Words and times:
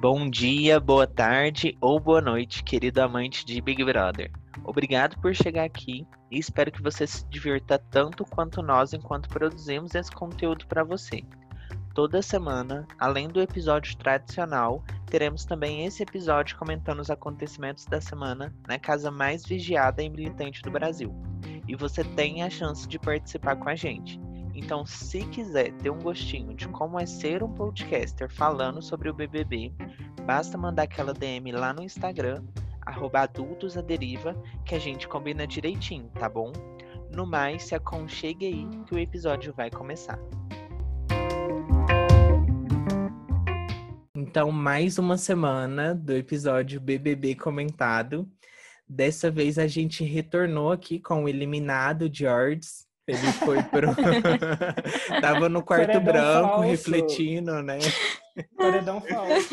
Bom 0.00 0.30
dia, 0.30 0.78
boa 0.78 1.08
tarde 1.08 1.76
ou 1.80 1.98
boa 1.98 2.20
noite, 2.20 2.62
querido 2.62 3.02
amante 3.02 3.44
de 3.44 3.60
Big 3.60 3.84
Brother. 3.84 4.30
Obrigado 4.62 5.20
por 5.20 5.34
chegar 5.34 5.64
aqui 5.64 6.06
e 6.30 6.38
espero 6.38 6.70
que 6.70 6.80
você 6.80 7.04
se 7.04 7.28
divirta 7.28 7.80
tanto 7.90 8.24
quanto 8.24 8.62
nós 8.62 8.92
enquanto 8.92 9.28
produzimos 9.28 9.96
esse 9.96 10.12
conteúdo 10.12 10.68
para 10.68 10.84
você. 10.84 11.24
Toda 11.94 12.22
semana, 12.22 12.86
além 12.96 13.26
do 13.26 13.40
episódio 13.40 13.96
tradicional, 13.96 14.84
teremos 15.06 15.44
também 15.44 15.84
esse 15.84 16.04
episódio 16.04 16.56
comentando 16.56 17.00
os 17.00 17.10
acontecimentos 17.10 17.84
da 17.84 18.00
semana 18.00 18.54
na 18.68 18.78
casa 18.78 19.10
mais 19.10 19.44
vigiada 19.44 20.00
e 20.00 20.08
militante 20.08 20.62
do 20.62 20.70
Brasil. 20.70 21.12
E 21.66 21.74
você 21.74 22.04
tem 22.04 22.44
a 22.44 22.50
chance 22.50 22.86
de 22.86 23.00
participar 23.00 23.56
com 23.56 23.68
a 23.68 23.74
gente. 23.74 24.20
Então, 24.58 24.84
se 24.84 25.24
quiser 25.26 25.72
ter 25.74 25.88
um 25.88 26.00
gostinho 26.00 26.52
de 26.52 26.66
como 26.66 26.98
é 26.98 27.06
ser 27.06 27.44
um 27.44 27.52
podcaster 27.52 28.28
falando 28.28 28.82
sobre 28.82 29.08
o 29.08 29.14
BBB, 29.14 29.72
basta 30.26 30.58
mandar 30.58 30.82
aquela 30.82 31.14
DM 31.14 31.52
lá 31.52 31.72
no 31.72 31.80
Instagram, 31.80 32.42
adultosaderiva, 32.84 34.34
que 34.64 34.74
a 34.74 34.78
gente 34.80 35.06
combina 35.06 35.46
direitinho, 35.46 36.08
tá 36.08 36.28
bom? 36.28 36.52
No 37.14 37.24
mais, 37.24 37.62
se 37.62 37.76
aconchegue 37.76 38.46
aí 38.46 38.68
que 38.84 38.94
o 38.96 38.98
episódio 38.98 39.54
vai 39.54 39.70
começar. 39.70 40.18
Então, 44.12 44.50
mais 44.50 44.98
uma 44.98 45.16
semana 45.16 45.94
do 45.94 46.12
episódio 46.14 46.80
BBB 46.80 47.36
comentado. 47.36 48.28
Dessa 48.88 49.30
vez 49.30 49.56
a 49.56 49.68
gente 49.68 50.02
retornou 50.02 50.72
aqui 50.72 50.98
com 50.98 51.24
o 51.24 51.28
eliminado 51.28 52.10
George, 52.12 52.87
ele 53.08 53.32
foi 53.32 53.62
pro. 53.62 53.88
Tava 55.20 55.48
no 55.48 55.62
quarto 55.62 55.86
Paredão 55.86 56.04
branco, 56.04 56.48
falso. 56.48 56.62
refletindo, 56.68 57.62
né? 57.62 57.78
Paredão 58.56 59.00
falso. 59.00 59.48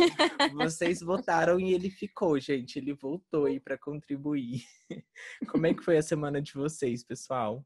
Vocês 0.53 0.99
votaram 0.99 1.59
e 1.59 1.73
ele 1.73 1.89
ficou, 1.89 2.37
gente. 2.39 2.77
Ele 2.77 2.93
voltou 2.93 3.45
aí 3.45 3.59
para 3.59 3.77
contribuir. 3.77 4.63
Como 5.47 5.65
é 5.65 5.73
que 5.73 5.83
foi 5.83 5.97
a 5.97 6.03
semana 6.03 6.41
de 6.41 6.53
vocês, 6.53 7.03
pessoal? 7.03 7.65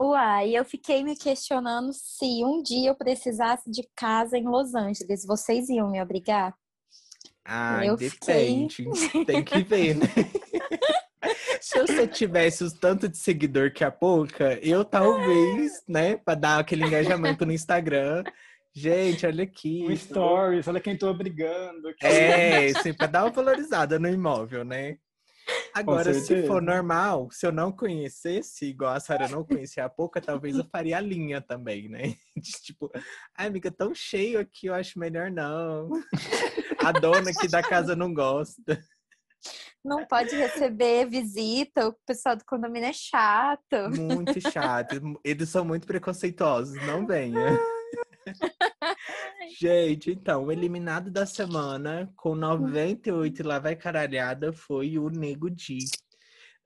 Uai, 0.00 0.50
eu 0.50 0.64
fiquei 0.64 1.04
me 1.04 1.16
questionando 1.16 1.92
se 1.92 2.44
um 2.44 2.60
dia 2.62 2.90
eu 2.90 2.94
precisasse 2.94 3.70
de 3.70 3.88
casa 3.94 4.36
em 4.36 4.48
Los 4.48 4.74
Angeles, 4.74 5.24
vocês 5.24 5.68
iam 5.68 5.90
me 5.90 6.02
obrigar? 6.02 6.56
Ah, 7.44 7.84
eu 7.84 7.96
depende. 7.96 8.84
Fiquei... 8.94 9.24
Tem 9.24 9.44
que 9.44 9.62
ver, 9.62 9.96
né? 9.96 10.06
Se 11.72 11.80
você 11.80 12.06
tivesse 12.06 12.64
o 12.64 12.70
tanto 12.70 13.08
de 13.08 13.16
seguidor 13.16 13.72
que 13.72 13.82
a 13.82 13.90
pouca, 13.90 14.58
eu 14.62 14.84
talvez, 14.84 15.82
né, 15.88 16.16
para 16.18 16.34
dar 16.34 16.58
aquele 16.58 16.84
engajamento 16.84 17.46
no 17.46 17.52
Instagram. 17.52 18.22
Gente, 18.74 19.24
olha 19.24 19.44
aqui. 19.44 19.82
Um 19.88 19.96
stories, 19.96 20.68
olha 20.68 20.80
quem 20.80 20.98
tô 20.98 21.14
brigando. 21.14 21.94
É, 22.02 22.66
assim, 22.66 22.92
pra 22.92 23.06
dar 23.06 23.24
uma 23.24 23.30
valorizada 23.30 23.98
no 23.98 24.06
imóvel, 24.06 24.66
né? 24.66 24.98
Agora, 25.74 26.12
se 26.12 26.46
for 26.46 26.60
normal, 26.60 27.30
se 27.32 27.46
eu 27.46 27.50
não 27.50 27.72
conhecesse, 27.72 28.66
igual 28.66 28.94
a 28.94 29.00
Sara 29.00 29.26
não 29.26 29.42
conhecia 29.42 29.86
a 29.86 29.88
pouca, 29.88 30.20
talvez 30.20 30.56
eu 30.56 30.64
faria 30.70 30.98
a 30.98 31.00
linha 31.00 31.40
também, 31.40 31.88
né? 31.88 32.14
De, 32.36 32.52
tipo, 32.62 32.90
ai, 33.34 33.46
amiga, 33.46 33.70
tão 33.70 33.94
cheio 33.94 34.38
aqui, 34.38 34.66
eu 34.66 34.74
acho 34.74 34.98
melhor 34.98 35.30
não. 35.30 35.90
A 36.84 36.90
dona 36.90 37.30
aqui 37.30 37.46
da 37.46 37.62
casa 37.62 37.94
não 37.94 38.12
gosta 38.12 38.82
não 39.84 40.06
pode 40.06 40.34
receber 40.36 41.08
visita, 41.08 41.88
o 41.88 41.94
pessoal 42.06 42.36
do 42.36 42.44
condomínio 42.44 42.88
é 42.88 42.92
chato. 42.92 43.90
Muito 43.96 44.40
chato. 44.40 45.00
Eles 45.24 45.48
são 45.48 45.64
muito 45.64 45.86
preconceituosos, 45.86 46.74
não 46.86 47.06
venha. 47.06 47.58
Gente, 49.58 50.12
então, 50.12 50.44
o 50.44 50.52
eliminado 50.52 51.10
da 51.10 51.26
semana 51.26 52.12
com 52.16 52.34
98 52.34 53.46
lá 53.46 53.58
vai 53.58 53.74
caralhada 53.74 54.52
foi 54.52 54.98
o 54.98 55.08
Nego 55.08 55.50
Di. 55.50 55.78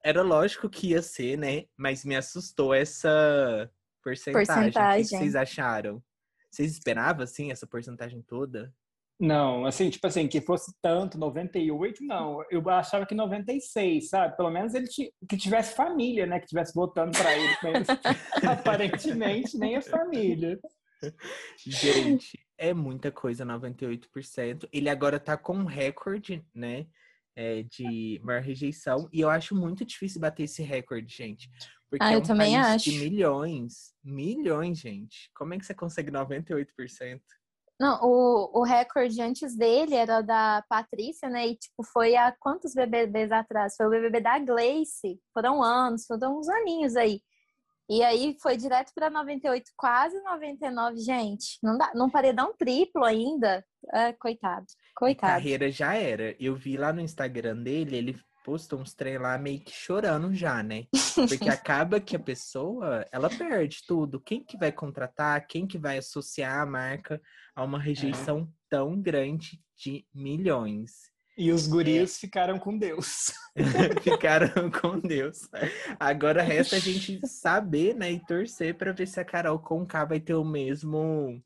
Era 0.05 0.23
lógico 0.23 0.69
que 0.69 0.89
ia 0.89 1.03
ser, 1.03 1.39
né? 1.39 1.65
Mas 1.77 2.05
me 2.05 2.15
assustou 2.15 2.75
essa 2.75 3.71
porcentagem. 4.03 4.47
porcentagem. 4.47 5.03
O 5.03 5.09
que 5.09 5.17
vocês 5.17 5.35
acharam? 5.35 6.03
Vocês 6.51 6.73
esperavam, 6.73 7.25
assim, 7.25 7.51
essa 7.51 7.67
porcentagem 7.67 8.23
toda? 8.23 8.73
Não, 9.19 9.65
assim, 9.65 9.89
tipo 9.89 10.07
assim, 10.07 10.29
que 10.29 10.43
fosse 10.43 10.75
tanto, 10.83 11.19
98, 11.19 12.05
não. 12.05 12.45
Eu 12.51 12.69
achava 12.69 13.07
que 13.07 13.15
96, 13.15 14.11
sabe? 14.11 14.37
Pelo 14.37 14.51
menos 14.51 14.75
ele 14.75 14.87
que 14.89 15.37
tivesse 15.39 15.75
família, 15.75 16.27
né? 16.27 16.39
Que 16.39 16.47
tivesse 16.47 16.75
votando 16.75 17.17
para 17.17 17.37
ele. 17.37 17.57
Mas, 17.63 17.89
aparentemente, 18.45 19.57
nem 19.57 19.77
a 19.77 19.83
família. 19.83 20.59
Gente, 21.59 22.39
é 22.59 22.75
muita 22.75 23.11
coisa, 23.11 23.45
98%. 23.47 24.69
Ele 24.71 24.89
agora 24.91 25.19
tá 25.19 25.37
com 25.37 25.55
um 25.55 25.65
recorde, 25.65 26.45
né? 26.55 26.87
É, 27.35 27.63
de 27.63 28.21
maior 28.23 28.43
rejeição. 28.43 29.09
E 29.13 29.21
eu 29.21 29.31
acho 29.31 29.55
muito 29.55 29.85
difícil 29.85 30.21
bater 30.21 30.45
esse 30.45 30.63
recorde, 30.63 31.15
gente. 31.15 31.51
Porque 31.89 32.05
ah, 32.05 32.13
é 32.13 32.17
um 32.17 32.21
eu 32.21 32.23
também 32.23 32.57
acho. 32.57 32.91
de 32.91 32.99
milhões. 32.99 33.95
Milhões, 34.03 34.79
gente. 34.79 35.31
Como 35.35 35.55
é 35.55 35.59
que 35.59 35.65
você 35.65 35.75
consegue 35.75 36.11
98%? 36.11 37.21
Não, 37.79 38.01
o, 38.03 38.61
o 38.61 38.63
recorde 38.63 39.21
antes 39.21 39.55
dele 39.55 39.95
era 39.95 40.23
da 40.23 40.65
Patrícia, 40.69 41.29
né? 41.29 41.47
E, 41.47 41.57
tipo, 41.57 41.85
foi 41.85 42.17
há 42.17 42.35
quantos 42.39 42.75
BBBs 42.75 43.31
atrás? 43.31 43.75
Foi 43.77 43.87
o 43.87 43.91
BBB 43.91 44.21
da 44.21 44.39
Gleice. 44.39 45.21
Foram 45.35 45.63
anos, 45.63 46.07
foram 46.07 46.39
uns 46.39 46.49
aninhos 46.49 46.97
aí. 46.97 47.21
E 47.89 48.03
aí 48.03 48.37
foi 48.43 48.57
direto 48.57 48.93
para 48.95 49.09
98, 49.09 49.71
quase 49.77 50.21
99, 50.23 50.99
gente. 50.99 51.59
Não 51.63 51.79
dá, 51.79 51.93
não 51.95 52.11
paredão 52.11 52.53
triplo 52.59 53.05
ainda. 53.05 53.65
É, 53.93 54.13
coitado, 54.15 54.67
coitado. 54.97 55.33
A 55.33 55.37
carreira 55.37 55.71
já 55.71 55.95
era. 55.95 56.35
Eu 56.41 56.57
vi 56.57 56.77
lá 56.77 56.93
no 56.93 57.01
Instagram 57.01 57.63
dele, 57.63 57.97
ele 57.97 58.21
postou 58.47 58.79
uns 58.79 58.95
trem 58.95 59.19
lá 59.19 59.37
meio 59.37 59.59
que 59.59 59.73
chorando 59.73 60.33
já, 60.33 60.63
né? 60.63 60.87
Porque 61.29 61.49
acaba 61.49 61.99
que 61.99 62.15
a 62.15 62.21
pessoa, 62.21 63.05
ela 63.11 63.29
perde 63.29 63.79
tudo. 63.85 64.21
Quem 64.21 64.45
que 64.45 64.57
vai 64.57 64.71
contratar? 64.71 65.45
Quem 65.49 65.67
que 65.67 65.77
vai 65.77 65.99
associar 65.99 66.61
a 66.61 66.65
marca 66.67 67.21
a 67.57 67.65
uma 67.65 67.81
rejeição 67.81 68.43
é. 68.43 68.47
tão 68.71 69.03
grande 69.03 69.61
de 69.77 70.07
milhões? 70.15 71.11
E 71.37 71.51
os 71.51 71.67
guris 71.67 72.17
é. 72.17 72.21
ficaram 72.21 72.57
com 72.57 72.79
Deus. 72.79 73.33
ficaram 74.01 74.71
com 74.71 75.01
Deus. 75.01 75.41
Agora 75.99 76.41
resta 76.41 76.77
a 76.77 76.79
gente 76.79 77.21
saber, 77.27 77.97
né, 77.97 78.13
e 78.13 78.25
torcer 78.25 78.77
para 78.77 78.93
ver 78.93 79.09
se 79.09 79.19
a 79.19 79.25
Carol 79.25 79.59
Conká 79.59 80.05
vai 80.05 80.21
ter 80.21 80.35
o 80.35 80.45
mesmo 80.45 81.43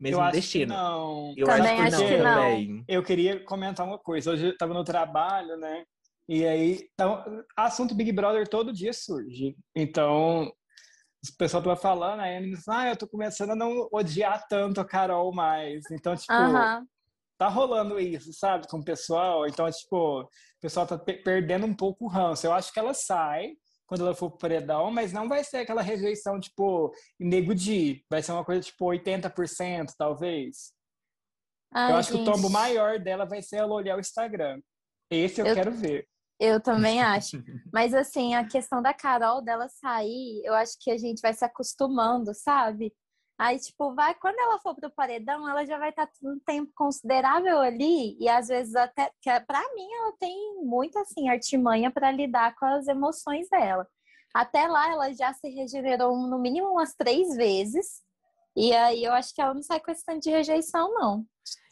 mesmo 0.00 0.20
eu 0.20 0.30
destino. 0.32 0.74
não. 0.74 1.34
Eu 1.36 1.46
também 1.46 1.80
acho 1.80 1.98
que 1.98 2.16
não. 2.16 2.34
Também. 2.34 2.84
Eu 2.88 3.02
queria 3.04 3.38
comentar 3.44 3.86
uma 3.86 3.98
coisa. 3.98 4.32
Hoje 4.32 4.46
eu 4.46 4.50
estava 4.50 4.74
no 4.74 4.82
trabalho, 4.82 5.56
né? 5.56 5.84
E 6.30 6.46
aí, 6.46 6.88
então, 6.94 7.24
assunto 7.56 7.92
Big 7.92 8.12
Brother 8.12 8.46
todo 8.46 8.72
dia 8.72 8.92
surge. 8.92 9.56
Então, 9.74 10.44
o 10.44 11.36
pessoal 11.36 11.60
tava 11.60 11.74
falando, 11.74 12.20
aí 12.20 12.36
eles 12.36 12.68
ah, 12.68 12.88
eu 12.88 12.96
tô 12.96 13.08
começando 13.08 13.50
a 13.50 13.56
não 13.56 13.88
odiar 13.90 14.46
tanto 14.48 14.80
a 14.80 14.84
Carol 14.84 15.34
mais. 15.34 15.90
Então, 15.90 16.14
tipo, 16.14 16.32
tá 17.36 17.48
rolando 17.48 17.98
isso, 17.98 18.32
sabe, 18.32 18.68
com 18.68 18.78
o 18.78 18.84
pessoal. 18.84 19.44
Então, 19.44 19.68
tipo, 19.72 20.20
o 20.20 20.28
pessoal 20.60 20.86
tá 20.86 20.96
perdendo 20.96 21.66
um 21.66 21.74
pouco 21.74 22.04
o 22.04 22.08
ranço. 22.08 22.46
Eu 22.46 22.52
acho 22.52 22.72
que 22.72 22.78
ela 22.78 22.94
sai 22.94 23.54
quando 23.84 24.02
ela 24.02 24.14
for 24.14 24.30
pro 24.30 24.38
paredão, 24.38 24.88
mas 24.92 25.12
não 25.12 25.28
vai 25.28 25.42
ser 25.42 25.56
aquela 25.56 25.82
rejeição, 25.82 26.38
tipo, 26.38 26.94
nego 27.18 27.56
de. 27.56 28.04
Vai 28.08 28.22
ser 28.22 28.30
uma 28.30 28.44
coisa, 28.44 28.62
tipo, 28.62 28.86
80%, 28.86 29.94
talvez. 29.98 30.72
Ai, 31.74 31.90
eu 31.90 31.96
acho 31.96 32.12
gente. 32.12 32.22
que 32.22 32.30
o 32.30 32.32
tombo 32.32 32.48
maior 32.48 33.00
dela 33.00 33.24
vai 33.24 33.42
ser 33.42 33.56
ela 33.56 33.74
olhar 33.74 33.96
o 33.96 34.00
Instagram. 34.00 34.60
Esse 35.10 35.40
eu, 35.40 35.46
eu 35.48 35.54
quero 35.56 35.72
ver. 35.72 36.06
Eu 36.40 36.58
também 36.58 37.00
acho. 37.04 37.44
Mas 37.70 37.92
assim, 37.92 38.34
a 38.34 38.44
questão 38.46 38.80
da 38.80 38.94
Carol 38.94 39.42
dela 39.42 39.68
sair, 39.68 40.42
eu 40.44 40.54
acho 40.54 40.78
que 40.80 40.90
a 40.90 40.96
gente 40.96 41.20
vai 41.20 41.34
se 41.34 41.44
acostumando, 41.44 42.34
sabe? 42.34 42.92
Aí, 43.38 43.58
tipo, 43.58 43.94
vai, 43.94 44.14
quando 44.14 44.38
ela 44.38 44.60
for 44.60 44.74
pro 44.74 44.90
paredão, 44.90 45.48
ela 45.48 45.64
já 45.64 45.78
vai 45.78 45.88
estar 45.88 46.06
tá 46.06 46.12
um 46.22 46.38
tempo 46.40 46.70
considerável 46.74 47.58
ali, 47.58 48.14
e 48.20 48.28
às 48.28 48.48
vezes 48.48 48.74
até, 48.74 49.10
que 49.22 49.30
é, 49.30 49.40
pra 49.40 49.60
mim, 49.74 49.88
ela 49.94 50.12
tem 50.20 50.62
muito, 50.62 50.98
assim, 50.98 51.26
artimanha 51.30 51.90
para 51.90 52.12
lidar 52.12 52.54
com 52.56 52.66
as 52.66 52.86
emoções 52.86 53.48
dela. 53.48 53.88
Até 54.34 54.68
lá, 54.68 54.92
ela 54.92 55.14
já 55.14 55.32
se 55.32 55.48
regenerou 55.48 56.14
no 56.28 56.38
mínimo 56.38 56.68
umas 56.68 56.94
três 56.94 57.34
vezes, 57.34 58.02
e 58.54 58.74
aí 58.74 59.04
eu 59.04 59.12
acho 59.14 59.34
que 59.34 59.40
ela 59.40 59.54
não 59.54 59.62
sai 59.62 59.80
com 59.80 59.90
esse 59.90 60.04
tanto 60.04 60.20
de 60.20 60.30
rejeição, 60.30 60.92
não. 60.92 61.24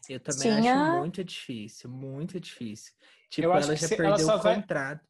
Eu 0.08 0.20
também 0.20 0.62
Tinha... 0.62 0.74
acho 0.74 0.98
muito 1.00 1.22
difícil, 1.22 1.90
muito 1.90 2.40
difícil. 2.40 2.94
Tipo, 3.30 3.48
eu 3.48 3.52
acho 3.52 3.68
ela 3.68 3.76
já 3.76 3.88
perdeu 3.88 4.28
ela 4.28 4.36
o 4.36 4.42
vai... 4.42 4.54
contrato. 4.56 5.06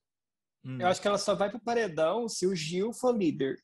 Hum. 0.64 0.78
Eu 0.80 0.88
acho 0.88 1.00
que 1.00 1.08
ela 1.08 1.18
só 1.18 1.34
vai 1.34 1.50
pro 1.50 1.60
paredão 1.60 2.28
se 2.28 2.46
o 2.46 2.54
Gil 2.54 2.92
for 2.92 3.16
líder. 3.16 3.56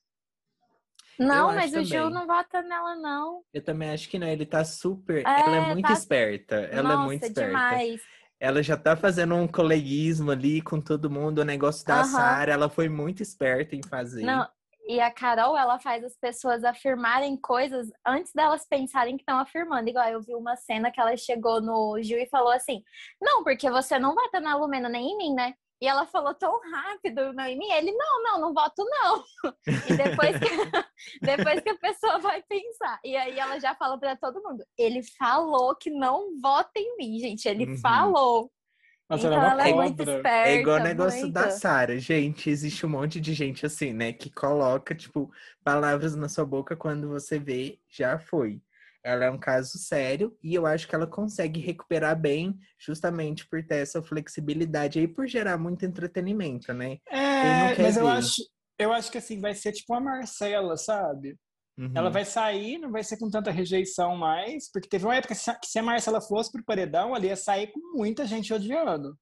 Não, 1.19 1.51
eu 1.51 1.57
mas 1.57 1.71
o 1.71 1.75
também. 1.75 1.87
Gil 1.87 2.11
não 2.11 2.27
vota 2.27 2.63
nela, 2.63 2.97
não. 2.97 3.43
Eu 3.53 3.63
também 3.63 3.91
acho 3.91 4.09
que 4.09 4.19
não. 4.19 4.27
Ele 4.27 4.47
tá 4.47 4.65
super. 4.65 5.25
É, 5.27 5.41
ela 5.41 5.57
é 5.57 5.75
muito 5.75 5.87
tá... 5.87 5.93
esperta. 5.93 6.57
Ela 6.57 6.83
Nossa, 6.83 7.03
é 7.03 7.05
muito 7.05 7.23
esperta. 7.25 7.47
Demais. 7.47 8.03
Ela 8.41 8.63
já 8.63 8.77
tá 8.77 8.97
fazendo 8.97 9.35
um 9.35 9.47
coleguismo 9.47 10.31
ali 10.31 10.61
com 10.61 10.81
todo 10.81 11.11
mundo, 11.11 11.39
o 11.39 11.45
negócio 11.45 11.85
da 11.87 12.01
uh 12.01 12.03
-huh. 12.03 12.11
Sara. 12.11 12.53
Ela 12.53 12.69
foi 12.69 12.89
muito 12.89 13.23
esperta 13.23 13.77
em 13.77 13.83
fazer. 13.83 14.23
Não, 14.23 14.47
E 14.87 15.01
a 15.01 15.11
Carol, 15.11 15.57
ela 15.57 15.79
faz 15.79 16.05
as 16.05 16.17
pessoas 16.17 16.63
afirmarem 16.63 17.37
coisas 17.39 17.91
antes 18.07 18.33
delas 18.35 18.67
pensarem 18.69 19.17
que 19.17 19.23
estão 19.23 19.39
afirmando. 19.39 19.89
Igual 19.89 20.09
eu 20.09 20.21
vi 20.21 20.35
uma 20.35 20.57
cena 20.57 20.91
que 20.91 21.01
ela 21.01 21.17
chegou 21.17 21.61
no 21.61 22.01
Gil 22.03 22.19
e 22.19 22.29
falou 22.29 22.53
assim: 22.53 22.83
Não, 23.21 23.43
porque 23.43 23.71
você 23.71 23.99
não 23.99 24.15
vota 24.15 24.41
na 24.41 24.55
Lumena 24.57 24.89
nem 24.89 25.13
em 25.13 25.17
mim, 25.17 25.35
né? 25.35 25.55
E 25.81 25.87
ela 25.87 26.07
falou 26.07 26.35
tão 26.35 26.61
rápido 26.71 27.33
não 27.33 27.47
em 27.47 27.57
mim. 27.57 27.71
Ele: 27.71 27.93
Não, 27.93 28.23
não, 28.23 28.41
não 28.41 28.55
voto 28.55 28.85
não. 28.85 29.25
E 29.89 29.97
depois 29.97 30.39
que, 30.39 30.49
depois 31.23 31.61
que 31.61 31.71
a 31.71 31.79
pessoa 31.79 32.19
vai 32.19 32.43
pensar. 32.43 33.01
E 33.03 33.17
aí 33.17 33.39
ela 33.39 33.59
já 33.59 33.75
fala 33.75 33.99
para 33.99 34.17
todo 34.17 34.43
mundo: 34.43 34.63
Ele 34.77 35.03
falou 35.19 35.75
que 35.75 35.91
não 35.91 36.39
vota 36.43 36.73
em 36.77 36.97
mim, 36.99 37.19
gente. 37.19 37.49
Ele 37.49 37.71
uhum. 37.71 37.79
falou. 37.79 38.51
Nossa, 39.09 39.27
então, 39.27 39.43
ela, 39.43 39.69
é 39.69 39.73
muito 39.73 40.03
esperta. 40.03 40.49
É 40.49 40.55
igual 40.57 40.81
o 40.81 40.83
negócio 40.83 41.21
muito. 41.21 41.35
da 41.35 41.51
Sara. 41.51 41.99
Gente, 41.99 42.49
existe 42.49 42.87
um 42.87 42.89
monte 42.89 43.21
de 43.21 43.35
gente 43.35 43.67
assim, 43.67 43.93
né? 43.93 44.13
Que 44.13 44.31
coloca, 44.31 44.95
tipo, 44.95 45.31
palavras 45.63 46.17
na 46.17 46.29
sua 46.29 46.45
boca 46.45 46.75
quando 46.75 47.09
você 47.09 47.39
vê, 47.39 47.79
já 47.89 48.19
foi. 48.19 48.63
Ela 49.05 49.27
é 49.27 49.31
um 49.31 49.39
caso 49.39 49.77
sério 49.77 50.35
e 50.43 50.55
eu 50.55 50.65
acho 50.65 50.89
que 50.89 50.95
ela 50.95 51.07
consegue 51.07 51.61
recuperar 51.61 52.19
bem, 52.19 52.59
justamente 52.79 53.47
por 53.47 53.63
ter 53.63 53.77
essa 53.77 54.03
flexibilidade 54.03 54.99
aí, 54.99 55.07
por 55.07 55.27
gerar 55.27 55.59
muito 55.59 55.85
entretenimento, 55.85 56.73
né? 56.73 56.97
É, 57.11 57.77
mas 57.83 57.97
ver. 57.97 58.01
eu 58.01 58.09
acho, 58.09 58.43
eu 58.79 58.91
acho 58.95 59.13
que 59.13 59.19
assim, 59.19 59.39
vai 59.39 59.55
ser 59.55 59.73
tipo 59.73 59.93
a 59.93 60.01
Marcela, 60.01 60.79
sabe? 60.79 61.37
Uhum. 61.77 61.93
Ela 61.95 62.09
vai 62.09 62.25
sair, 62.25 62.79
não 62.79 62.91
vai 62.91 63.03
ser 63.03 63.17
com 63.17 63.29
tanta 63.29 63.51
rejeição 63.51 64.17
mais, 64.17 64.71
porque 64.71 64.89
teve 64.89 65.05
uma 65.05 65.17
época 65.17 65.35
que 65.35 65.67
se 65.67 65.79
a 65.79 65.83
Marcela 65.83 66.21
fosse 66.21 66.53
pro 66.53 66.65
paredão, 66.65 67.15
ela 67.15 67.27
ia 67.27 67.37
sair 67.37 67.69
com 67.73 67.81
muita 67.97 68.27
gente 68.27 68.55
odiando. 68.55 69.17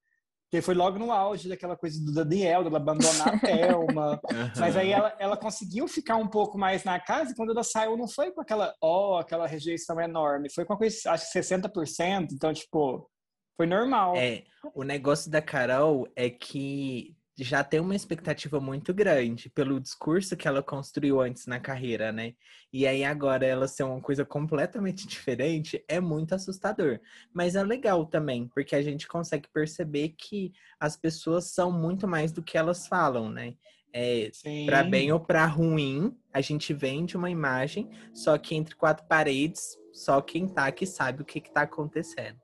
Porque 0.50 0.60
foi 0.60 0.74
logo 0.74 0.98
no 0.98 1.10
auge 1.10 1.48
daquela 1.48 1.74
coisa 1.74 1.98
do 2.04 2.12
Daniel, 2.12 2.62
dela 2.62 2.76
abandonar 2.76 3.28
a 3.28 3.38
Thelma. 3.40 4.20
Uhum. 4.30 4.50
Mas 4.58 4.76
aí 4.76 4.92
ela, 4.92 5.16
ela 5.18 5.34
conseguiu 5.34 5.88
ficar 5.88 6.16
um 6.16 6.28
pouco 6.28 6.58
mais 6.58 6.84
na 6.84 7.00
casa 7.00 7.32
e 7.32 7.34
quando 7.34 7.52
ela 7.52 7.64
saiu 7.64 7.96
não 7.96 8.06
foi 8.06 8.30
com 8.32 8.42
aquela, 8.42 8.74
ó, 8.82 9.14
oh, 9.14 9.16
aquela 9.16 9.46
rejeição 9.46 9.98
enorme. 9.98 10.52
Foi 10.54 10.66
com 10.66 10.74
a 10.74 10.76
coisa, 10.76 11.10
acho 11.10 11.32
que 11.32 11.38
60%. 11.38 12.28
Então, 12.32 12.52
tipo, 12.52 13.10
foi 13.56 13.66
normal. 13.66 14.14
É, 14.14 14.44
o 14.74 14.82
negócio 14.82 15.30
da 15.30 15.40
Carol 15.40 16.06
é 16.14 16.28
que 16.28 17.16
já 17.36 17.64
tem 17.64 17.80
uma 17.80 17.96
expectativa 17.96 18.60
muito 18.60 18.92
grande 18.92 19.48
pelo 19.48 19.80
discurso 19.80 20.36
que 20.36 20.46
ela 20.46 20.62
construiu 20.62 21.20
antes 21.20 21.46
na 21.46 21.58
carreira, 21.58 22.12
né? 22.12 22.34
E 22.72 22.86
aí 22.86 23.04
agora 23.04 23.46
ela 23.46 23.66
ser 23.66 23.84
uma 23.84 24.00
coisa 24.00 24.24
completamente 24.24 25.06
diferente 25.08 25.82
é 25.88 26.00
muito 26.00 26.34
assustador. 26.34 27.00
Mas 27.32 27.56
é 27.56 27.62
legal 27.62 28.04
também, 28.06 28.48
porque 28.48 28.76
a 28.76 28.82
gente 28.82 29.08
consegue 29.08 29.48
perceber 29.52 30.10
que 30.10 30.52
as 30.78 30.96
pessoas 30.96 31.46
são 31.46 31.72
muito 31.72 32.06
mais 32.06 32.32
do 32.32 32.42
que 32.42 32.58
elas 32.58 32.86
falam, 32.86 33.30
né? 33.30 33.54
É, 33.94 34.30
para 34.64 34.82
bem 34.82 35.12
ou 35.12 35.20
para 35.20 35.44
ruim, 35.44 36.16
a 36.32 36.40
gente 36.40 36.72
vende 36.72 37.14
uma 37.14 37.30
imagem, 37.30 37.90
só 38.14 38.38
que 38.38 38.54
entre 38.54 38.74
quatro 38.74 39.06
paredes, 39.06 39.76
só 39.92 40.22
quem 40.22 40.48
tá 40.48 40.66
aqui 40.66 40.86
sabe 40.86 41.20
o 41.20 41.26
que, 41.26 41.42
que 41.42 41.52
tá 41.52 41.62
acontecendo. 41.62 42.41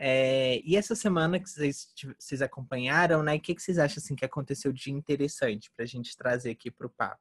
É, 0.00 0.60
e 0.64 0.76
essa 0.76 0.94
semana 0.94 1.40
que 1.40 1.50
vocês, 1.50 1.88
vocês 2.16 2.40
acompanharam, 2.40 3.20
né? 3.20 3.34
O 3.34 3.40
que, 3.40 3.52
que 3.52 3.60
vocês 3.60 3.78
acham 3.78 3.96
assim, 3.98 4.14
que 4.14 4.24
aconteceu 4.24 4.72
de 4.72 4.92
interessante 4.92 5.72
para 5.74 5.84
a 5.84 5.88
gente 5.88 6.16
trazer 6.16 6.52
aqui 6.52 6.70
para 6.70 6.86
o 6.86 6.90
papo? 6.90 7.20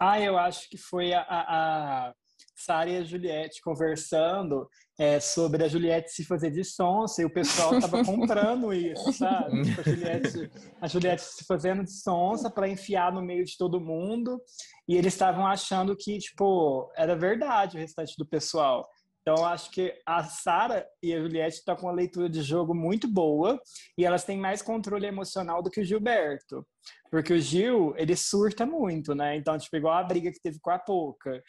Ah, 0.00 0.18
eu 0.18 0.38
acho 0.38 0.70
que 0.70 0.78
foi 0.78 1.12
a, 1.12 1.24
a 1.28 2.14
Sara 2.56 2.88
e 2.88 2.96
a 2.96 3.04
Juliette 3.04 3.60
conversando 3.60 4.68
é, 4.98 5.20
sobre 5.20 5.64
a 5.64 5.68
Juliette 5.68 6.10
se 6.10 6.24
fazer 6.24 6.50
de 6.50 6.64
sonsa 6.64 7.22
e 7.22 7.24
o 7.24 7.32
pessoal 7.32 7.74
estava 7.74 8.02
comprando 8.04 8.72
isso, 8.72 9.12
sabe? 9.12 9.62
Tipo, 9.62 9.80
a, 9.80 9.84
Juliette, 9.84 10.50
a 10.80 10.88
Juliette 10.88 11.22
se 11.22 11.44
fazendo 11.44 11.84
de 11.84 11.92
sonsa 11.92 12.50
para 12.50 12.68
enfiar 12.68 13.12
no 13.12 13.20
meio 13.20 13.44
de 13.44 13.56
todo 13.56 13.80
mundo 13.80 14.40
e 14.88 14.96
eles 14.96 15.12
estavam 15.12 15.46
achando 15.46 15.96
que, 15.96 16.18
tipo, 16.18 16.90
era 16.96 17.14
verdade 17.14 17.76
o 17.76 17.80
restante 17.80 18.14
do 18.16 18.26
pessoal. 18.26 18.88
Então, 19.30 19.44
acho 19.44 19.70
que 19.70 19.94
a 20.06 20.24
Sara 20.24 20.88
e 21.02 21.12
a 21.12 21.20
Juliette 21.20 21.58
estão 21.58 21.76
com 21.76 21.82
uma 21.82 21.92
leitura 21.92 22.30
de 22.30 22.40
jogo 22.40 22.74
muito 22.74 23.06
boa 23.06 23.60
e 23.98 24.02
elas 24.02 24.24
têm 24.24 24.38
mais 24.38 24.62
controle 24.62 25.06
emocional 25.06 25.62
do 25.62 25.70
que 25.70 25.82
o 25.82 25.84
Gilberto. 25.84 26.66
Porque 27.10 27.34
o 27.34 27.38
Gil, 27.38 27.92
ele 27.98 28.16
surta 28.16 28.64
muito, 28.64 29.14
né? 29.14 29.36
Então, 29.36 29.58
tipo, 29.58 29.76
igual 29.76 29.98
a 29.98 30.02
briga 30.02 30.32
que 30.32 30.40
teve 30.40 30.58
com 30.58 30.70
a 30.70 30.78
Poca. 30.78 31.42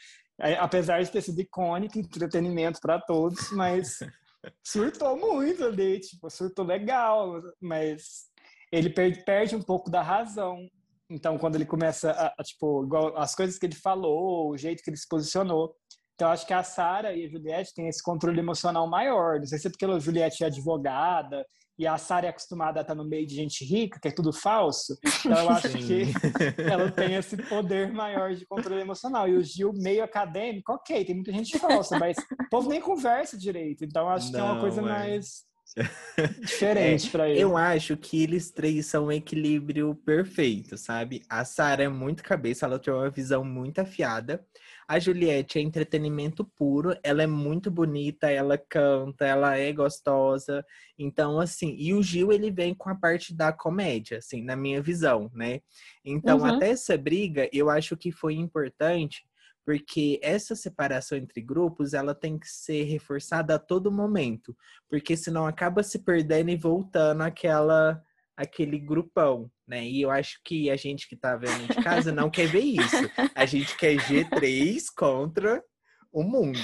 Apesar 0.60 1.02
de 1.02 1.10
ter 1.10 1.22
sido 1.22 1.40
icônica, 1.40 1.98
entretenimento 1.98 2.82
para 2.82 3.00
todos, 3.00 3.50
mas 3.52 4.00
surtou 4.62 5.16
muito 5.16 5.64
ali, 5.64 6.02
tipo, 6.02 6.30
surtou 6.30 6.66
legal, 6.66 7.42
mas 7.62 8.26
ele 8.74 8.90
perde, 8.90 9.24
perde 9.24 9.56
um 9.56 9.62
pouco 9.62 9.90
da 9.90 10.02
razão. 10.02 10.68
Então, 11.10 11.38
quando 11.38 11.56
ele 11.56 11.66
começa 11.66 12.12
a, 12.12 12.34
a, 12.38 12.44
tipo, 12.44 12.84
igual 12.84 13.18
as 13.18 13.34
coisas 13.34 13.58
que 13.58 13.66
ele 13.66 13.76
falou, 13.76 14.50
o 14.50 14.58
jeito 14.58 14.84
que 14.84 14.90
ele 14.90 14.98
se 14.98 15.08
posicionou, 15.08 15.74
então, 16.20 16.32
acho 16.32 16.46
que 16.46 16.52
a 16.54 16.62
Sara 16.64 17.16
e 17.16 17.26
a 17.26 17.30
Juliette 17.30 17.74
têm 17.74 17.88
esse 17.88 18.04
controle 18.04 18.38
emocional 18.38 18.86
maior. 18.90 19.40
Não 19.40 19.46
sei 19.46 19.58
se 19.58 19.68
é 19.68 19.70
porque 19.70 19.86
a 19.86 20.00
Juliette 20.00 20.44
é 20.44 20.48
advogada 20.48 21.46
e 21.78 21.88
a 21.88 21.98
Sara 21.98 22.26
é 22.26 22.30
acostumada 22.30 22.78
a 22.78 22.82
estar 22.82 22.94
no 22.94 23.06
meio 23.06 23.26
de 23.26 23.34
gente 23.34 23.64
rica, 23.64 24.02
que 24.02 24.10
é 24.10 24.12
tudo 24.12 24.34
falso. 24.34 24.98
Então, 25.26 25.42
eu 25.42 25.50
acho 25.50 25.70
Sim. 25.70 25.78
que 25.78 26.62
ela 26.62 26.92
tem 26.92 27.16
esse 27.16 27.38
poder 27.38 27.94
maior 27.94 28.36
de 28.36 28.46
controle 28.46 28.82
emocional. 28.82 29.30
E 29.30 29.38
o 29.38 29.42
Gil, 29.42 29.72
meio 29.72 30.04
acadêmico, 30.04 30.74
ok, 30.74 31.06
tem 31.06 31.16
muita 31.16 31.32
gente 31.32 31.58
falsa, 31.58 31.98
mas 31.98 32.18
o 32.18 32.50
povo 32.52 32.70
nem 32.70 32.82
conversa 32.82 33.38
direito. 33.38 33.86
Então, 33.86 34.10
acho 34.10 34.26
Não, 34.26 34.34
que 34.34 34.40
é 34.40 34.44
uma 34.44 34.60
coisa 34.60 34.82
é. 34.82 34.84
mais 34.84 35.46
diferente 36.42 37.08
é, 37.08 37.12
para 37.12 37.30
ele. 37.30 37.40
Eu 37.40 37.56
acho 37.56 37.96
que 37.96 38.22
eles 38.22 38.52
três 38.52 38.88
são 38.88 39.06
um 39.06 39.12
equilíbrio 39.14 39.96
perfeito, 39.96 40.78
sabe? 40.78 41.24
A 41.30 41.46
Sara 41.46 41.84
é 41.84 41.88
muito 41.88 42.24
cabeça, 42.24 42.66
ela 42.66 42.78
tem 42.78 42.94
uma 42.94 43.10
visão 43.10 43.46
muito 43.46 43.80
afiada. 43.80 44.46
A 44.90 44.98
Juliette 44.98 45.60
é 45.60 45.62
entretenimento 45.62 46.44
puro, 46.44 46.98
ela 47.04 47.22
é 47.22 47.28
muito 47.28 47.70
bonita, 47.70 48.32
ela 48.32 48.58
canta, 48.58 49.24
ela 49.24 49.56
é 49.56 49.72
gostosa. 49.72 50.66
Então, 50.98 51.40
assim, 51.40 51.76
e 51.78 51.94
o 51.94 52.02
Gil, 52.02 52.32
ele 52.32 52.50
vem 52.50 52.74
com 52.74 52.90
a 52.90 52.96
parte 52.96 53.32
da 53.32 53.54
comédia, 53.54 54.18
assim, 54.18 54.44
na 54.44 54.56
minha 54.56 54.82
visão, 54.82 55.30
né? 55.32 55.62
Então, 56.04 56.40
uhum. 56.40 56.46
até 56.46 56.70
essa 56.72 56.98
briga, 56.98 57.48
eu 57.54 57.70
acho 57.70 57.96
que 57.96 58.12
foi 58.12 58.34
importante, 58.34 59.24
porque 59.64 60.20
essa 60.24 60.56
separação 60.56 61.20
entre 61.20 61.40
grupos, 61.40 61.94
ela 61.94 62.16
tem 62.16 62.40
que 62.40 62.48
ser 62.48 62.86
reforçada 62.86 63.54
a 63.54 63.60
todo 63.60 63.92
momento, 63.92 64.58
porque 64.90 65.16
senão 65.16 65.46
acaba 65.46 65.84
se 65.84 66.00
perdendo 66.00 66.50
e 66.50 66.56
voltando 66.56 67.22
aquela 67.22 68.04
aquele 68.40 68.80
grupão, 68.80 69.52
né? 69.68 69.86
E 69.86 70.02
eu 70.02 70.10
acho 70.10 70.40
que 70.46 70.70
a 70.70 70.78
gente 70.78 71.10
que 71.10 71.16
tá 71.18 71.36
vendo 71.36 71.68
de 71.68 71.84
casa 71.84 72.10
não 72.10 72.30
quer 72.30 72.48
ver 72.48 72.62
isso. 72.62 72.96
A 73.36 73.46
gente 73.46 73.76
quer 73.76 73.98
G3 73.98 74.86
contra 74.96 75.62
o 76.10 76.24
mundo. 76.24 76.58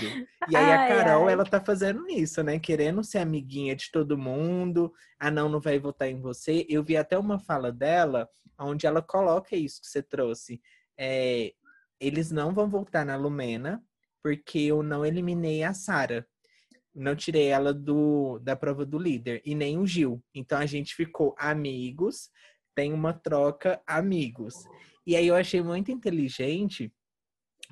E 0.50 0.56
aí 0.56 0.72
a 0.72 0.88
Carol, 0.88 1.28
ai. 1.28 1.34
ela 1.34 1.44
tá 1.44 1.60
fazendo 1.60 2.10
isso, 2.10 2.42
né? 2.42 2.60
Querendo 2.60 3.04
ser 3.04 3.18
amiguinha 3.18 3.76
de 3.76 3.92
todo 3.92 4.18
mundo. 4.18 4.90
Ah, 5.20 5.30
não, 5.30 5.50
não 5.50 5.60
vai 5.60 5.78
votar 5.78 6.08
em 6.08 6.22
você. 6.22 6.66
Eu 6.70 6.82
vi 6.82 6.96
até 6.96 7.18
uma 7.20 7.40
fala 7.40 7.74
dela 7.74 8.26
onde 8.58 8.88
ela 8.88 9.02
coloca 9.02 9.54
isso 9.54 9.82
que 9.82 9.88
você 9.88 10.02
trouxe. 10.02 10.62
É, 10.98 11.52
eles 12.00 12.32
não 12.32 12.54
vão 12.54 12.70
votar 12.70 13.06
na 13.06 13.18
Lumena 13.18 13.84
porque 14.24 14.60
eu 14.60 14.82
não 14.82 15.06
eliminei 15.06 15.62
a 15.62 15.74
Sara 15.74 16.26
não 16.96 17.16
tirei 17.16 17.48
ela 17.48 17.74
do, 17.74 18.40
da 18.40 18.56
prova 18.56 18.86
do 18.86 18.98
líder 18.98 19.42
e 19.46 19.54
nem 19.54 19.78
o 19.78 19.86
Gil. 19.86 20.24
Então 20.34 20.58
a 20.58 20.66
gente 20.66 20.96
ficou 20.96 21.36
amigos, 21.38 22.30
tem 22.74 22.94
uma 22.94 23.14
troca 23.14 23.82
amigos. 23.86 24.56
E 25.06 25.16
aí 25.16 25.28
eu 25.28 25.36
achei 25.36 25.62
muito 25.62 25.92
inteligente, 25.92 26.92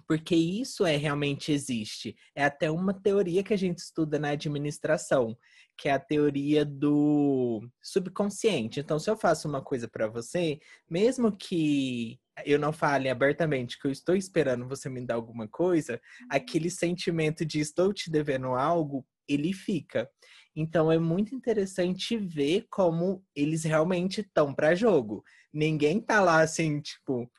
porque 0.08 0.36
isso 0.36 0.86
é 0.86 0.96
realmente 0.98 1.52
existe. 1.52 2.16
É 2.36 2.44
até 2.44 2.70
uma 2.70 2.94
teoria 2.94 3.44
que 3.44 3.54
a 3.54 3.58
gente 3.58 3.80
estuda 3.80 4.20
na 4.20 4.30
administração, 4.30 5.38
que 5.78 5.90
é 5.90 5.94
a 5.94 6.00
teoria 6.00 6.66
do 6.66 7.68
subconsciente. 7.82 8.80
Então, 8.80 9.00
se 9.00 9.10
eu 9.10 9.18
faço 9.18 9.48
uma 9.48 9.62
coisa 9.62 9.88
para 9.88 10.08
você, 10.08 10.60
mesmo 10.90 11.36
que 11.36 12.20
eu 12.46 12.60
não 12.60 12.74
fale 12.74 13.10
abertamente 13.10 13.80
que 13.80 13.88
eu 13.88 13.92
estou 13.92 14.16
esperando 14.16 14.68
você 14.68 14.90
me 14.90 15.06
dar 15.06 15.16
alguma 15.16 15.48
coisa, 15.48 16.00
aquele 16.30 16.70
sentimento 16.70 17.46
de 17.46 17.60
estou 17.60 17.94
te 17.94 18.10
devendo 18.10 18.48
algo 18.48 19.06
ele 19.28 19.54
fica. 19.54 20.10
Então 20.56 20.92
é 20.92 20.98
muito 20.98 21.34
interessante 21.34 22.18
ver 22.18 22.68
como 22.70 23.24
eles 23.36 23.64
realmente 23.64 24.22
estão 24.22 24.54
para 24.54 24.76
jogo. 24.76 25.24
Ninguém 25.52 26.00
tá 26.00 26.22
lá 26.22 26.42
assim, 26.42 26.80
tipo, 26.80 27.30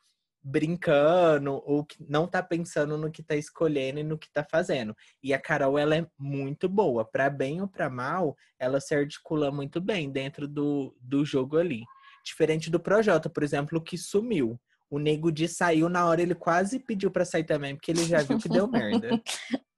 brincando 0.45 1.63
ou 1.65 1.87
não 2.07 2.27
tá 2.27 2.43
pensando 2.43 2.99
no 2.99 3.11
que 3.11 3.23
tá 3.23 3.35
escolhendo 3.35 4.01
e 4.01 4.05
no 4.05 4.19
que 4.19 4.31
tá 4.31 4.45
fazendo. 4.45 4.95
E 5.23 5.33
a 5.33 5.41
Carol, 5.41 5.79
ela 5.79 5.97
é 5.97 6.07
muito 6.19 6.69
boa, 6.69 7.05
para 7.05 7.31
bem 7.31 7.63
ou 7.63 7.69
para 7.69 7.89
mal, 7.89 8.37
ela 8.59 8.79
se 8.79 8.95
articula 8.95 9.51
muito 9.51 9.81
bem 9.81 10.11
dentro 10.11 10.47
do, 10.47 10.95
do 11.01 11.25
jogo 11.25 11.57
ali. 11.57 11.83
Diferente 12.25 12.71
do 12.71 12.79
Projota, 12.79 13.31
por 13.31 13.43
exemplo, 13.43 13.83
que 13.83 13.97
sumiu. 13.97 14.61
O 14.91 14.99
Nego 14.99 15.33
de 15.33 15.49
saiu 15.49 15.89
na 15.89 16.07
hora, 16.07 16.21
ele 16.21 16.35
quase 16.35 16.79
pediu 16.79 17.11
para 17.11 17.25
sair 17.25 17.45
também, 17.45 17.75
porque 17.75 17.91
ele 17.91 18.05
já 18.05 18.23
viu 18.23 18.39
que 18.39 18.49
deu 18.49 18.69
merda. 18.69 19.21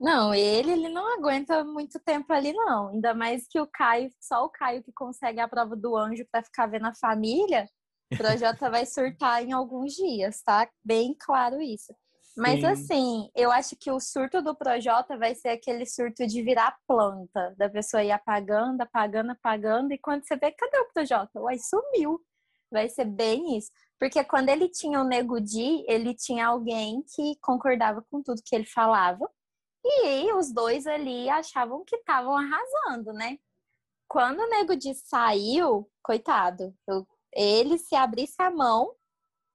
Não, 0.00 0.32
ele, 0.32 0.72
ele 0.72 0.88
não 0.88 1.12
aguenta 1.18 1.64
muito 1.64 1.98
tempo 1.98 2.32
ali, 2.32 2.52
não. 2.52 2.90
Ainda 2.90 3.14
mais 3.14 3.46
que 3.48 3.60
o 3.60 3.66
Caio, 3.66 4.10
só 4.20 4.44
o 4.44 4.48
Caio 4.48 4.82
que 4.82 4.92
consegue 4.92 5.40
a 5.40 5.48
prova 5.48 5.74
do 5.74 5.96
anjo 5.96 6.24
para 6.30 6.42
ficar 6.42 6.66
vendo 6.66 6.86
a 6.86 6.94
família. 6.94 7.68
O 8.12 8.16
Projota 8.16 8.70
vai 8.70 8.86
surtar 8.86 9.42
em 9.42 9.52
alguns 9.52 9.94
dias, 9.94 10.40
tá? 10.42 10.68
Bem 10.84 11.16
claro 11.18 11.60
isso. 11.60 11.92
Mas 12.36 12.60
Sim. 12.60 12.66
assim, 12.66 13.30
eu 13.34 13.50
acho 13.50 13.74
que 13.74 13.90
o 13.90 13.98
surto 13.98 14.40
do 14.40 14.54
Projota 14.54 15.18
vai 15.18 15.34
ser 15.34 15.48
aquele 15.48 15.84
surto 15.84 16.24
de 16.24 16.40
virar 16.40 16.78
planta, 16.86 17.52
da 17.58 17.68
pessoa 17.68 18.04
ir 18.04 18.12
apagando, 18.12 18.80
apagando, 18.80 19.32
apagando, 19.32 19.92
e 19.92 19.98
quando 19.98 20.22
você 20.24 20.36
vê, 20.36 20.52
cadê 20.52 20.78
o 20.78 20.92
Projota? 20.92 21.40
Uai, 21.40 21.58
sumiu. 21.58 22.20
Vai 22.70 22.88
ser 22.88 23.06
bem 23.06 23.56
isso. 23.58 23.72
Porque 23.98 24.22
quando 24.22 24.50
ele 24.50 24.68
tinha 24.68 25.00
o 25.00 25.04
Nego 25.04 25.40
Di, 25.40 25.84
ele 25.88 26.14
tinha 26.14 26.46
alguém 26.46 27.02
que 27.14 27.34
concordava 27.40 28.04
com 28.08 28.22
tudo 28.22 28.40
que 28.44 28.54
ele 28.54 28.66
falava. 28.66 29.28
E 29.90 30.32
os 30.34 30.52
dois 30.52 30.86
ali 30.86 31.28
achavam 31.30 31.82
que 31.84 31.96
estavam 31.96 32.36
arrasando, 32.36 33.12
né? 33.12 33.38
Quando 34.06 34.40
o 34.40 34.48
Nego 34.48 34.76
Di 34.76 34.94
saiu, 34.94 35.90
coitado, 36.02 36.74
eu- 36.86 37.06
ele 37.32 37.78
se 37.78 37.94
abrisse 37.94 38.40
a 38.40 38.50
mão, 38.50 38.94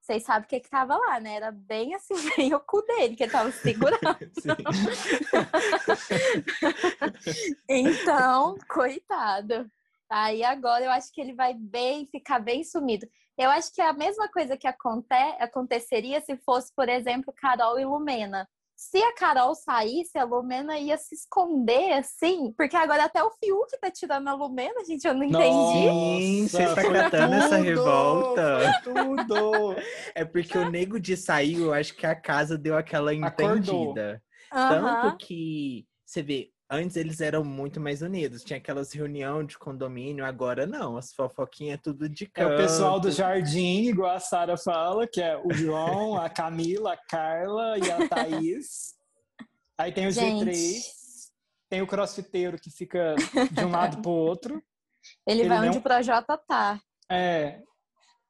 vocês 0.00 0.22
sabem 0.24 0.44
o 0.44 0.48
que 0.48 0.60
que 0.60 0.68
tava 0.68 0.96
lá, 0.96 1.18
né? 1.20 1.36
Era 1.36 1.50
bem 1.50 1.94
assim, 1.94 2.14
bem 2.36 2.54
o 2.54 2.60
cu 2.60 2.82
dele, 2.82 3.16
que 3.16 3.22
ele 3.22 3.32
tava 3.32 3.50
segurando. 3.52 4.00
Então, 7.68 8.56
coitado. 8.68 9.70
Aí 10.10 10.44
agora 10.44 10.84
eu 10.84 10.90
acho 10.90 11.12
que 11.12 11.20
ele 11.20 11.34
vai 11.34 11.54
bem, 11.54 12.06
ficar 12.06 12.38
bem 12.38 12.62
sumido. 12.62 13.06
Eu 13.36 13.50
acho 13.50 13.72
que 13.72 13.80
é 13.80 13.88
a 13.88 13.92
mesma 13.92 14.28
coisa 14.28 14.56
que 14.56 14.66
aconte 14.68 15.12
aconteceria 15.40 16.20
se 16.20 16.36
fosse, 16.36 16.72
por 16.74 16.88
exemplo, 16.88 17.32
Carol 17.36 17.78
e 17.78 17.84
Lumena. 17.84 18.48
Se 18.76 18.98
a 18.98 19.14
Carol 19.14 19.54
saísse, 19.54 20.18
a 20.18 20.24
Lumena 20.24 20.76
ia 20.78 20.96
se 20.96 21.14
esconder 21.14 21.92
assim, 21.92 22.52
porque 22.56 22.76
agora 22.76 23.04
até 23.04 23.22
o 23.22 23.30
Fiuk 23.30 23.70
tá 23.80 23.90
tirando 23.90 24.28
a 24.28 24.34
Lumena, 24.34 24.84
gente, 24.84 25.06
eu 25.06 25.14
não 25.14 25.22
entendi. 25.22 26.20
Sim, 26.20 26.48
você 26.48 26.74
tá 26.74 26.82
catando 26.82 27.34
essa 27.34 27.56
revolta. 27.56 28.72
Tudo! 28.82 29.76
É 30.14 30.24
porque 30.24 30.58
o 30.58 30.70
nego 30.70 30.98
de 30.98 31.16
saiu, 31.16 31.66
eu 31.66 31.74
acho 31.74 31.94
que 31.94 32.06
a 32.06 32.14
casa 32.14 32.58
deu 32.58 32.76
aquela 32.76 33.14
entendida. 33.14 34.20
Tanto 34.50 35.16
que 35.18 35.86
você 36.04 36.22
vê, 36.22 36.50
antes 36.74 36.96
eles 36.96 37.20
eram 37.20 37.42
muito 37.44 37.80
mais 37.80 38.02
unidos. 38.02 38.42
Tinha 38.44 38.58
aquelas 38.58 38.92
reuniões 38.92 39.46
de 39.48 39.58
condomínio, 39.58 40.24
agora 40.24 40.66
não. 40.66 40.96
As 40.96 41.12
fofoquinhas 41.12 41.74
é 41.74 41.82
tudo 41.82 42.08
de 42.08 42.24
É 42.24 42.28
canto. 42.28 42.54
o 42.54 42.56
pessoal 42.56 43.00
do 43.00 43.10
jardim, 43.10 43.84
igual 43.88 44.10
a 44.14 44.20
Sara 44.20 44.56
fala, 44.56 45.06
que 45.06 45.20
é 45.20 45.36
o 45.36 45.52
João, 45.52 46.16
a 46.16 46.28
Camila, 46.28 46.92
a 46.92 46.96
Carla 46.96 47.78
e 47.78 47.90
a 47.90 48.08
Thaís. 48.08 48.94
Aí 49.78 49.92
tem 49.92 50.06
o 50.06 50.10
Gente. 50.10 50.44
G3, 50.50 50.82
tem 51.70 51.82
o 51.82 51.86
crossfiteiro 51.86 52.58
que 52.58 52.70
fica 52.70 53.14
de 53.50 53.64
um 53.64 53.70
lado 53.70 54.00
pro 54.02 54.10
outro. 54.10 54.62
Ele, 55.26 55.40
Ele 55.40 55.48
vai 55.48 55.60
não- 55.60 55.68
onde 55.68 55.78
o 55.78 55.82
Projota 55.82 56.38
tá. 56.38 56.80
É, 57.10 57.60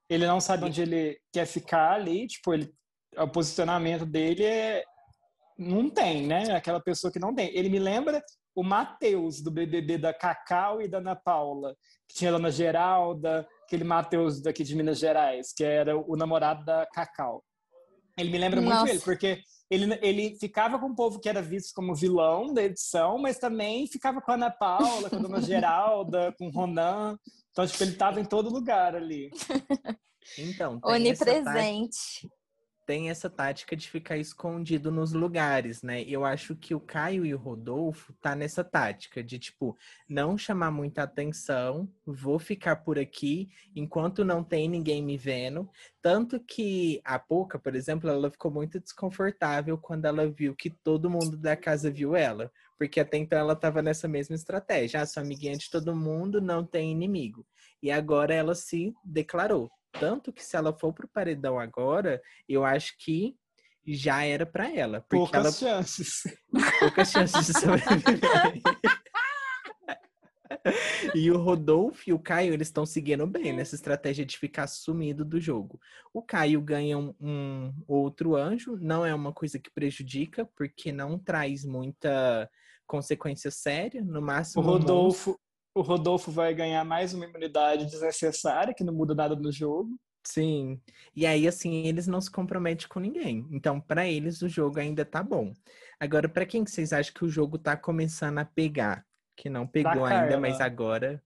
ele 0.08 0.26
não 0.26 0.40
sabe 0.40 0.64
onde 0.64 0.82
ele 0.82 1.18
quer 1.32 1.46
ficar 1.46 1.92
ali, 1.92 2.26
tipo, 2.26 2.52
ele, 2.54 2.72
o 3.16 3.28
posicionamento 3.28 4.04
dele 4.04 4.44
é 4.44 4.84
não 5.56 5.88
tem, 5.88 6.26
né? 6.26 6.52
Aquela 6.52 6.80
pessoa 6.80 7.12
que 7.12 7.18
não 7.18 7.34
tem. 7.34 7.54
Ele 7.56 7.68
me 7.68 7.78
lembra 7.78 8.22
o 8.54 8.62
Matheus 8.62 9.40
do 9.40 9.50
BBB 9.50 9.98
da 9.98 10.14
Cacau 10.14 10.80
e 10.80 10.88
da 10.88 10.98
Ana 10.98 11.16
Paula, 11.16 11.74
que 12.08 12.16
tinha 12.16 12.30
a 12.30 12.32
Dona 12.32 12.50
Geralda, 12.50 13.46
aquele 13.64 13.84
Matheus 13.84 14.40
daqui 14.40 14.62
de 14.62 14.76
Minas 14.76 14.98
Gerais, 14.98 15.52
que 15.52 15.64
era 15.64 15.96
o 15.96 16.16
namorado 16.16 16.64
da 16.64 16.86
Cacau. 16.86 17.42
Ele 18.16 18.30
me 18.30 18.38
lembra 18.38 18.60
muito 18.60 18.74
Nossa. 18.74 18.90
ele, 18.90 19.00
porque 19.00 19.40
ele, 19.68 19.98
ele 20.00 20.36
ficava 20.38 20.78
com 20.78 20.86
o 20.86 20.94
povo 20.94 21.18
que 21.18 21.28
era 21.28 21.42
visto 21.42 21.74
como 21.74 21.96
vilão 21.96 22.54
da 22.54 22.62
edição, 22.62 23.18
mas 23.18 23.38
também 23.38 23.88
ficava 23.88 24.20
com 24.20 24.30
a 24.30 24.34
Ana 24.34 24.50
Paula, 24.50 25.10
com 25.10 25.16
a 25.16 25.18
Dona 25.18 25.40
Geralda, 25.42 26.32
com 26.38 26.46
o 26.46 26.50
Ronan. 26.50 27.18
Então, 27.50 27.66
tipo, 27.66 27.82
ele 27.82 27.94
tava 27.94 28.20
em 28.20 28.24
todo 28.24 28.52
lugar 28.52 28.94
ali. 28.94 29.30
Então, 30.38 30.80
tem 30.80 31.10
essa, 31.10 31.22
Onipresente. 31.22 32.26
Tem 32.86 33.10
essa 33.10 33.30
tática 33.30 33.74
de 33.74 33.88
ficar 33.88 34.16
escondido 34.16 34.90
nos 34.90 35.12
lugares, 35.12 35.82
né? 35.82 36.02
Eu 36.02 36.24
acho 36.24 36.54
que 36.54 36.74
o 36.74 36.80
Caio 36.80 37.24
e 37.24 37.34
o 37.34 37.38
Rodolfo 37.38 38.12
tá 38.14 38.34
nessa 38.34 38.62
tática 38.62 39.22
de, 39.22 39.38
tipo, 39.38 39.76
não 40.08 40.36
chamar 40.36 40.70
muita 40.70 41.02
atenção, 41.02 41.88
vou 42.04 42.38
ficar 42.38 42.76
por 42.76 42.98
aqui 42.98 43.48
enquanto 43.74 44.24
não 44.24 44.44
tem 44.44 44.68
ninguém 44.68 45.02
me 45.02 45.16
vendo. 45.16 45.68
Tanto 46.02 46.38
que 46.38 47.00
a 47.04 47.18
Poca, 47.18 47.58
por 47.58 47.74
exemplo, 47.74 48.08
ela 48.08 48.30
ficou 48.30 48.50
muito 48.50 48.78
desconfortável 48.78 49.78
quando 49.78 50.04
ela 50.04 50.28
viu 50.28 50.54
que 50.54 50.70
todo 50.70 51.10
mundo 51.10 51.36
da 51.36 51.56
casa 51.56 51.90
viu 51.90 52.14
ela. 52.14 52.52
Porque 52.76 53.00
até 53.00 53.16
então 53.16 53.38
ela 53.38 53.56
tava 53.56 53.80
nessa 53.82 54.06
mesma 54.06 54.34
estratégia. 54.34 55.00
Ah, 55.00 55.06
sou 55.06 55.22
amiguinha 55.22 55.56
de 55.56 55.70
todo 55.70 55.96
mundo, 55.96 56.40
não 56.40 56.64
tem 56.64 56.92
inimigo. 56.92 57.46
E 57.82 57.90
agora 57.90 58.34
ela 58.34 58.54
se 58.54 58.92
declarou. 59.04 59.70
Tanto 59.98 60.32
que 60.32 60.44
se 60.44 60.56
ela 60.56 60.72
for 60.72 60.92
pro 60.92 61.08
paredão 61.08 61.58
agora, 61.58 62.20
eu 62.48 62.64
acho 62.64 62.94
que 62.98 63.36
já 63.86 64.24
era 64.24 64.46
pra 64.46 64.70
ela. 64.70 65.00
Porque 65.00 65.16
Poucas 65.16 65.40
ela 65.40 65.52
chances. 65.52 66.22
poucas 66.80 67.10
chances 67.10 67.46
de 67.46 67.52
sobreviver. 67.52 68.20
e 71.14 71.30
o 71.30 71.38
Rodolfo 71.38 72.02
e 72.06 72.12
o 72.12 72.18
Caio, 72.18 72.52
eles 72.52 72.68
estão 72.68 72.86
seguindo 72.86 73.26
bem 73.26 73.52
nessa 73.52 73.74
estratégia 73.74 74.24
de 74.24 74.38
ficar 74.38 74.66
sumido 74.66 75.24
do 75.24 75.40
jogo. 75.40 75.80
O 76.12 76.22
Caio 76.22 76.60
ganha 76.60 76.98
um, 76.98 77.14
um 77.20 77.74
outro 77.86 78.36
anjo, 78.36 78.76
não 78.80 79.04
é 79.04 79.14
uma 79.14 79.32
coisa 79.32 79.58
que 79.58 79.70
prejudica, 79.70 80.48
porque 80.56 80.92
não 80.92 81.18
traz 81.18 81.64
muita 81.64 82.48
consequência 82.86 83.50
séria, 83.50 84.02
no 84.02 84.20
O 84.20 84.22
máximo. 84.22 84.62
monstro. 84.62 84.80
Rodolfo, 84.80 85.40
o 85.74 85.82
Rodolfo 85.82 86.30
vai 86.30 86.54
ganhar 86.54 86.84
mais 86.84 87.12
uma 87.12 87.24
imunidade 87.24 87.86
desnecessária, 87.86 88.72
que 88.72 88.84
não 88.84 88.94
muda 88.94 89.14
nada 89.14 89.34
no 89.34 89.50
jogo. 89.50 89.98
Sim. 90.22 90.80
E 91.14 91.26
aí, 91.26 91.46
assim, 91.46 91.86
eles 91.86 92.06
não 92.06 92.20
se 92.20 92.30
comprometem 92.30 92.88
com 92.88 93.00
ninguém. 93.00 93.46
Então, 93.50 93.80
pra 93.80 94.06
eles, 94.06 94.40
o 94.40 94.48
jogo 94.48 94.78
ainda 94.78 95.04
tá 95.04 95.22
bom. 95.22 95.52
Agora, 96.00 96.28
pra 96.28 96.46
quem 96.46 96.64
que 96.64 96.70
vocês 96.70 96.92
acham 96.92 97.12
que 97.12 97.24
o 97.24 97.28
jogo 97.28 97.58
tá 97.58 97.76
começando 97.76 98.38
a 98.38 98.44
pegar? 98.44 99.04
Que 99.36 99.50
não 99.50 99.66
pegou 99.66 100.04
ainda, 100.04 100.28
Carla. 100.28 100.40
mas 100.40 100.60
agora. 100.60 101.22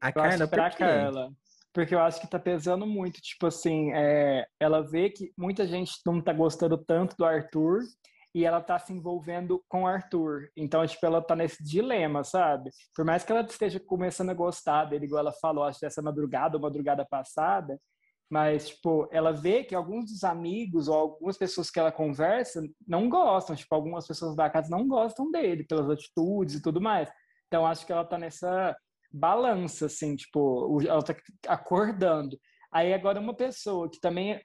A 0.00 0.08
Eu 0.08 0.12
Carla, 0.12 0.48
pra 0.48 0.70
por? 0.70 0.78
Carla. 0.78 1.32
Porque 1.72 1.94
eu 1.94 2.00
acho 2.00 2.20
que 2.20 2.26
tá 2.26 2.38
pesando 2.38 2.86
muito. 2.86 3.20
Tipo 3.20 3.46
assim, 3.46 3.92
é, 3.94 4.46
ela 4.58 4.82
vê 4.82 5.08
que 5.08 5.32
muita 5.36 5.66
gente 5.66 5.92
não 6.04 6.20
tá 6.20 6.32
gostando 6.32 6.76
tanto 6.76 7.16
do 7.16 7.24
Arthur 7.24 7.80
e 8.36 8.44
ela 8.44 8.60
tá 8.60 8.78
se 8.78 8.92
envolvendo 8.92 9.64
com 9.66 9.84
o 9.84 9.86
Arthur. 9.86 10.50
Então, 10.54 10.86
tipo, 10.86 11.06
ela 11.06 11.22
tá 11.22 11.34
nesse 11.34 11.64
dilema, 11.64 12.22
sabe? 12.22 12.68
Por 12.94 13.02
mais 13.02 13.24
que 13.24 13.32
ela 13.32 13.40
esteja 13.40 13.80
começando 13.80 14.28
a 14.28 14.34
gostar 14.34 14.84
dele, 14.84 15.06
igual 15.06 15.20
ela 15.20 15.32
falou, 15.32 15.64
acho 15.64 15.80
dessa 15.80 16.02
madrugada 16.02 16.54
ou 16.54 16.62
madrugada 16.62 17.02
passada, 17.08 17.80
mas, 18.30 18.68
tipo, 18.68 19.08
ela 19.10 19.32
vê 19.32 19.64
que 19.64 19.74
alguns 19.74 20.10
dos 20.10 20.22
amigos 20.22 20.86
ou 20.86 20.94
algumas 20.94 21.38
pessoas 21.38 21.70
que 21.70 21.80
ela 21.80 21.90
conversa 21.90 22.62
não 22.86 23.08
gostam. 23.08 23.56
Tipo, 23.56 23.74
algumas 23.74 24.06
pessoas 24.06 24.36
da 24.36 24.50
casa 24.50 24.68
não 24.68 24.86
gostam 24.86 25.30
dele 25.30 25.64
pelas 25.64 25.88
atitudes 25.88 26.56
e 26.56 26.62
tudo 26.62 26.78
mais. 26.78 27.10
Então, 27.46 27.66
acho 27.66 27.86
que 27.86 27.92
ela 27.92 28.04
tá 28.04 28.18
nessa 28.18 28.76
balança, 29.10 29.86
assim, 29.86 30.14
tipo, 30.14 30.78
ela 30.86 31.02
tá 31.02 31.16
acordando. 31.48 32.38
Aí 32.70 32.92
agora 32.92 33.18
uma 33.18 33.34
pessoa 33.34 33.88
que 33.90 33.98
também 33.98 34.38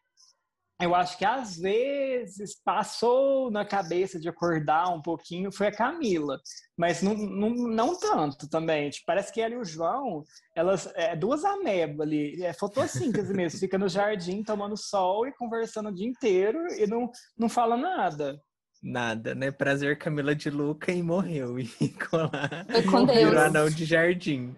eu 0.82 0.96
acho 0.96 1.18
que 1.18 1.26
às 1.26 1.58
vezes 1.58 2.56
passou 2.64 3.52
na 3.52 3.66
cabeça 3.66 4.20
de 4.20 4.28
acordar 4.28 4.94
um 4.94 5.02
pouquinho 5.02 5.52
foi 5.52 5.68
a 5.68 5.72
Camila, 5.72 6.40
mas 6.78 7.02
não, 7.02 7.16
não, 7.16 7.50
não 7.50 8.00
tanto 8.00 8.50
também. 8.50 8.90
Tipo, 8.90 9.06
parece 9.06 9.32
que 9.32 9.42
ela 9.42 9.54
e 9.54 9.58
o 9.58 9.66
João, 9.66 10.24
elas 10.56 10.92
é 10.96 11.16
duas 11.16 11.46
amebas 11.46 12.08
ali, 12.08 12.44
é 12.44 12.54
fotossíntese 12.54 13.34
mesmo, 13.34 13.60
fica 13.60 13.78
no 13.78 13.88
jardim 13.88 14.44
tomando 14.44 14.76
sol 14.76 15.28
e 15.28 15.34
conversando 15.34 15.90
o 15.90 15.94
dia 15.94 16.08
inteiro 16.08 16.60
e 16.78 16.88
não, 16.88 17.10
não 17.38 17.48
fala 17.48 17.78
nada. 17.78 18.40
Nada, 18.84 19.36
né? 19.36 19.52
Prazer 19.52 19.98
Camila 20.00 20.34
de 20.34 20.50
Luca 20.50 20.92
e 20.92 21.04
morreu. 21.04 21.58
E 21.60 21.66
ficou 21.66 22.22
lá. 22.22 22.50
Foi 22.72 22.84
com 22.84 23.06
Virou 23.06 23.40
anão 23.40 23.70
de 23.70 23.86
jardim. 23.86 24.56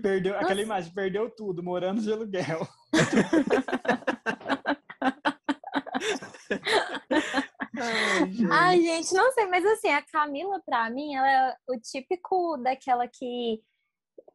Perdeu 0.00 0.38
aquela 0.38 0.62
imagem, 0.62 0.92
perdeu 0.94 1.28
tudo, 1.28 1.60
morando 1.62 2.00
de 2.00 2.12
aluguel. 2.12 2.68
Ai, 7.78 8.32
gente. 8.32 8.52
Ai, 8.52 8.80
gente, 8.80 9.14
não 9.14 9.32
sei, 9.32 9.46
mas 9.46 9.64
assim, 9.64 9.88
a 9.88 10.02
Camila, 10.02 10.60
pra 10.64 10.88
mim, 10.90 11.14
ela 11.14 11.30
é 11.30 11.56
o 11.68 11.78
típico 11.80 12.56
daquela 12.58 13.06
que 13.06 13.60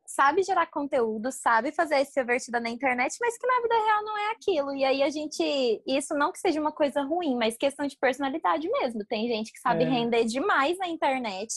sabe 0.06 0.44
gerar 0.44 0.68
conteúdo, 0.68 1.32
sabe 1.32 1.72
fazer 1.72 2.00
extrovertida 2.00 2.60
na 2.60 2.70
internet, 2.70 3.16
mas 3.20 3.38
que 3.38 3.48
na 3.48 3.62
vida 3.62 3.76
real 3.86 4.04
não 4.04 4.18
é 4.18 4.32
aquilo. 4.32 4.76
E 4.76 4.84
aí 4.84 5.02
a 5.02 5.10
gente. 5.10 5.82
Isso 5.88 6.14
não 6.14 6.32
que 6.32 6.40
seja 6.40 6.60
uma 6.60 6.72
coisa 6.72 7.02
ruim, 7.02 7.36
mas 7.36 7.58
questão 7.58 7.88
de 7.88 7.98
personalidade 7.98 8.70
mesmo. 8.70 9.06
Tem 9.06 9.28
gente 9.28 9.52
que 9.52 9.60
sabe 9.60 9.84
É. 9.84 9.90
render 9.90 10.26
demais 10.26 10.78
na 10.78 10.88
internet. 10.88 11.54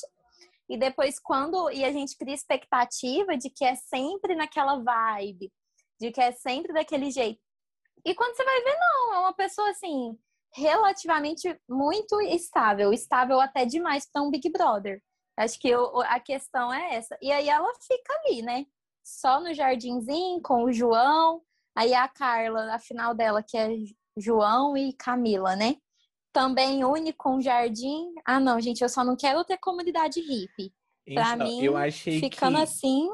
E 0.68 0.78
depois, 0.78 1.18
quando. 1.18 1.70
E 1.70 1.84
a 1.84 1.92
gente 1.92 2.16
cria 2.16 2.34
expectativa 2.34 3.36
de 3.36 3.50
que 3.50 3.64
é 3.64 3.74
sempre 3.74 4.34
naquela 4.34 4.76
vibe, 4.82 5.52
de 6.00 6.10
que 6.10 6.20
é 6.20 6.32
sempre 6.32 6.72
daquele 6.72 7.10
jeito. 7.10 7.40
E 8.04 8.14
quando 8.14 8.36
você 8.36 8.44
vai 8.44 8.60
ver, 8.62 8.76
não, 8.78 9.14
é 9.14 9.18
uma 9.20 9.32
pessoa 9.32 9.70
assim, 9.70 10.18
relativamente 10.54 11.58
muito 11.68 12.20
estável, 12.20 12.92
estável 12.92 13.40
até 13.40 13.64
demais 13.64 14.06
para 14.10 14.22
um 14.22 14.30
Big 14.30 14.48
Brother. 14.50 15.02
Acho 15.36 15.58
que 15.58 15.74
o- 15.74 16.00
a 16.02 16.20
questão 16.20 16.72
é 16.72 16.94
essa. 16.94 17.16
E 17.20 17.32
aí 17.32 17.48
ela 17.48 17.72
fica 17.80 18.12
ali, 18.20 18.42
né? 18.42 18.66
Só 19.04 19.40
no 19.40 19.52
jardinzinho 19.52 20.40
com 20.42 20.64
o 20.64 20.72
João. 20.72 21.42
Aí 21.76 21.92
a 21.92 22.06
Carla, 22.08 22.72
a 22.74 22.78
final 22.78 23.14
dela, 23.14 23.42
que 23.42 23.56
é 23.56 23.68
João 24.16 24.76
e 24.76 24.92
Camila, 24.92 25.56
né? 25.56 25.76
Também 26.32 26.84
une 26.84 27.12
com 27.12 27.40
Jardim. 27.40 28.12
Ah, 28.24 28.38
não, 28.40 28.60
gente, 28.60 28.82
eu 28.82 28.88
só 28.88 29.02
não 29.04 29.16
quero 29.16 29.44
ter 29.44 29.58
comunidade 29.58 30.20
hippie. 30.20 30.72
Pra 31.14 31.34
Então, 31.34 31.46
mim, 31.46 31.62
eu 31.64 31.76
achei 31.76 32.20
ficando 32.20 32.56
que 32.56 32.62
assim, 32.62 33.08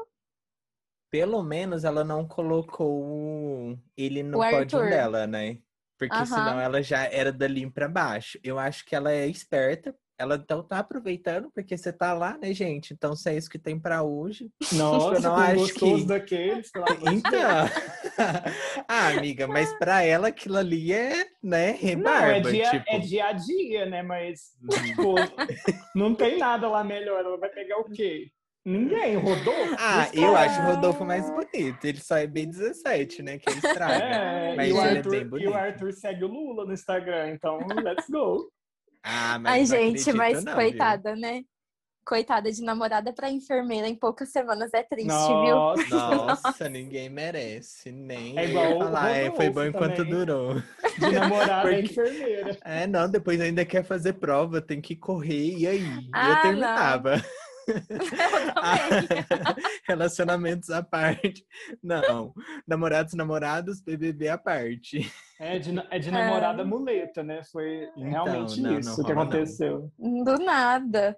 pelo 1.11 1.43
menos 1.43 1.83
ela 1.83 2.03
não 2.03 2.25
colocou 2.25 3.77
ele 3.97 4.23
no 4.23 4.37
O 4.39 4.41
pódio 4.41 4.79
Arthur. 4.79 4.89
dela, 4.89 5.27
né? 5.27 5.57
Porque 5.99 6.25
senão 6.25 6.59
ela 6.59 6.81
já 6.81 7.03
era 7.05 7.31
dali 7.31 7.69
pra 7.69 7.87
baixo. 7.87 8.39
Eu 8.43 8.57
acho 8.57 8.83
que 8.85 8.95
ela 8.95 9.11
é 9.11 9.27
esperta. 9.27 9.93
Ela 10.17 10.35
então 10.35 10.63
tá 10.63 10.77
aproveitando, 10.79 11.49
porque 11.53 11.75
você 11.75 11.91
tá 11.91 12.13
lá, 12.13 12.37
né, 12.37 12.53
gente? 12.53 12.93
Então, 12.93 13.15
se 13.15 13.27
é 13.29 13.35
isso 13.37 13.49
que 13.49 13.57
tem 13.59 13.79
pra 13.79 14.03
hoje. 14.03 14.51
Nossa, 14.73 15.19
não 15.19 15.35
com 15.35 15.41
acho 15.41 15.55
gostoso 15.55 15.97
que- 16.01 16.07
daqueles, 16.07 16.71
Deus. 16.71 16.85
Então. 17.13 17.65
ah, 18.87 19.07
amiga, 19.09 19.47
mas 19.47 19.73
pra 19.79 20.03
ela 20.03 20.27
aquilo 20.29 20.57
ali 20.57 20.93
é, 20.93 21.25
né, 21.43 21.71
Não, 21.71 21.71
é 21.71 21.71
rebarba. 21.71 22.51
dia, 22.51 22.69
tipo... 22.71 22.85
é 22.87 22.99
dia 22.99 23.25
a 23.25 23.31
dia, 23.33 23.85
né? 23.87 24.01
Mas, 24.03 24.51
tipo, 24.87 25.15
não 25.95 26.13
tem 26.15 26.37
nada 26.37 26.67
lá 26.67 26.83
melhor. 26.83 27.19
Ela 27.25 27.37
vai 27.37 27.49
pegar 27.49 27.79
o 27.79 27.85
quê? 27.85 28.31
Ninguém, 28.63 29.15
Rodolfo? 29.17 29.75
Ah, 29.79 30.07
eu 30.13 30.35
acho 30.35 30.61
o 30.61 30.65
Rodolfo 30.65 31.03
mais 31.03 31.27
bonito. 31.31 31.83
Ele 31.83 31.99
só 31.99 32.17
é 32.17 32.27
bem 32.27 32.47
17, 32.47 33.23
né? 33.23 33.39
Que 33.39 33.49
ele 33.49 33.57
estraga. 33.57 33.93
É, 34.03 34.55
Mas 34.55 34.69
e, 34.69 34.73
o 34.73 34.77
é 34.81 34.89
Arthur, 34.97 35.25
bem 35.25 35.41
e 35.43 35.47
o 35.47 35.53
Arthur 35.55 35.93
segue 35.93 36.23
o 36.23 36.27
Lula 36.27 36.65
no 36.65 36.73
Instagram, 36.73 37.31
então 37.31 37.57
let's 37.83 38.07
go. 38.09 38.51
Ah, 39.03 39.39
mas 39.39 39.71
Ai, 39.71 39.79
não 39.79 39.95
gente, 39.95 40.13
mas 40.13 40.43
não, 40.43 40.53
viu? 40.53 40.61
coitada, 40.61 41.15
né? 41.15 41.41
Coitada 42.05 42.51
de 42.51 42.63
namorada 42.63 43.11
pra 43.13 43.31
enfermeira 43.31 43.87
em 43.87 43.95
poucas 43.95 44.29
semanas 44.31 44.71
é 44.73 44.83
triste, 44.83 45.07
viu? 45.07 45.55
Nossa, 45.55 46.15
Nossa, 46.15 46.69
ninguém 46.69 47.09
merece. 47.09 47.91
Nem 47.91 48.37
É 48.37 48.45
igual 48.45 48.77
falar. 48.79 49.09
É, 49.09 49.31
foi 49.31 49.49
bom 49.49 49.63
enquanto 49.65 49.97
também. 49.97 50.13
durou. 50.13 50.55
de 50.99 51.11
namorada 51.11 51.71
é 51.73 51.81
Porque- 51.81 51.91
enfermeira. 51.93 52.57
É, 52.63 52.85
não, 52.87 53.09
depois 53.09 53.39
ainda 53.41 53.65
quer 53.65 53.83
fazer 53.83 54.13
prova, 54.13 54.61
tem 54.61 54.79
que 54.81 54.95
correr, 54.95 55.57
e 55.57 55.65
aí? 55.67 55.81
E 55.83 56.09
Ah, 56.13 56.27
eu 56.29 56.35
não. 56.35 56.41
terminava. 56.43 57.09
Também. 57.17 57.31
Relacionamentos 59.87 60.69
à 60.69 60.83
parte. 60.83 61.45
Não. 61.83 62.33
Namorados, 62.67 63.13
namorados, 63.13 63.81
BBB 63.81 64.29
à 64.29 64.37
parte. 64.37 65.11
É 65.39 65.57
de, 65.59 65.71
é 65.89 65.99
de 65.99 66.11
namorada 66.11 66.63
muleta, 66.63 67.23
né? 67.23 67.41
Foi 67.51 67.89
Então, 67.97 68.25
realmente 68.25 68.61
não, 68.61 68.79
isso 68.79 68.89
não 68.89 68.95
que 68.95 69.01
rola, 69.01 69.15
não. 69.15 69.21
aconteceu. 69.23 69.91
Do 69.97 70.37
nada. 70.37 71.17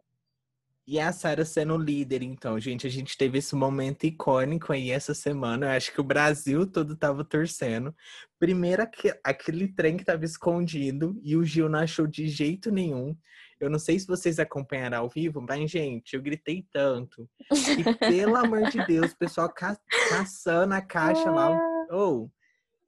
E 0.85 0.99
a 0.99 1.13
Sarah 1.13 1.45
sendo 1.45 1.77
líder, 1.77 2.21
então, 2.23 2.59
gente, 2.59 2.85
a 2.85 2.89
gente 2.89 3.17
teve 3.17 3.37
esse 3.37 3.55
momento 3.55 4.03
icônico 4.03 4.73
aí 4.73 4.91
essa 4.91 5.13
semana. 5.13 5.67
Eu 5.67 5.71
acho 5.71 5.93
que 5.93 6.01
o 6.01 6.03
Brasil 6.03 6.67
todo 6.67 6.93
tava 6.95 7.23
torcendo. 7.23 7.95
Primeiro, 8.37 8.81
aque- 8.83 9.17
aquele 9.23 9.69
trem 9.69 9.95
que 9.95 10.03
tava 10.03 10.25
escondido 10.25 11.17
e 11.23 11.37
o 11.37 11.45
Gil 11.45 11.69
não 11.69 11.79
achou 11.79 12.05
de 12.05 12.27
jeito 12.27 12.69
nenhum. 12.69 13.15
Eu 13.61 13.69
não 13.69 13.79
sei 13.79 13.97
se 13.97 14.05
vocês 14.05 14.39
acompanharam 14.39 14.97
ao 14.97 15.09
vivo, 15.09 15.39
mas, 15.39 15.71
gente, 15.71 16.15
eu 16.15 16.21
gritei 16.21 16.67
tanto. 16.69 17.29
E, 17.49 18.09
pelo 18.09 18.35
amor 18.35 18.69
de 18.69 18.85
Deus, 18.85 19.13
o 19.13 19.17
pessoal 19.17 19.47
ca 19.47 19.77
caçando 20.09 20.73
a 20.73 20.81
caixa 20.81 21.31
lá. 21.31 21.57
Ou, 21.91 22.29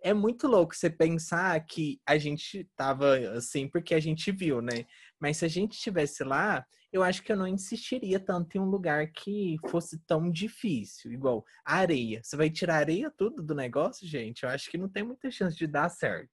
é 0.04 0.14
muito 0.14 0.48
louco 0.48 0.76
você 0.76 0.90
pensar 0.90 1.58
que 1.66 2.00
a 2.06 2.18
gente 2.18 2.70
tava 2.76 3.18
assim 3.38 3.70
porque 3.70 3.96
a 3.96 4.00
gente 4.02 4.32
viu, 4.34 4.62
né? 4.62 4.86
Mas 5.18 5.38
se 5.38 5.46
a 5.46 5.48
gente 5.48 5.76
estivesse 5.76 6.24
lá, 6.26 6.66
eu 6.96 7.04
acho 7.04 7.22
que 7.22 7.32
eu 7.32 7.36
não 7.36 7.46
insistiria 7.46 8.18
tanto 8.18 8.56
em 8.56 8.62
um 8.62 8.70
lugar 8.70 9.12
que 9.12 9.58
fosse 9.70 10.00
tão 10.06 10.32
difícil. 10.32 11.12
Igual 11.12 11.44
a 11.66 11.76
areia. 11.76 12.22
Você 12.24 12.38
vai 12.38 12.50
tirar 12.50 12.76
a 12.76 12.80
areia 12.80 13.12
tudo 13.12 13.44
do 13.44 13.54
negócio, 13.54 14.08
gente? 14.08 14.44
Eu 14.44 14.50
acho 14.50 14.72
que 14.72 14.78
não 14.78 14.88
tem 14.88 15.04
muita 15.04 15.30
chance 15.30 15.58
de 15.58 15.68
dar 15.68 15.90
certo. 15.90 16.32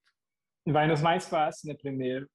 Vai 0.69 0.87
nos 0.87 1.02
mais 1.02 1.26
fáceis, 1.26 1.64
né? 1.64 1.75
Primeiro. 1.75 2.31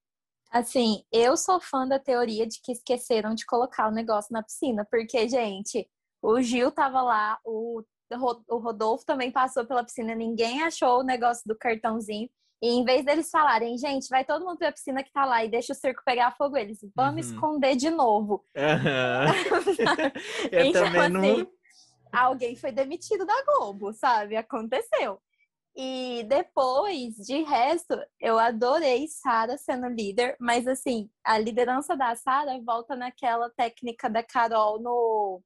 Assim, 0.52 1.06
eu 1.10 1.38
sou 1.38 1.62
fã 1.62 1.88
da 1.88 2.00
teoria 2.00 2.46
de 2.46 2.60
que 2.62 2.74
esqueceram 2.74 3.34
de 3.34 3.46
colocar 3.46 3.88
o 3.88 3.94
negócio 3.94 4.34
na 4.34 4.44
piscina, 4.44 4.86
porque, 4.92 5.30
gente, 5.30 5.90
o 6.22 6.42
Gil 6.42 6.70
tava 6.70 7.02
lá, 7.02 7.40
o, 7.46 7.82
o 8.50 8.58
Rodolfo 8.58 9.06
também 9.06 9.32
passou 9.32 9.66
pela 9.66 9.86
piscina, 9.86 10.14
ninguém 10.14 10.64
achou 10.64 11.00
o 11.00 11.04
negócio 11.04 11.44
do 11.46 11.58
cartãozinho. 11.58 12.30
E 12.62 12.70
em 12.70 12.84
vez 12.84 13.06
deles 13.06 13.30
falarem, 13.30 13.78
gente, 13.78 14.08
vai 14.10 14.26
todo 14.26 14.44
mundo 14.46 14.58
pra 14.58 14.72
piscina 14.72 15.04
que 15.04 15.12
tá 15.12 15.26
lá 15.26 15.46
e 15.46 15.50
deixa 15.50 15.74
o 15.74 15.76
circo 15.76 16.02
pegar 16.04 16.36
fogo, 16.36 16.58
eles 16.58 16.80
vamos 16.96 17.28
Uhum. 17.28 17.34
esconder 17.34 17.76
de 17.76 17.90
novo. 17.90 18.44
Aham. 18.58 19.26
eu 20.52 20.66
Então, 20.70 20.84
também 20.86 21.10
não. 21.10 21.22
assim, 21.22 21.48
alguém 22.12 22.56
foi 22.56 22.72
demitido 22.72 23.26
da 23.26 23.44
Globo, 23.46 23.94
sabe? 23.94 24.36
Aconteceu. 24.36 25.22
E 25.76 26.26
depois, 26.28 27.14
de 27.18 27.44
resto, 27.44 27.94
eu 28.20 28.40
adorei 28.40 29.08
Sara 29.08 29.60
sendo 29.60 29.88
líder, 29.88 30.36
mas 30.40 30.68
assim, 30.68 31.08
a 31.24 31.38
liderança 31.38 31.96
da 31.96 32.16
Sara 32.16 32.60
volta 32.66 32.96
naquela 32.96 33.52
técnica 33.52 34.10
da 34.10 34.24
Carol 34.24 34.80
no, 34.82 35.40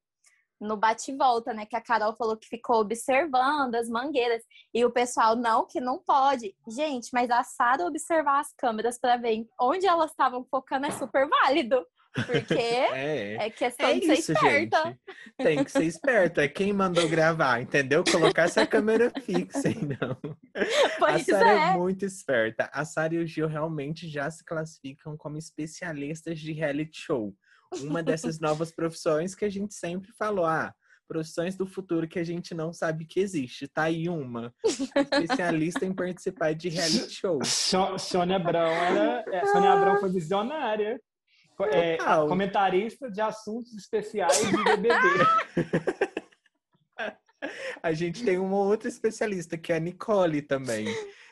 no 0.62 0.78
bate-volta, 0.78 1.54
né? 1.54 1.65
Que 1.65 1.76
a 1.76 1.82
Carol 1.82 2.15
falou 2.15 2.38
que 2.38 2.47
ficou 2.47 2.80
observando 2.82 3.76
as 3.76 3.89
mangueiras 3.89 4.43
e 4.74 4.86
o 4.86 4.91
pessoal, 4.91 5.36
não, 5.36 5.65
que 5.65 5.82
não 5.82 5.97
pode. 5.97 6.56
Gente, 6.67 7.10
mas 7.12 7.30
a 7.32 7.43
Sara 7.43 7.84
observar 7.86 8.39
as 8.39 8.54
câmeras 8.54 9.00
para 9.00 9.17
ver 9.17 9.45
onde 9.60 9.88
elas 9.88 10.12
estavam 10.12 10.45
focando 10.50 10.86
é 10.86 10.91
super 10.91 11.28
válido, 11.28 11.84
porque 12.13 12.54
É. 12.93 13.47
é 13.47 13.50
questão 13.50 13.88
É 13.88 13.93
de 14.00 14.06
ser 14.06 14.13
isso, 14.13 14.32
esperta. 14.34 14.84
gente. 14.84 15.00
Tem 15.38 15.63
que 15.63 15.71
ser 15.71 15.86
esperto. 15.86 16.39
É 16.39 16.47
quem 16.47 16.71
mandou 16.71 17.10
gravar, 17.10 17.62
entendeu? 17.62 18.04
Colocar 18.04 18.43
essa 18.43 18.65
câmera 18.67 19.12
fixa, 19.21 19.69
então. 19.69 20.15
A 20.56 21.00
Pois 21.00 21.26
Sara 21.26 21.52
é. 21.52 21.69
é. 21.69 21.78
muito 21.78 22.06
esperta. 22.06 22.69
A 22.71 22.86
Sara 22.86 23.15
e 23.15 23.17
o 23.17 23.26
Gil 23.26 23.47
realmente 23.47 24.08
já 24.08 24.30
se 24.30 24.45
classificam 24.45 25.17
como 25.17 25.38
especialistas 25.38 26.39
de 26.39 26.52
reality 26.52 27.00
show. 27.00 27.34
Uma 27.79 28.03
dessas 28.03 28.39
novas 28.39 28.71
profissões 28.71 29.34
que 29.36 29.45
a 29.45 29.49
gente 29.49 29.73
sempre 29.73 30.12
falou. 30.17 30.45
Ah, 30.45 30.73
profissões 31.07 31.55
do 31.55 31.65
futuro 31.65 32.07
que 32.07 32.19
a 32.19 32.23
gente 32.23 32.53
não 32.53 32.71
sabe 32.71 33.05
que 33.05 33.19
existe. 33.19 33.67
Tá 33.67 33.84
aí 33.84 34.07
uma. 34.07 34.53
Especialista 34.95 35.86
em 35.86 35.93
participar 35.93 36.53
de 36.53 36.69
reality 36.69 37.10
show. 37.13 37.43
So- 37.43 37.97
Sônia 37.97 38.38
Abrão 38.38 38.67
era. 38.67 39.23
é, 39.31 39.45
Sônia 39.47 39.71
Abrão 39.71 39.99
foi 39.99 40.10
visionária. 40.10 40.99
É, 41.73 41.97
comentarista 42.27 43.12
de 43.12 43.21
assuntos 43.21 43.73
especiais 43.75 44.39
de 44.39 44.51
BBB. 44.63 44.89
A 47.84 47.91
gente 47.93 48.23
tem 48.23 48.38
uma 48.38 48.57
outra 48.57 48.88
especialista, 48.88 49.57
que 49.57 49.73
é 49.73 49.77
a 49.77 49.79
Nicole 49.79 50.41
também, 50.41 50.86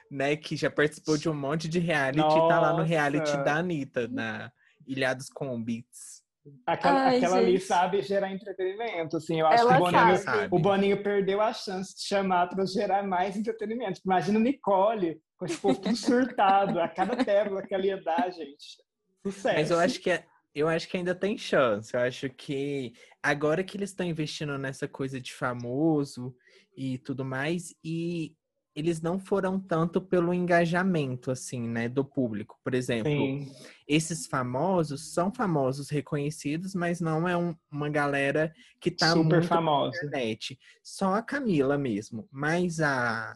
né? 0.10 0.36
Que 0.36 0.56
já 0.56 0.70
participou 0.70 1.18
de 1.18 1.30
um 1.30 1.34
monte 1.34 1.68
de 1.68 1.80
reality 1.80 2.20
e 2.20 2.48
tá 2.48 2.60
lá 2.60 2.74
no 2.74 2.84
reality 2.84 3.32
Nossa. 3.32 3.44
da 3.44 3.56
Anitta, 3.56 4.08
na 4.08 4.52
Ilhados 4.88 5.30
com 5.30 5.62
Beats. 5.64 6.24
Aquela, 6.66 7.06
Ai, 7.08 7.18
aquela 7.18 7.38
ali 7.38 7.60
sabe 7.60 8.02
gerar 8.02 8.32
entretenimento. 8.32 9.18
Assim, 9.18 9.40
eu 9.40 9.48
acho 9.48 9.62
Ela 9.64 9.72
que 9.76 9.82
o 9.82 9.86
Boninho, 9.86 10.18
sabe. 10.18 10.48
o 10.56 10.60
Boninho 10.60 11.04
perdeu 11.04 11.42
a 11.42 11.54
chance 11.54 11.96
de 11.96 12.04
chamar 12.08 12.48
para 12.50 12.66
gerar 12.66 13.04
mais 13.04 13.36
entretenimento. 13.36 14.02
Imagina 14.06 14.40
Nicole, 14.40 15.20
com 15.38 15.46
esse 15.46 15.58
povo 15.58 15.80
tudo 15.82 15.96
surtado, 15.96 16.80
a 16.80 16.88
cada 16.88 17.24
pérola 17.24 17.62
que 17.66 17.74
ela 17.74 17.86
ia 17.86 18.02
dar, 18.02 18.30
gente. 18.32 18.82
Sucesso. 19.26 19.56
Mas 19.58 19.72
eu 19.72 19.80
acho 19.80 20.00
que 20.00 20.12
é- 20.12 20.26
eu 20.56 20.68
acho 20.68 20.88
que 20.88 20.98
ainda 20.98 21.14
tem 21.14 21.38
chance. 21.38 21.94
Eu 21.94 22.02
acho 22.02 22.30
que 22.30 22.94
agora 23.22 23.64
que 23.64 23.78
eles 23.78 23.90
estão 23.92 24.06
investindo 24.06 24.58
nessa 24.58 24.88
coisa 24.88 25.20
de 25.22 25.34
famoso 25.34 26.36
e 26.76 26.98
tudo 26.98 27.24
mais, 27.26 27.74
e 27.84 28.36
eles 28.76 29.02
não 29.02 29.20
foram 29.20 29.60
tanto 29.60 30.00
pelo 30.00 30.34
engajamento, 30.34 31.32
assim, 31.32 31.68
né, 31.68 31.90
do 31.90 32.06
público. 32.06 32.58
Por 32.64 32.74
exemplo, 32.74 33.10
Sim. 33.10 33.52
esses 33.88 34.28
famosos 34.28 35.12
são 35.14 35.34
famosos 35.34 35.90
reconhecidos, 35.90 36.74
mas 36.76 37.02
não 37.02 37.28
é 37.28 37.36
um- 37.36 37.56
uma 37.72 37.90
galera 37.90 38.54
que 38.80 38.92
tá 38.92 39.14
Super 39.14 39.24
muito 39.40 39.50
na 39.50 39.56
famosa. 39.58 39.98
internet. 39.98 40.58
Só 40.84 41.16
a 41.16 41.22
Camila 41.22 41.78
mesmo. 41.78 42.28
Mas 42.32 42.80
a, 42.80 43.34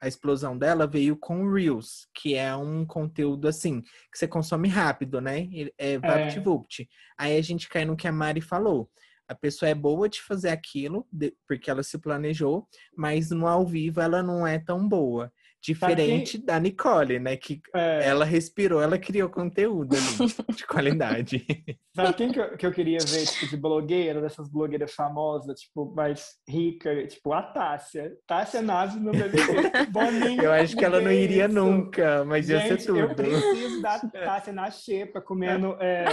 a 0.00 0.06
explosão 0.08 0.56
dela 0.56 0.86
veio 0.86 1.16
com 1.16 1.50
Reels, 1.52 2.06
que 2.14 2.34
é 2.34 2.54
um 2.54 2.86
conteúdo 2.86 3.48
assim, 3.48 3.82
que 3.82 4.16
você 4.18 4.28
consome 4.28 4.68
rápido, 4.68 5.20
né? 5.20 5.48
É 5.76 5.98
VaptVupt. 5.98 6.88
Aí 7.18 7.36
a 7.36 7.42
gente 7.42 7.68
cai 7.68 7.84
no 7.84 7.96
que 7.96 8.06
a 8.08 8.12
Mari 8.12 8.40
falou. 8.40 8.88
A 9.28 9.34
pessoa 9.34 9.68
é 9.68 9.74
boa 9.74 10.08
de 10.08 10.22
fazer 10.22 10.48
aquilo, 10.48 11.06
porque 11.46 11.70
ela 11.70 11.82
se 11.82 11.98
planejou, 11.98 12.66
mas 12.96 13.30
no 13.30 13.46
ao 13.46 13.66
vivo 13.66 14.00
ela 14.00 14.22
não 14.22 14.46
é 14.46 14.58
tão 14.58 14.88
boa. 14.88 15.30
Diferente 15.60 16.38
da 16.38 16.58
Nicole, 16.60 17.18
né? 17.18 17.36
Que 17.36 17.60
É, 17.74 18.08
ela 18.08 18.24
respirou, 18.24 18.80
ela 18.80 18.96
criou 18.98 19.28
conteúdo 19.28 19.94
ali 19.96 20.06
de 20.56 20.66
qualidade. 20.66 21.46
Sabe 21.94 22.12
quem 22.14 22.30
que 22.32 22.38
eu, 22.40 22.56
que 22.56 22.64
eu 22.66 22.72
queria 22.72 22.98
ver, 23.00 23.26
tipo, 23.26 23.48
de 23.48 23.56
blogueira, 23.56 24.20
dessas 24.20 24.48
blogueiras 24.48 24.92
famosas, 24.94 25.58
tipo, 25.60 25.92
mais 25.94 26.36
rica, 26.48 27.06
tipo, 27.08 27.32
a 27.32 27.42
Tássia. 27.42 28.12
Tássia 28.26 28.62
Naves 28.62 28.94
no 29.00 29.10
BBB. 29.10 29.86
Boninho. 29.90 30.42
Eu 30.42 30.52
acho 30.52 30.76
que 30.76 30.84
ela 30.84 31.00
não 31.00 31.10
iria 31.12 31.48
Benção. 31.48 31.70
nunca, 31.72 32.24
mas 32.24 32.48
ia 32.48 32.60
ser 32.60 32.78
Gente, 32.78 32.88
eu 32.88 33.08
tudo. 33.08 33.16
preciso 33.16 33.82
da 33.82 33.98
Tássia 34.10 34.52
na 34.52 34.70
xepa, 34.70 35.20
comendo 35.20 35.76
é, 35.80 36.04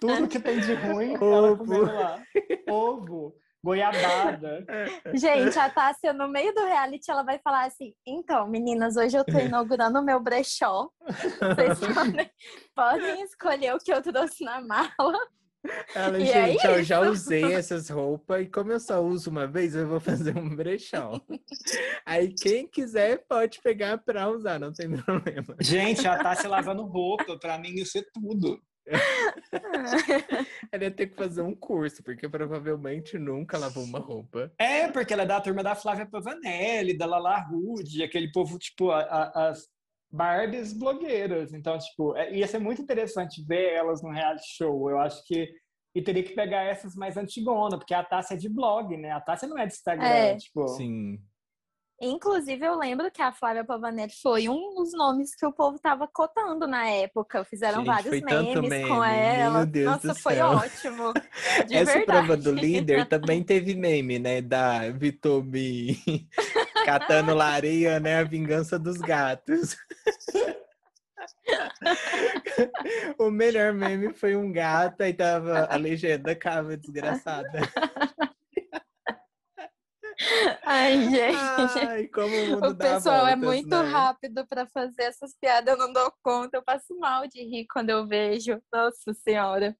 tudo 0.00 0.26
que 0.26 0.40
tem 0.40 0.58
de 0.58 0.72
ruim, 0.74 1.14
Ovo. 1.20 1.24
ela 1.34 1.56
comendo 1.56 1.84
lá. 1.84 2.22
Ovo. 2.70 3.34
Goiabada. 3.66 4.64
Gente, 5.14 5.58
a 5.58 5.68
Tássia, 5.68 6.12
no 6.12 6.28
meio 6.28 6.54
do 6.54 6.64
reality, 6.64 7.10
ela 7.10 7.24
vai 7.24 7.40
falar 7.40 7.66
assim: 7.66 7.92
então, 8.06 8.48
meninas, 8.48 8.96
hoje 8.96 9.16
eu 9.16 9.24
tô 9.24 9.38
inaugurando 9.38 9.98
o 9.98 10.04
meu 10.04 10.20
brechó. 10.20 10.88
Vocês 11.00 11.80
podem, 11.92 12.30
podem 12.74 13.22
escolher 13.22 13.74
o 13.74 13.78
que 13.78 13.92
eu 13.92 14.00
trouxe 14.00 14.44
na 14.44 14.60
mala. 14.60 15.18
Ela, 15.96 16.20
E 16.20 16.30
é 16.30 16.46
gente, 16.46 16.64
eu 16.64 16.84
já 16.84 17.00
usei 17.00 17.52
essas 17.52 17.88
roupas 17.88 18.40
e 18.40 18.46
como 18.46 18.70
eu 18.70 18.78
só 18.78 19.02
uso 19.02 19.30
uma 19.30 19.48
vez, 19.48 19.74
eu 19.74 19.88
vou 19.88 19.98
fazer 19.98 20.36
um 20.38 20.54
brechó. 20.54 21.20
Aí 22.06 22.32
quem 22.32 22.68
quiser 22.68 23.24
pode 23.28 23.60
pegar 23.60 23.98
pra 23.98 24.30
usar, 24.30 24.60
não 24.60 24.72
tem 24.72 24.88
problema. 24.88 25.56
Gente, 25.60 26.06
a 26.06 26.22
Tássia 26.22 26.48
lavando 26.48 26.84
roupa, 26.84 27.36
pra 27.36 27.58
mim 27.58 27.74
isso 27.74 27.98
é 27.98 28.04
tudo. 28.14 28.60
Ela 30.72 30.84
ia 30.84 30.90
ter 30.90 31.08
que 31.08 31.16
fazer 31.16 31.42
um 31.42 31.54
curso, 31.54 32.02
porque 32.02 32.28
provavelmente 32.28 33.18
nunca 33.18 33.58
lavou 33.58 33.84
uma 33.84 33.98
roupa. 33.98 34.52
É, 34.58 34.88
porque 34.90 35.12
ela 35.12 35.22
é 35.22 35.26
da 35.26 35.40
turma 35.40 35.62
da 35.62 35.74
Flávia 35.74 36.06
Pavanelli, 36.06 36.96
da 36.96 37.06
Lala 37.06 37.38
Rude, 37.40 38.02
aquele 38.02 38.30
povo, 38.30 38.58
tipo, 38.58 38.90
a- 38.90 39.02
a- 39.02 39.48
as 39.48 39.68
Barbies 40.10 40.72
blogueiras. 40.72 41.52
Então, 41.52 41.76
tipo, 41.78 42.16
é- 42.16 42.32
ia 42.34 42.46
ser 42.46 42.58
muito 42.58 42.80
interessante 42.80 43.44
ver 43.44 43.72
elas 43.74 44.02
no 44.02 44.10
reality 44.10 44.46
show. 44.56 44.88
Eu 44.90 44.98
acho 45.00 45.22
que. 45.26 45.48
E 45.94 46.02
teria 46.02 46.22
que 46.22 46.34
pegar 46.34 46.62
essas 46.62 46.94
mais 46.94 47.16
antigonas, 47.16 47.78
porque 47.78 47.94
a 47.94 48.04
Tássia 48.04 48.34
é 48.34 48.36
de 48.38 48.48
blog, 48.50 48.94
né? 48.98 49.10
A 49.12 49.20
Tássia 49.20 49.48
não 49.48 49.58
é 49.58 49.66
de 49.66 49.72
Instagram, 49.72 50.06
É. 50.06 50.36
tipo. 50.36 50.68
Sim. 50.68 51.18
Inclusive, 52.00 52.62
eu 52.62 52.76
lembro 52.76 53.10
que 53.10 53.22
a 53.22 53.32
Flávia 53.32 53.64
Pavanelli 53.64 54.12
foi 54.22 54.50
um 54.50 54.74
dos 54.74 54.92
nomes 54.92 55.34
que 55.34 55.46
o 55.46 55.52
povo 55.52 55.78
tava 55.78 56.06
cotando 56.06 56.66
na 56.66 56.86
época. 56.86 57.42
Fizeram 57.44 57.78
Gente, 57.78 57.86
vários 57.86 58.20
memes 58.20 58.68
meme, 58.68 58.88
com 58.88 59.02
ela. 59.02 59.58
meu 59.58 59.66
Deus 59.66 60.04
Nossa, 60.04 60.14
foi 60.14 60.34
céu. 60.34 60.48
ótimo. 60.48 61.14
De 61.66 61.74
Essa 61.74 61.94
verdade. 61.94 62.04
prova 62.04 62.36
do 62.36 62.52
líder 62.52 63.08
também 63.08 63.42
teve 63.42 63.74
meme, 63.74 64.18
né? 64.18 64.42
Da 64.42 64.90
Vitobi 64.90 66.28
catando 66.84 67.34
lareia, 67.34 67.98
né? 67.98 68.18
A 68.18 68.24
vingança 68.24 68.78
dos 68.78 68.98
gatos. 68.98 69.74
o 73.18 73.30
melhor 73.30 73.72
meme 73.72 74.12
foi 74.12 74.36
um 74.36 74.52
gato, 74.52 75.02
aí 75.02 75.14
tava 75.14 75.64
a 75.64 75.76
legenda 75.76 76.34
cava 76.34 76.76
desgraçada. 76.76 77.60
Ai, 80.66 80.98
gente. 81.10 81.86
Ai, 81.86 82.08
como 82.08 82.34
o 82.34 82.46
mundo 82.50 82.66
O 82.66 82.74
dá 82.74 82.94
pessoal 82.94 83.26
é 83.28 83.36
voltas, 83.36 83.54
muito 83.54 83.68
né? 83.68 83.88
rápido 83.88 84.46
pra 84.48 84.66
fazer 84.66 85.02
essas 85.02 85.32
piadas, 85.40 85.72
eu 85.72 85.78
não 85.78 85.92
dou 85.92 86.12
conta, 86.22 86.56
eu 86.56 86.62
passo 86.62 86.98
mal 86.98 87.26
de 87.28 87.40
rir 87.40 87.66
quando 87.72 87.90
eu 87.90 88.06
vejo. 88.06 88.60
Nossa 88.72 89.14
Senhora. 89.14 89.76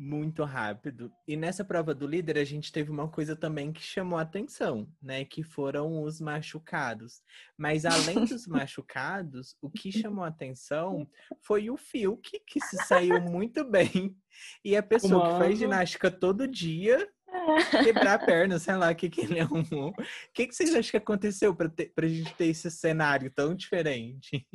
Muito 0.00 0.44
rápido. 0.44 1.12
E 1.26 1.36
nessa 1.36 1.62
prova 1.62 1.94
do 1.94 2.06
líder, 2.06 2.38
a 2.38 2.44
gente 2.44 2.72
teve 2.72 2.90
uma 2.90 3.06
coisa 3.06 3.36
também 3.36 3.70
que 3.70 3.82
chamou 3.82 4.18
a 4.18 4.22
atenção, 4.22 4.88
né? 5.00 5.26
Que 5.26 5.42
foram 5.42 6.02
os 6.02 6.22
machucados. 6.22 7.20
Mas 7.54 7.84
além 7.84 8.24
dos 8.24 8.46
machucados, 8.48 9.56
o 9.60 9.68
que 9.70 9.92
chamou 9.92 10.24
a 10.24 10.28
atenção 10.28 11.06
foi 11.42 11.68
o 11.68 11.76
Fiuk, 11.76 12.40
que 12.46 12.60
se 12.60 12.78
saiu 12.86 13.20
muito 13.20 13.62
bem. 13.62 14.16
E 14.64 14.74
a 14.74 14.82
pessoa 14.82 15.32
que 15.32 15.38
faz 15.38 15.58
ginástica 15.58 16.10
todo 16.10 16.48
dia 16.48 17.06
quebrar 17.84 18.14
a 18.14 18.18
perna, 18.18 18.58
sei 18.58 18.74
lá 18.76 18.90
o 18.90 18.94
que, 18.94 19.08
que 19.08 19.22
ele 19.22 19.40
arrumou. 19.40 19.90
O 19.90 19.94
que, 20.32 20.46
que 20.46 20.54
vocês 20.54 20.74
acham 20.74 20.90
que 20.90 20.96
aconteceu 20.96 21.54
para 21.54 21.70
a 21.96 22.08
gente 22.08 22.34
ter 22.34 22.46
esse 22.46 22.70
cenário 22.70 23.30
tão 23.30 23.54
diferente? 23.54 24.46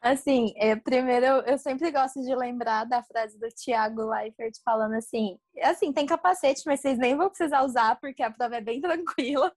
Assim, 0.00 0.52
é, 0.56 0.76
primeiro 0.76 1.26
eu, 1.26 1.58
sempre 1.58 1.90
gosto 1.90 2.22
de 2.22 2.34
lembrar 2.34 2.84
da 2.84 3.02
frase 3.02 3.38
do 3.38 3.48
Thiago 3.48 4.08
Leifert 4.08 4.54
falando 4.64 4.94
assim: 4.94 5.38
assim, 5.62 5.92
tem 5.92 6.06
capacete, 6.06 6.62
mas 6.64 6.80
vocês 6.80 6.98
nem 6.98 7.16
vão 7.16 7.28
precisar 7.28 7.64
usar 7.64 7.98
porque 7.98 8.22
a 8.22 8.30
prova 8.30 8.56
é 8.56 8.60
bem 8.60 8.80
tranquila. 8.80 9.52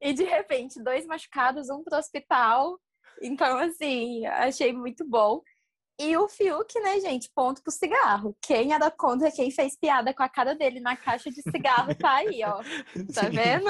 E 0.00 0.12
de 0.12 0.24
repente, 0.24 0.82
dois 0.82 1.06
machucados, 1.06 1.70
um 1.70 1.82
pro 1.82 1.98
hospital. 1.98 2.78
Então, 3.22 3.58
assim, 3.58 4.26
achei 4.26 4.72
muito 4.72 5.04
bom. 5.08 5.40
E 5.98 6.16
o 6.16 6.28
Fiuk, 6.28 6.78
né, 6.80 6.98
gente? 7.00 7.30
Ponto 7.34 7.62
pro 7.62 7.70
cigarro. 7.70 8.36
Quem 8.42 8.72
era 8.72 8.90
contra 8.90 9.30
quem 9.30 9.50
fez 9.50 9.78
piada 9.78 10.12
com 10.12 10.22
a 10.22 10.28
cara 10.28 10.54
dele 10.54 10.80
na 10.80 10.96
caixa 10.96 11.30
de 11.30 11.40
cigarro 11.40 11.94
tá 11.94 12.16
aí, 12.16 12.42
ó. 12.44 12.60
Tá 13.14 13.28
vendo? 13.28 13.68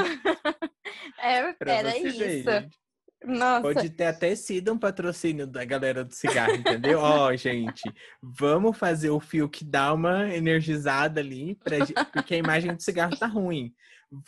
É, 1.19 1.55
era 1.61 1.99
isso. 1.99 2.45
ver. 2.45 2.69
Nossa. 3.27 3.63
Pode 3.63 3.91
ter 3.91 4.05
até 4.05 4.35
sido 4.35 4.73
um 4.73 4.79
patrocínio 4.79 5.47
da 5.47 5.65
galera 5.65 6.05
do 6.05 6.15
cigarro, 6.15 6.55
entendeu? 6.55 7.01
Ó, 7.01 7.35
gente, 7.37 7.83
vamos 8.23 8.77
fazer 8.77 9.11
o 9.11 9.21
que 9.51 9.65
dá 9.65 9.93
uma 9.93 10.29
energizada 10.35 11.21
ali, 11.21 11.57
pra, 11.57 11.79
porque 12.13 12.35
a 12.35 12.39
imagem 12.39 12.75
do 12.75 12.83
cigarro 12.83 13.17
tá 13.17 13.27
ruim. 13.27 13.73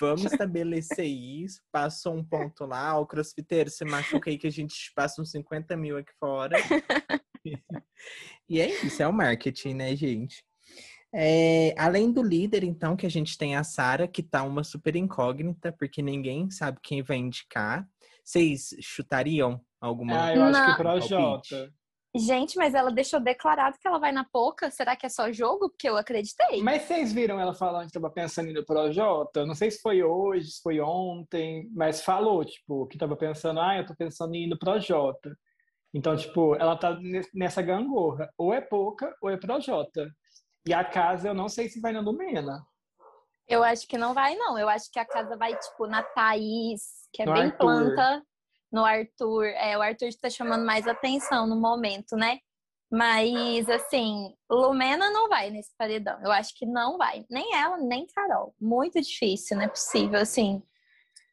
Vamos 0.01 0.25
estabelecer 0.25 1.07
isso, 1.07 1.61
passou 1.71 2.15
um 2.15 2.25
ponto 2.25 2.65
lá, 2.65 2.99
o 2.99 3.07
crossfiteiro, 3.07 3.71
você 3.71 3.85
machuca 3.85 4.31
aí 4.31 4.39
que 4.39 4.47
a 4.47 4.51
gente 4.51 4.91
passa 4.95 5.21
uns 5.23 5.31
50 5.31 5.77
mil 5.77 5.97
aqui 5.97 6.13
fora. 6.19 6.57
e 8.49 8.61
é 8.61 8.69
isso, 8.85 9.03
é 9.03 9.07
o 9.09 9.13
marketing, 9.13 9.75
né, 9.75 9.95
gente? 9.97 10.45
É, 11.15 11.75
além 11.79 12.13
do 12.13 12.23
líder, 12.23 12.63
então, 12.65 12.97
que 12.97 13.07
a 13.07 13.11
gente 13.11 13.39
tem 13.39 13.57
a 13.57 13.65
Sara, 13.65 14.07
que 14.07 14.23
tá 14.23 14.43
uma 14.43 14.63
super 14.63 14.97
incógnita, 14.97 15.73
porque 15.73 16.03
ninguém 16.03 16.51
sabe 16.51 16.79
quem 16.83 17.03
vai 17.03 17.17
indicar. 17.17 17.89
Vocês 18.25 18.77
chutariam 18.81 19.61
alguma 19.81 20.27
Ah, 20.27 20.35
eu 20.35 20.43
acho 20.43 20.61
que 20.61 20.67
Não. 20.67 20.75
o 20.75 20.77
Projota. 20.77 21.17
Palpite. 21.17 21.75
Gente, 22.19 22.57
mas 22.57 22.75
ela 22.75 22.91
deixou 22.91 23.21
declarado 23.21 23.77
que 23.79 23.87
ela 23.87 23.99
vai 23.99 24.11
na 24.11 24.25
Poca. 24.25 24.71
Será 24.71 24.97
que 24.97 25.05
é 25.05 25.09
só 25.09 25.31
jogo? 25.31 25.69
Porque 25.69 25.89
eu 25.89 25.97
acreditei. 25.97 26.63
Mas 26.63 26.83
vocês 26.83 27.13
viram 27.13 27.39
ela 27.39 27.53
falando 27.53 27.83
que 27.83 27.89
estava 27.89 28.11
pensando 28.11 28.49
em 28.49 28.53
ir 28.53 28.55
no 28.55 28.65
Projota? 28.65 29.45
Não 29.45 29.55
sei 29.55 29.71
se 29.71 29.81
foi 29.81 30.03
hoje, 30.03 30.51
se 30.51 30.63
foi 30.63 30.81
ontem, 30.81 31.69
mas 31.75 32.03
falou, 32.03 32.43
tipo, 32.45 32.87
que 32.87 32.97
estava 32.97 33.17
pensando, 33.17 33.61
ah, 33.61 33.77
eu 33.77 33.87
tô 33.87 33.95
pensando 33.95 34.35
em 34.35 34.45
ir 34.45 34.49
no 34.49 34.59
Projota. 34.59 35.37
Então, 35.97 36.15
tipo, 36.15 36.55
ela 36.57 36.77
tá 36.77 36.95
ne- 37.01 37.27
nessa 37.33 37.63
gangorra. 37.63 38.31
Ou 38.37 38.53
é 38.53 38.61
Poca 38.61 39.17
ou 39.23 39.31
é 39.31 39.37
Projota. 39.39 40.11
E 40.69 40.75
a 40.75 40.85
casa, 40.85 41.29
eu 41.29 41.33
não 41.35 41.49
sei 41.49 41.71
se 41.71 41.81
vai 41.81 41.91
na 41.91 42.01
Lumena. 42.01 42.63
Eu 43.49 43.65
acho 43.65 43.89
que 43.89 43.97
não 43.97 44.13
vai, 44.13 44.35
não. 44.35 44.59
Eu 44.59 44.69
acho 44.69 44.93
que 44.93 44.99
a 44.99 45.07
casa 45.07 45.39
vai, 45.39 45.57
tipo, 45.59 45.87
na 45.87 46.03
Thaís, 46.03 47.09
que 47.11 47.23
é 47.23 47.25
No 47.25 47.33
bem 47.33 47.45
Arthur. 47.45 47.57
planta. 47.57 48.23
No 48.71 48.85
Arthur. 48.85 49.47
É, 49.47 49.79
o 49.79 49.81
Arthur 49.81 50.11
tá 50.21 50.29
chamando 50.29 50.67
mais 50.67 50.87
atenção 50.87 51.47
no 51.47 51.57
momento, 51.59 52.15
né? 52.15 52.41
Mas, 52.93 53.67
assim, 53.71 54.35
Lumena 54.51 55.09
não 55.11 55.31
vai 55.31 55.49
nesse 55.49 55.75
paredão. 55.79 56.21
Eu 56.23 56.31
acho 56.31 56.55
que 56.55 56.67
não 56.67 56.99
vai. 56.99 57.25
Nem 57.31 57.55
ela, 57.55 57.79
nem 57.79 58.07
Carol. 58.09 58.55
Muito 58.61 59.01
difícil, 59.01 59.57
não 59.57 59.65
é 59.65 59.69
possível, 59.69 60.21
assim. 60.21 60.63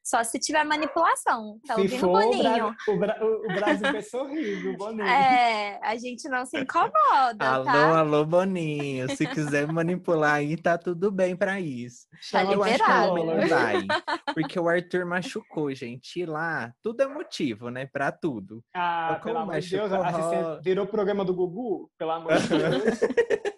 Só 0.03 0.21
se 0.23 0.37
tiver 0.37 0.63
manipulação. 0.65 1.59
Tá 1.65 1.75
se 1.75 1.81
ouvindo, 1.81 1.99
for, 1.99 2.09
o, 2.09 2.11
Boninho? 2.11 2.43
Bra- 2.43 2.75
o, 2.89 2.97
Bra- 2.99 3.17
o 3.23 3.47
Brasil 3.55 3.91
vai 3.91 4.01
sorrir, 4.01 4.55
viu, 4.61 4.75
Boninho? 4.77 5.03
É, 5.07 5.79
a 5.81 5.95
gente 5.95 6.27
não 6.27 6.45
se 6.45 6.59
incomoda, 6.59 6.93
Alô, 7.39 7.63
tá? 7.63 7.99
alô, 7.99 8.25
Boninho. 8.25 9.09
Se 9.15 9.25
quiser 9.25 9.65
manipular 9.71 10.33
aí, 10.35 10.57
tá 10.57 10.77
tudo 10.77 11.09
bem 11.09 11.35
pra 11.37 11.59
isso. 11.59 12.05
Chama 12.21 12.51
Eu 12.53 12.63
acho 12.63 12.73
que 12.73 12.81
liberado. 12.81 13.13
Lola. 13.15 13.35
não 13.35 13.47
vai. 13.47 13.87
Porque 14.33 14.59
o 14.59 14.67
Arthur 14.67 15.05
machucou, 15.05 15.73
gente. 15.73 16.19
E 16.19 16.25
lá, 16.25 16.73
tudo 16.81 17.01
é 17.01 17.07
motivo, 17.07 17.69
né? 17.69 17.85
Pra 17.85 18.11
tudo. 18.11 18.61
Ah, 18.75 19.19
Como 19.21 19.23
pelo 19.35 19.37
amor 19.39 19.59
de 19.61 19.69
Deus, 19.69 19.91
ó. 19.91 20.59
virou 20.61 20.83
o 20.85 20.87
programa 20.87 21.23
do 21.23 21.33
Gugu? 21.33 21.89
Pelo 21.97 22.11
amor 22.11 22.33
de 22.37 22.47
Deus. 22.49 22.99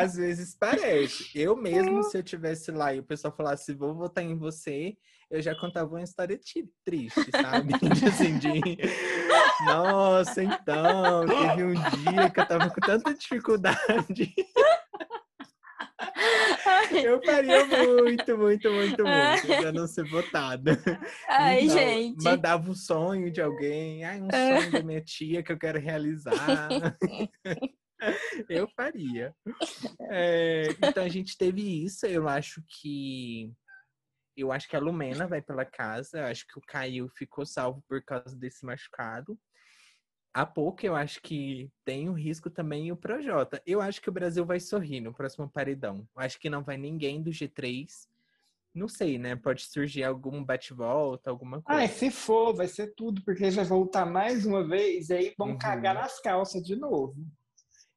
Às 0.00 0.14
vezes 0.16 0.56
parece. 0.58 1.30
Eu 1.34 1.56
mesmo, 1.56 2.02
se 2.02 2.16
eu 2.16 2.22
tivesse 2.22 2.70
lá 2.70 2.94
e 2.94 3.00
o 3.00 3.04
pessoal 3.04 3.34
falasse, 3.34 3.74
vou 3.74 3.94
votar 3.94 4.24
em 4.24 4.36
você, 4.36 4.96
eu 5.30 5.40
já 5.40 5.54
contava 5.54 5.90
uma 5.90 6.02
história 6.02 6.38
triste, 6.84 7.30
sabe? 7.30 7.72
De, 7.80 8.06
assim, 8.06 8.38
de... 8.38 8.60
Nossa, 9.64 10.42
então, 10.42 11.26
teve 11.26 11.64
um 11.64 11.72
dia 11.72 12.30
que 12.30 12.40
eu 12.40 12.46
tava 12.46 12.68
com 12.70 12.80
tanta 12.80 13.14
dificuldade. 13.14 14.34
Eu 17.04 17.22
faria 17.24 17.64
muito, 17.64 18.36
muito, 18.36 18.70
muito, 18.70 19.04
muito 19.04 19.46
pra 19.46 19.72
não 19.72 19.86
ser 19.86 20.04
votada. 20.04 20.78
Ai, 21.28 21.62
Então, 21.64 21.76
gente. 21.76 22.24
Mandava 22.24 22.70
um 22.70 22.74
sonho 22.74 23.30
de 23.30 23.40
alguém, 23.40 24.04
ai, 24.04 24.20
um 24.20 24.28
sonho 24.30 24.70
da 24.72 24.82
minha 24.82 25.00
tia 25.00 25.42
que 25.42 25.52
eu 25.52 25.58
quero 25.58 25.80
realizar. 25.80 26.36
eu 28.48 28.68
faria. 28.68 29.34
É, 30.10 30.68
então 30.82 31.04
a 31.04 31.08
gente 31.08 31.36
teve 31.36 31.84
isso. 31.84 32.06
Eu 32.06 32.28
acho 32.28 32.62
que. 32.66 33.52
Eu 34.36 34.50
acho 34.50 34.68
que 34.68 34.76
a 34.76 34.80
Lumena 34.80 35.26
vai 35.26 35.42
pela 35.42 35.64
casa. 35.64 36.18
Eu 36.20 36.26
acho 36.26 36.46
que 36.46 36.58
o 36.58 36.62
Caio 36.62 37.08
ficou 37.16 37.44
salvo 37.44 37.82
por 37.88 38.02
causa 38.02 38.34
desse 38.36 38.64
machucado. 38.64 39.38
A 40.34 40.46
pouco 40.46 40.86
eu 40.86 40.96
acho 40.96 41.20
que 41.20 41.70
tem 41.84 42.08
o 42.08 42.14
risco 42.14 42.48
também 42.48 42.90
o 42.90 42.96
Projota. 42.96 43.60
Eu 43.66 43.82
acho 43.82 44.00
que 44.00 44.08
o 44.08 44.12
Brasil 44.12 44.46
vai 44.46 44.58
sorrir 44.58 45.02
no 45.02 45.12
próximo 45.12 45.46
paredão. 45.50 46.08
Eu 46.16 46.22
acho 46.22 46.38
que 46.40 46.48
não 46.48 46.62
vai 46.64 46.78
ninguém 46.78 47.22
do 47.22 47.30
G3. 47.30 48.08
Não 48.74 48.88
sei, 48.88 49.18
né? 49.18 49.36
Pode 49.36 49.66
surgir 49.66 50.02
algum 50.02 50.42
bate-volta, 50.42 51.28
alguma 51.28 51.60
coisa. 51.60 51.82
Ai, 51.82 51.88
se 51.88 52.10
for, 52.10 52.54
vai 52.54 52.66
ser 52.66 52.94
tudo, 52.94 53.22
porque 53.22 53.42
eles 53.42 53.54
vão 53.54 53.66
voltar 53.66 54.06
mais 54.06 54.46
uma 54.46 54.66
vez 54.66 55.10
e 55.10 55.14
aí 55.14 55.34
vão 55.36 55.48
Uhum. 55.50 55.58
cagar 55.58 55.94
nas 55.94 56.18
calças 56.18 56.62
de 56.64 56.74
novo. 56.74 57.14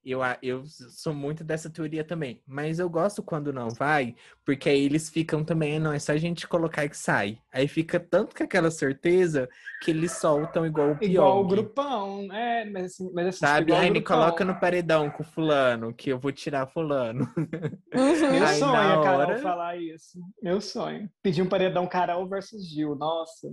Eu, 0.06 0.20
eu 0.42 0.64
sou 0.68 1.16
muito 1.16 1.44
dessa 1.44 1.68
teoria 1.68 2.04
também. 2.04 2.40
Mas 2.46 2.78
eu 2.78 2.88
gosto 2.88 3.24
quando 3.24 3.52
não 3.52 3.70
vai, 3.72 4.16
porque 4.46 4.70
aí 4.70 4.86
eles 4.86 5.10
ficam 5.10 5.44
também, 5.44 5.80
não, 5.80 5.92
é 5.92 5.98
só 5.98 6.12
a 6.12 6.18
gente 6.18 6.48
colocar 6.48 6.88
que 6.88 6.96
sai. 6.96 7.40
Aí 7.52 7.68
fica 7.68 8.00
tanto 8.00 8.36
com 8.36 8.44
aquela 8.44 8.70
certeza 8.70 9.50
que 9.82 9.90
eles 9.90 10.12
soltam 10.12 10.64
igual 10.64 10.92
o 10.92 10.98
Pyong. 10.98 11.12
Igual 11.12 11.42
o 11.42 11.48
grupão, 11.48 12.32
é, 12.32 12.66
mas 12.66 12.86
assim, 12.86 13.12
mas 13.14 13.28
assim 13.28 13.40
Sabe? 13.40 13.74
Ai, 13.74 13.90
me 13.90 14.02
coloca 14.02 14.46
no 14.46 14.60
paredão 14.60 15.10
com 15.10 15.24
fulano, 15.24 15.92
que 15.92 16.12
eu 16.12 16.20
vou 16.20 16.32
tirar 16.32 16.68
fulano. 16.68 17.24
Uhum. 17.36 17.50
Meu 18.32 18.46
Aí, 18.46 18.60
sonho 18.60 18.72
na 18.74 18.84
é 18.84 18.94
a 18.94 19.02
Carol 19.02 19.20
hora- 19.22 19.38
falar 19.40 19.78
isso. 19.78 20.20
Meu 20.40 20.62
sonho. 20.62 21.10
Pedir 21.24 21.42
um 21.42 21.50
paredão 21.50 21.88
Carol 21.88 22.28
versus 22.30 22.64
Gil. 22.70 22.94
Nossa. 22.96 23.52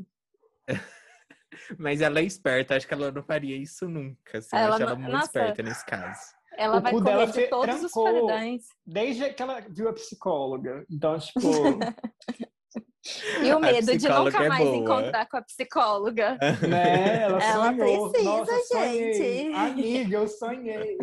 Mas 1.79 2.01
ela 2.01 2.19
é 2.21 2.25
esperta, 2.25 2.77
acho 2.77 2.87
que 2.87 2.95
ela 2.95 3.11
não 3.13 3.23
faria 3.23 3.57
isso 3.57 3.89
nunca. 3.89 4.39
Assim, 4.39 4.57
eu 4.57 4.59
Ela 4.63 4.75
acho 4.75 4.83
ela 4.85 4.95
muito 4.97 5.13
nossa. 5.13 5.27
esperta 5.27 5.63
nesse 5.63 5.85
caso. 5.85 6.21
Ela 6.59 6.79
O 6.79 6.81
vai 6.81 7.01
dela 7.01 7.27
de 7.27 7.47
todos 7.49 7.75
os 7.83 7.93
trancou. 7.93 8.05
paredões. 8.05 8.63
Desde 8.87 9.33
que 9.33 9.43
ela 9.43 9.61
viu 9.69 9.89
a 9.89 9.93
psicóloga. 9.93 10.85
Então, 10.91 11.19
tipo. 11.19 11.41
E 13.43 13.53
o 13.53 13.59
medo 13.59 13.97
de 13.99 14.09
nunca 14.09 14.45
é 14.45 14.49
mais 14.49 14.65
boa. 14.65 14.77
encontrar 14.77 15.27
com 15.29 15.37
a 15.37 15.43
psicóloga. 15.43 16.39
né? 16.69 17.23
Ela, 17.23 17.43
Ela 17.43 17.71
sonhou. 17.73 18.11
precisa, 18.11 18.31
Nossa, 18.31 18.59
sonhei. 18.69 19.13
gente. 19.15 19.55
Amiga, 19.57 20.17
eu 20.19 20.29
sonhei. 20.29 20.99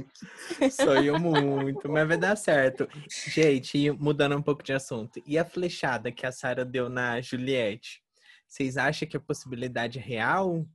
Sonho 0.72 1.20
muito, 1.20 1.90
mas 1.92 2.08
vai 2.08 2.18
dar 2.18 2.38
certo. 2.38 2.88
Gente, 3.10 3.92
mudando 3.92 4.38
um 4.38 4.42
pouco 4.42 4.64
de 4.64 4.72
assunto. 4.72 5.22
E 5.26 5.38
a 5.38 5.44
flechada 5.44 6.10
que 6.10 6.26
a 6.26 6.32
Sarah 6.32 6.64
deu 6.64 6.88
na 6.90 7.20
Juliette? 7.20 8.02
Vocês 8.48 8.78
acham 8.78 9.08
que 9.08 9.18
é 9.18 9.20
possibilidade 9.20 10.00
real? 10.00 10.66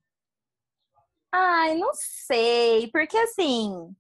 Ai, 1.33 1.75
não 1.79 1.91
sei, 1.95 2.89
porque 2.93 3.17
assim, 3.17 3.91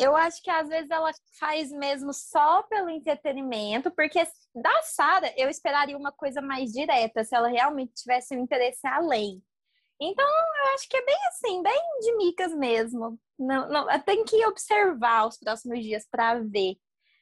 eu 0.00 0.16
acho 0.16 0.42
que 0.42 0.50
às 0.50 0.68
vezes 0.68 0.90
ela 0.90 1.10
faz 1.38 1.70
mesmo 1.70 2.12
só 2.12 2.62
pelo 2.64 2.88
entretenimento, 2.90 3.90
porque 3.90 4.22
da 4.54 4.82
Sara 4.82 5.32
eu 5.36 5.48
esperaria 5.48 5.96
uma 5.96 6.10
coisa 6.12 6.40
mais 6.40 6.72
direta, 6.72 7.22
se 7.24 7.34
ela 7.34 7.48
realmente 7.48 7.92
tivesse 7.94 8.36
um 8.36 8.40
interesse 8.42 8.86
além. 8.86 9.42
Então, 10.02 10.24
eu 10.26 10.74
acho 10.74 10.88
que 10.88 10.96
é 10.96 11.04
bem 11.04 11.18
assim, 11.28 11.62
bem 11.62 11.80
de 12.00 12.16
micas 12.16 12.54
mesmo. 12.54 13.18
Não, 13.38 13.68
não, 13.68 14.00
tem 14.00 14.24
que 14.24 14.44
observar 14.46 15.26
os 15.28 15.38
próximos 15.38 15.80
dias 15.82 16.06
para 16.10 16.38
ver. 16.40 16.76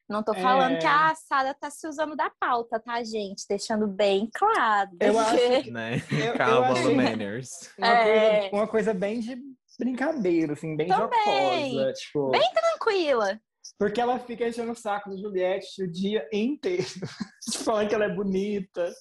Não 0.09 0.23
tô 0.23 0.33
falando 0.33 0.77
É. 0.77 0.79
que 0.79 0.87
a 0.87 1.14
Sara 1.17 1.53
tá 1.53 1.69
se 1.71 1.87
usando 1.87 2.17
da 2.17 2.31
pauta, 2.41 2.81
tá, 2.81 3.03
gente? 3.05 3.45
Deixando 3.49 3.87
bem 3.87 4.31
claro. 4.33 4.91
Eu 5.01 5.19
acho 5.19 5.31
porque- 5.67 5.71
Né? 5.71 5.97
Eu- 6.11 6.19
eu 6.19 6.35
Calma, 6.38 6.69
achei- 6.73 6.95
Manners. 6.95 7.51
Uma, 7.77 7.87
É. 7.88 8.41
coisa, 8.41 8.57
uma 8.57 8.69
coisa 8.69 8.95
bem 8.95 9.21
de 9.21 9.37
brincadeira, 9.79 10.53
assim, 10.55 10.77
bem 10.77 10.88
Também. 10.88 11.73
jocosa. 11.73 11.93
Tipo, 11.93 12.31
Bem 12.31 12.51
tranquila. 12.53 13.41
Porque 13.79 14.01
ela 14.01 14.19
fica 14.19 14.49
enchendo 14.49 14.73
o 14.73 14.77
saco 14.77 15.11
da 15.11 15.17
Juliette 15.17 15.83
o 15.83 15.91
dia 15.91 16.29
inteiro. 16.33 16.85
falando 17.64 17.88
que 17.88 17.95
ela 17.95 18.07
é 18.07 18.14
bonita. 18.14 18.93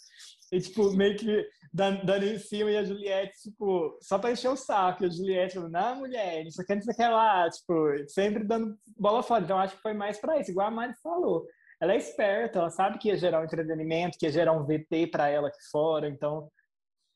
E, 0.51 0.59
tipo, 0.61 0.91
meio 0.91 1.17
que 1.17 1.45
dando, 1.73 2.05
dando 2.05 2.25
em 2.25 2.37
cima 2.37 2.71
e 2.71 2.77
a 2.77 2.83
Juliette, 2.83 3.41
tipo, 3.41 3.97
só 4.01 4.17
pra 4.19 4.31
encher 4.31 4.49
o 4.49 4.55
saco. 4.55 5.03
E 5.03 5.07
a 5.07 5.09
Juliette 5.09 5.55
falando, 5.55 5.71
não, 5.71 5.95
mulher, 5.97 6.45
isso 6.45 6.61
aqui, 6.61 6.73
isso 6.75 6.91
aqui 6.91 7.01
é 7.01 7.09
lá. 7.09 7.49
Tipo, 7.49 8.07
sempre 8.07 8.43
dando 8.43 8.77
bola 8.97 9.23
fora. 9.23 9.43
Então, 9.43 9.57
acho 9.57 9.75
que 9.75 9.81
foi 9.81 9.93
mais 9.93 10.19
pra 10.19 10.39
isso, 10.39 10.51
igual 10.51 10.67
a 10.67 10.71
Mari 10.71 10.93
falou. 11.01 11.45
Ela 11.79 11.93
é 11.93 11.97
esperta, 11.97 12.59
ela 12.59 12.69
sabe 12.69 12.97
que 12.97 13.07
ia 13.07 13.17
gerar 13.17 13.39
um 13.39 13.43
entretenimento, 13.43 14.17
que 14.17 14.25
ia 14.25 14.31
gerar 14.31 14.53
um 14.53 14.65
VT 14.65 15.07
pra 15.11 15.29
ela 15.29 15.47
aqui 15.49 15.61
fora. 15.71 16.07
Então, 16.07 16.49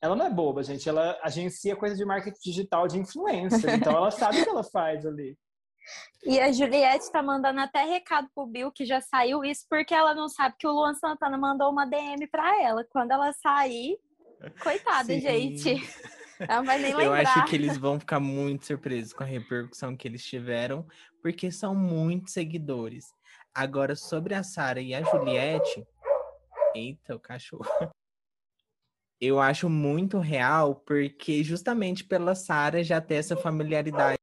ela 0.01 0.15
não 0.15 0.25
é 0.25 0.29
boba, 0.29 0.63
gente. 0.63 0.87
Ela 0.89 1.19
agencia 1.23 1.75
coisa 1.75 1.95
de 1.95 2.03
marketing 2.03 2.39
digital 2.43 2.87
de 2.87 2.97
influencer. 2.99 3.75
Então, 3.75 3.93
ela 3.95 4.09
sabe 4.11 4.41
o 4.41 4.43
que 4.43 4.49
ela 4.49 4.63
faz 4.63 5.05
ali. 5.05 5.37
E 6.23 6.39
a 6.39 6.51
Juliette 6.51 7.11
tá 7.11 7.23
mandando 7.23 7.59
até 7.59 7.83
recado 7.83 8.27
pro 8.35 8.45
Bill 8.45 8.71
que 8.71 8.85
já 8.85 9.01
saiu 9.01 9.43
isso 9.43 9.65
porque 9.67 9.95
ela 9.95 10.13
não 10.13 10.29
sabe 10.29 10.55
que 10.59 10.67
o 10.67 10.71
Luan 10.71 10.93
Santana 10.93 11.35
mandou 11.39 11.71
uma 11.71 11.85
DM 11.85 12.27
pra 12.27 12.61
ela. 12.61 12.85
Quando 12.91 13.09
ela 13.11 13.33
sair, 13.33 13.97
coitada, 14.61 15.05
Sim. 15.05 15.19
gente. 15.19 15.75
Ela 16.39 16.61
vai 16.61 16.77
nem 16.77 16.91
Eu 16.91 16.97
lembrar. 16.99 17.21
acho 17.21 17.45
que 17.45 17.55
eles 17.55 17.77
vão 17.77 17.99
ficar 17.99 18.19
muito 18.19 18.67
surpresos 18.67 19.11
com 19.11 19.23
a 19.23 19.25
repercussão 19.25 19.97
que 19.97 20.07
eles 20.07 20.23
tiveram, 20.23 20.85
porque 21.23 21.51
são 21.51 21.73
muitos 21.73 22.33
seguidores. 22.33 23.05
Agora, 23.53 23.95
sobre 23.95 24.35
a 24.35 24.43
Sara 24.43 24.79
e 24.79 24.93
a 24.93 25.01
Juliette. 25.01 25.83
Eita, 26.75 27.15
o 27.15 27.19
cachorro. 27.19 27.65
Eu 29.23 29.39
acho 29.39 29.69
muito 29.69 30.17
real, 30.17 30.73
porque 30.75 31.43
justamente 31.43 32.03
pela 32.03 32.33
Sara 32.33 32.83
já 32.83 32.99
ter 32.99 33.15
essa 33.15 33.37
familiaridade. 33.37 34.17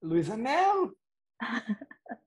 Luísa 0.00 0.36
Mel! 0.36 0.96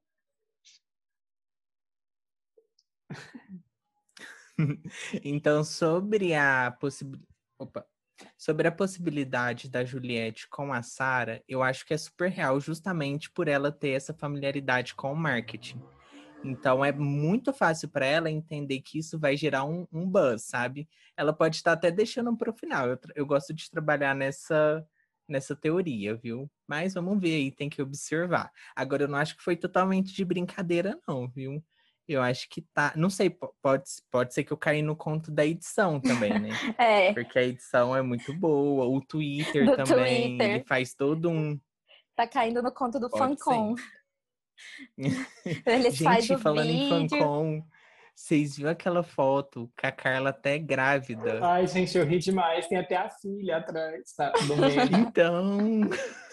Então, 5.23 5.63
sobre 5.63 6.33
a 6.33 6.71
possibilidade. 6.71 7.27
Opa. 7.59 7.85
Sobre 8.35 8.67
a 8.67 8.71
possibilidade 8.71 9.69
da 9.69 9.85
Juliette 9.85 10.49
com 10.49 10.73
a 10.73 10.81
Sara, 10.81 11.43
eu 11.47 11.61
acho 11.61 11.85
que 11.85 11.93
é 11.93 11.97
super 11.97 12.31
real, 12.31 12.59
justamente 12.59 13.29
por 13.29 13.47
ela 13.47 13.71
ter 13.71 13.89
essa 13.89 14.15
familiaridade 14.15 14.95
com 14.95 15.13
o 15.13 15.15
marketing. 15.15 15.79
Então, 16.43 16.83
é 16.85 16.91
muito 16.91 17.51
fácil 17.51 17.89
para 17.89 18.05
ela 18.05 18.29
entender 18.29 18.79
que 18.81 18.99
isso 18.99 19.17
vai 19.19 19.35
gerar 19.35 19.65
um, 19.65 19.87
um 19.91 20.07
buzz, 20.07 20.43
sabe? 20.43 20.87
Ela 21.15 21.33
pode 21.33 21.55
estar 21.57 21.73
até 21.73 21.91
deixando 21.91 22.35
para 22.37 22.49
o 22.49 22.53
final. 22.53 22.87
Eu, 22.87 22.99
eu 23.15 23.25
gosto 23.25 23.53
de 23.53 23.69
trabalhar 23.69 24.15
nessa, 24.15 24.85
nessa 25.27 25.55
teoria, 25.55 26.15
viu? 26.15 26.49
Mas 26.67 26.93
vamos 26.93 27.19
ver 27.19 27.35
aí, 27.35 27.51
tem 27.51 27.69
que 27.69 27.81
observar. 27.81 28.51
Agora, 28.75 29.03
eu 29.03 29.07
não 29.07 29.17
acho 29.17 29.35
que 29.35 29.43
foi 29.43 29.55
totalmente 29.57 30.13
de 30.13 30.23
brincadeira, 30.23 30.97
não, 31.07 31.27
viu? 31.27 31.63
Eu 32.07 32.21
acho 32.21 32.47
que 32.49 32.61
tá. 32.73 32.93
Não 32.95 33.09
sei, 33.09 33.29
po- 33.29 33.53
pode, 33.61 33.83
pode 34.09 34.33
ser 34.33 34.45
que 34.45 34.53
eu 34.53 34.57
caí 34.57 34.81
no 34.81 34.95
conto 34.95 35.29
da 35.29 35.45
edição 35.45 35.99
também, 35.99 36.39
né? 36.39 36.49
É, 36.79 37.13
Porque 37.13 37.37
a 37.37 37.43
edição 37.43 37.93
é 37.93 38.01
muito 38.01 38.33
boa. 38.33 38.85
O 38.85 39.01
Twitter 39.01 39.65
Do 39.65 39.75
também, 39.75 40.37
Twitter. 40.37 40.55
ele 40.55 40.63
faz 40.65 40.93
todo 40.93 41.29
um. 41.29 41.59
tá 42.15 42.25
caindo 42.25 42.61
no 42.63 42.71
conto 42.71 42.97
do 42.99 43.09
Pode 43.09 43.35
Fancom. 43.37 43.75
fazem 46.03 46.21
Gente, 46.21 46.41
falando 46.41 46.69
em 46.69 46.89
vídeo. 47.01 47.09
Fancom, 47.09 47.63
vocês 48.15 48.57
viram 48.57 48.71
aquela 48.71 49.03
foto 49.03 49.71
com 49.79 49.87
a 49.87 49.91
Carla 49.91 50.31
até 50.31 50.57
grávida? 50.57 51.39
Ai, 51.45 51.67
gente, 51.67 51.97
eu 51.97 52.03
ri 52.03 52.17
demais. 52.17 52.67
Tem 52.67 52.77
até 52.77 52.95
a 52.95 53.09
filha 53.09 53.57
atrás, 53.57 54.11
tá? 54.13 54.33
Então, 54.91 55.81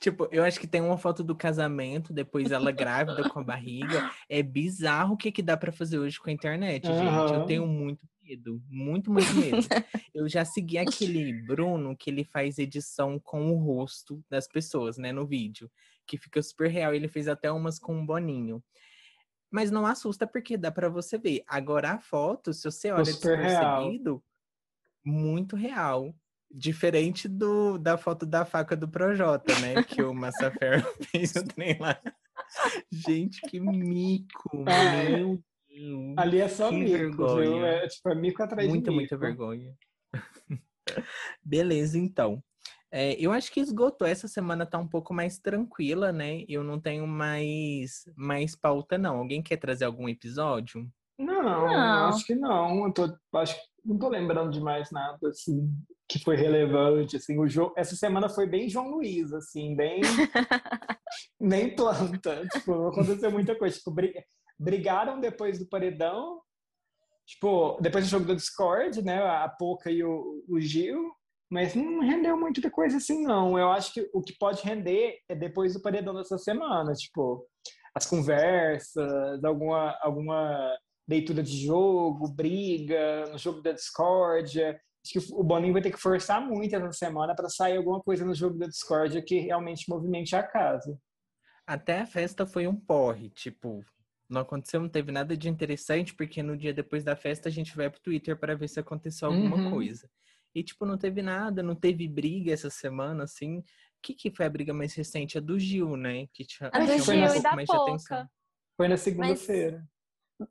tipo, 0.00 0.28
eu 0.30 0.44
acho 0.44 0.60
que 0.60 0.66
tem 0.66 0.80
uma 0.80 0.98
foto 0.98 1.24
do 1.24 1.34
casamento, 1.34 2.12
depois 2.12 2.50
ela 2.50 2.70
grávida 2.70 3.28
com 3.28 3.40
a 3.40 3.44
barriga. 3.44 4.10
É 4.28 4.42
bizarro 4.42 5.14
o 5.14 5.16
que 5.16 5.32
que 5.32 5.42
dá 5.42 5.56
pra 5.56 5.72
fazer 5.72 5.98
hoje 5.98 6.18
com 6.20 6.30
a 6.30 6.32
internet, 6.32 6.86
gente. 6.86 7.32
Eu 7.32 7.44
tenho 7.44 7.66
muito 7.66 8.06
medo, 8.22 8.62
muito, 8.68 9.10
muito 9.12 9.32
medo. 9.34 9.58
Eu 10.14 10.28
já 10.28 10.44
segui 10.44 10.78
aquele 10.78 11.32
Bruno 11.44 11.96
que 11.96 12.10
ele 12.10 12.24
faz 12.24 12.58
edição 12.58 13.18
com 13.18 13.50
o 13.50 13.58
rosto 13.58 14.22
das 14.28 14.48
pessoas, 14.48 14.98
né, 14.98 15.12
no 15.12 15.26
vídeo, 15.26 15.70
que 16.06 16.18
fica 16.18 16.42
super 16.42 16.68
real. 16.68 16.94
Ele 16.94 17.08
fez 17.08 17.28
até 17.28 17.50
umas 17.50 17.78
com 17.78 17.94
um 17.94 18.06
boninho. 18.06 18.62
Mas 19.50 19.70
não 19.70 19.86
assusta 19.86 20.26
porque 20.26 20.56
dá 20.56 20.70
pra 20.72 20.88
você 20.88 21.16
ver. 21.16 21.42
Agora 21.46 21.92
a 21.92 22.00
foto, 22.00 22.52
se 22.52 22.64
você 22.64 22.90
olha 22.90 23.04
super 23.04 23.38
real. 23.38 23.84
muito 25.04 25.54
real. 25.54 26.14
Diferente 26.58 27.28
do, 27.28 27.76
da 27.76 27.98
foto 27.98 28.24
da 28.24 28.46
faca 28.46 28.74
do 28.74 28.88
Projota, 28.88 29.52
né? 29.60 29.82
Que 29.82 30.02
o 30.02 30.14
Massafer 30.14 30.82
fez 31.12 31.36
o 31.36 31.44
trem 31.44 31.76
lá. 31.78 32.00
Gente, 32.90 33.40
que 33.42 33.60
mico! 33.60 34.64
Meu 34.64 35.42
Deus! 35.68 36.14
Ali 36.16 36.40
é 36.40 36.48
só 36.48 36.70
Que 36.70 36.76
mico, 36.76 36.90
vergonha. 36.96 37.42
viu? 37.50 37.66
É 37.66 37.86
tipo, 37.88 38.08
é 38.08 38.14
mico 38.14 38.42
atrás 38.42 38.66
Muita, 38.68 38.84
de 38.90 38.96
mico. 38.96 39.00
muita 39.00 39.16
vergonha. 39.18 39.74
Beleza, 41.44 41.98
então. 41.98 42.42
É, 42.90 43.12
eu 43.20 43.32
acho 43.32 43.52
que 43.52 43.60
esgotou. 43.60 44.06
Essa 44.06 44.26
semana 44.28 44.64
tá 44.64 44.78
um 44.78 44.88
pouco 44.88 45.12
mais 45.12 45.38
tranquila, 45.38 46.12
né? 46.12 46.44
Eu 46.48 46.64
não 46.64 46.80
tenho 46.80 47.06
mais, 47.06 48.04
mais 48.16 48.54
pauta, 48.56 48.96
não. 48.96 49.18
Alguém 49.18 49.42
quer 49.42 49.56
trazer 49.58 49.84
algum 49.84 50.08
episódio? 50.08 50.88
Não, 51.18 51.42
Não. 51.42 52.08
acho 52.08 52.24
que 52.26 52.34
não. 52.34 52.86
Eu 52.86 52.92
tô, 52.92 53.18
acho 53.38 53.54
que 53.56 53.60
não 53.86 53.98
tô 53.98 54.08
lembrando 54.08 54.50
de 54.50 54.60
mais 54.60 54.90
nada, 54.90 55.28
assim, 55.28 55.72
que 56.08 56.18
foi 56.18 56.36
relevante, 56.36 57.16
assim. 57.16 57.38
O 57.38 57.48
jogo, 57.48 57.72
essa 57.76 57.94
semana 57.94 58.28
foi 58.28 58.46
bem 58.46 58.68
João 58.68 58.90
Luiz, 58.90 59.32
assim, 59.32 59.76
bem... 59.76 60.00
nem 61.40 61.74
planta. 61.74 62.46
Tipo, 62.52 62.88
aconteceu 62.88 63.30
muita 63.30 63.56
coisa. 63.56 63.76
Tipo, 63.76 63.90
bri- 63.92 64.24
brigaram 64.58 65.20
depois 65.20 65.58
do 65.58 65.68
paredão, 65.68 66.40
tipo, 67.26 67.78
depois 67.80 68.04
do 68.04 68.10
jogo 68.10 68.24
do 68.26 68.36
Discord, 68.36 69.02
né? 69.02 69.22
A 69.22 69.48
Poca 69.48 69.90
e 69.90 70.02
o, 70.02 70.44
o 70.48 70.60
Gil. 70.60 71.12
Mas 71.48 71.76
não 71.76 72.00
rendeu 72.00 72.36
muita 72.36 72.68
coisa 72.70 72.96
assim, 72.96 73.22
não. 73.22 73.56
Eu 73.56 73.70
acho 73.70 73.92
que 73.94 74.10
o 74.12 74.20
que 74.20 74.36
pode 74.36 74.62
render 74.62 75.18
é 75.28 75.34
depois 75.34 75.74
do 75.74 75.80
paredão 75.80 76.12
dessa 76.12 76.36
semana, 76.38 76.92
tipo, 76.92 77.46
as 77.94 78.04
conversas, 78.04 79.42
alguma, 79.44 79.96
alguma 80.02 80.76
leitura 81.08 81.42
de 81.42 81.64
jogo, 81.64 82.28
briga, 82.28 83.26
no 83.30 83.38
jogo 83.38 83.60
da 83.62 83.72
discórdia, 83.72 84.80
Acho 85.04 85.12
que 85.24 85.32
o 85.34 85.44
Boninho 85.44 85.72
vai 85.72 85.80
ter 85.80 85.92
que 85.92 86.00
forçar 86.00 86.44
muito 86.44 86.74
essa 86.74 86.92
semana 86.92 87.32
para 87.32 87.48
sair 87.48 87.76
alguma 87.76 88.02
coisa 88.02 88.24
no 88.24 88.34
jogo 88.34 88.58
da 88.58 88.66
Discord 88.66 89.22
que 89.22 89.38
realmente 89.38 89.88
movimente 89.88 90.34
a 90.34 90.42
casa. 90.42 90.98
Até 91.64 92.00
a 92.00 92.06
festa 92.06 92.44
foi 92.44 92.66
um 92.66 92.74
porre, 92.74 93.30
tipo, 93.30 93.84
não 94.28 94.40
aconteceu, 94.40 94.80
não 94.80 94.88
teve 94.88 95.12
nada 95.12 95.36
de 95.36 95.48
interessante, 95.48 96.12
porque 96.12 96.42
no 96.42 96.56
dia 96.56 96.74
depois 96.74 97.04
da 97.04 97.14
festa 97.14 97.48
a 97.48 97.52
gente 97.52 97.76
vai 97.76 97.88
pro 97.88 98.00
Twitter 98.00 98.36
para 98.36 98.56
ver 98.56 98.68
se 98.68 98.80
aconteceu 98.80 99.28
alguma 99.28 99.56
Uhum. 99.56 99.70
coisa. 99.70 100.10
E, 100.52 100.64
tipo, 100.64 100.84
não 100.84 100.98
teve 100.98 101.22
nada, 101.22 101.62
não 101.62 101.76
teve 101.76 102.08
briga 102.08 102.52
essa 102.52 102.68
semana, 102.68 103.22
assim. 103.22 103.58
O 103.58 103.64
que, 104.02 104.12
que 104.12 104.30
foi 104.32 104.46
a 104.46 104.50
briga 104.50 104.74
mais 104.74 104.92
recente? 104.94 105.38
A 105.38 105.40
do 105.40 105.56
Gil, 105.56 105.96
né? 105.96 106.26
Que 106.32 106.44
tinha, 106.44 106.68
A 106.72 106.80
do 106.80 106.86
chamou 106.86 106.96
na- 106.96 106.96
um 106.96 107.04
Gil 107.04 107.14
e 107.26 107.32
pouco 107.34 107.42
da 107.42 107.54
mais 107.54 107.68
de 107.68 107.76
atenção. 107.76 108.16
Poca. 108.18 108.30
Foi 108.76 108.88
na 108.88 108.96
segunda-feira. 108.96 109.86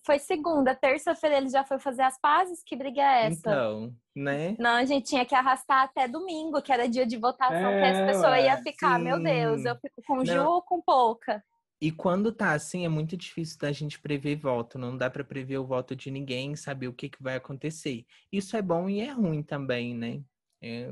Foi 0.04 0.18
segunda, 0.20 0.74
terça-feira 0.76 1.38
ele 1.38 1.50
já 1.50 1.64
foi 1.64 1.78
fazer 1.80 2.02
as 2.02 2.20
pazes. 2.20 2.64
Que 2.64 2.76
briga 2.76 3.02
é 3.02 3.26
essa? 3.28 3.38
Então, 3.40 3.96
né? 4.16 4.56
Não, 4.58 4.72
a 4.72 4.86
gente 4.86 5.08
tinha 5.08 5.26
que 5.26 5.36
arrastar 5.36 5.84
até 5.84 6.08
domingo, 6.08 6.62
que 6.62 6.72
era 6.72 6.88
dia 6.90 7.06
de 7.06 7.18
votação, 7.18 7.54
que 7.56 7.86
É, 7.86 7.90
as 7.92 8.06
pessoas 8.06 8.32
ué, 8.32 8.48
iam 8.48 8.58
ficar, 8.64 9.00
meu 9.00 9.18
sim. 9.18 9.24
Deus, 9.24 9.66
eu 9.66 9.76
fico 9.76 10.02
com 10.08 10.16
Não. 10.18 10.26
Gil 10.26 10.46
ou 10.46 10.62
com 10.62 10.82
Pouca? 10.82 11.44
E 11.82 11.92
quando 11.92 12.32
tá 12.32 12.54
assim, 12.54 12.86
é 12.86 12.90
muito 12.90 13.16
difícil 13.18 13.60
da 13.60 13.72
gente 13.72 14.00
prever 14.00 14.38
voto. 14.38 14.80
Não 14.80 14.98
dá 14.98 15.10
pra 15.10 15.24
prever 15.24 15.58
o 15.58 15.66
voto 15.68 15.96
de 15.96 16.10
ninguém, 16.10 16.56
saber 16.56 16.88
o 16.88 16.94
que, 16.94 17.10
que 17.10 17.22
vai 17.22 17.36
acontecer. 17.36 18.06
Isso 18.32 18.56
é 18.58 18.62
bom 18.62 18.90
e 18.90 19.02
é 19.02 19.12
ruim 19.12 19.44
também, 19.44 19.94
né? 19.94 20.22
É, 20.62 20.90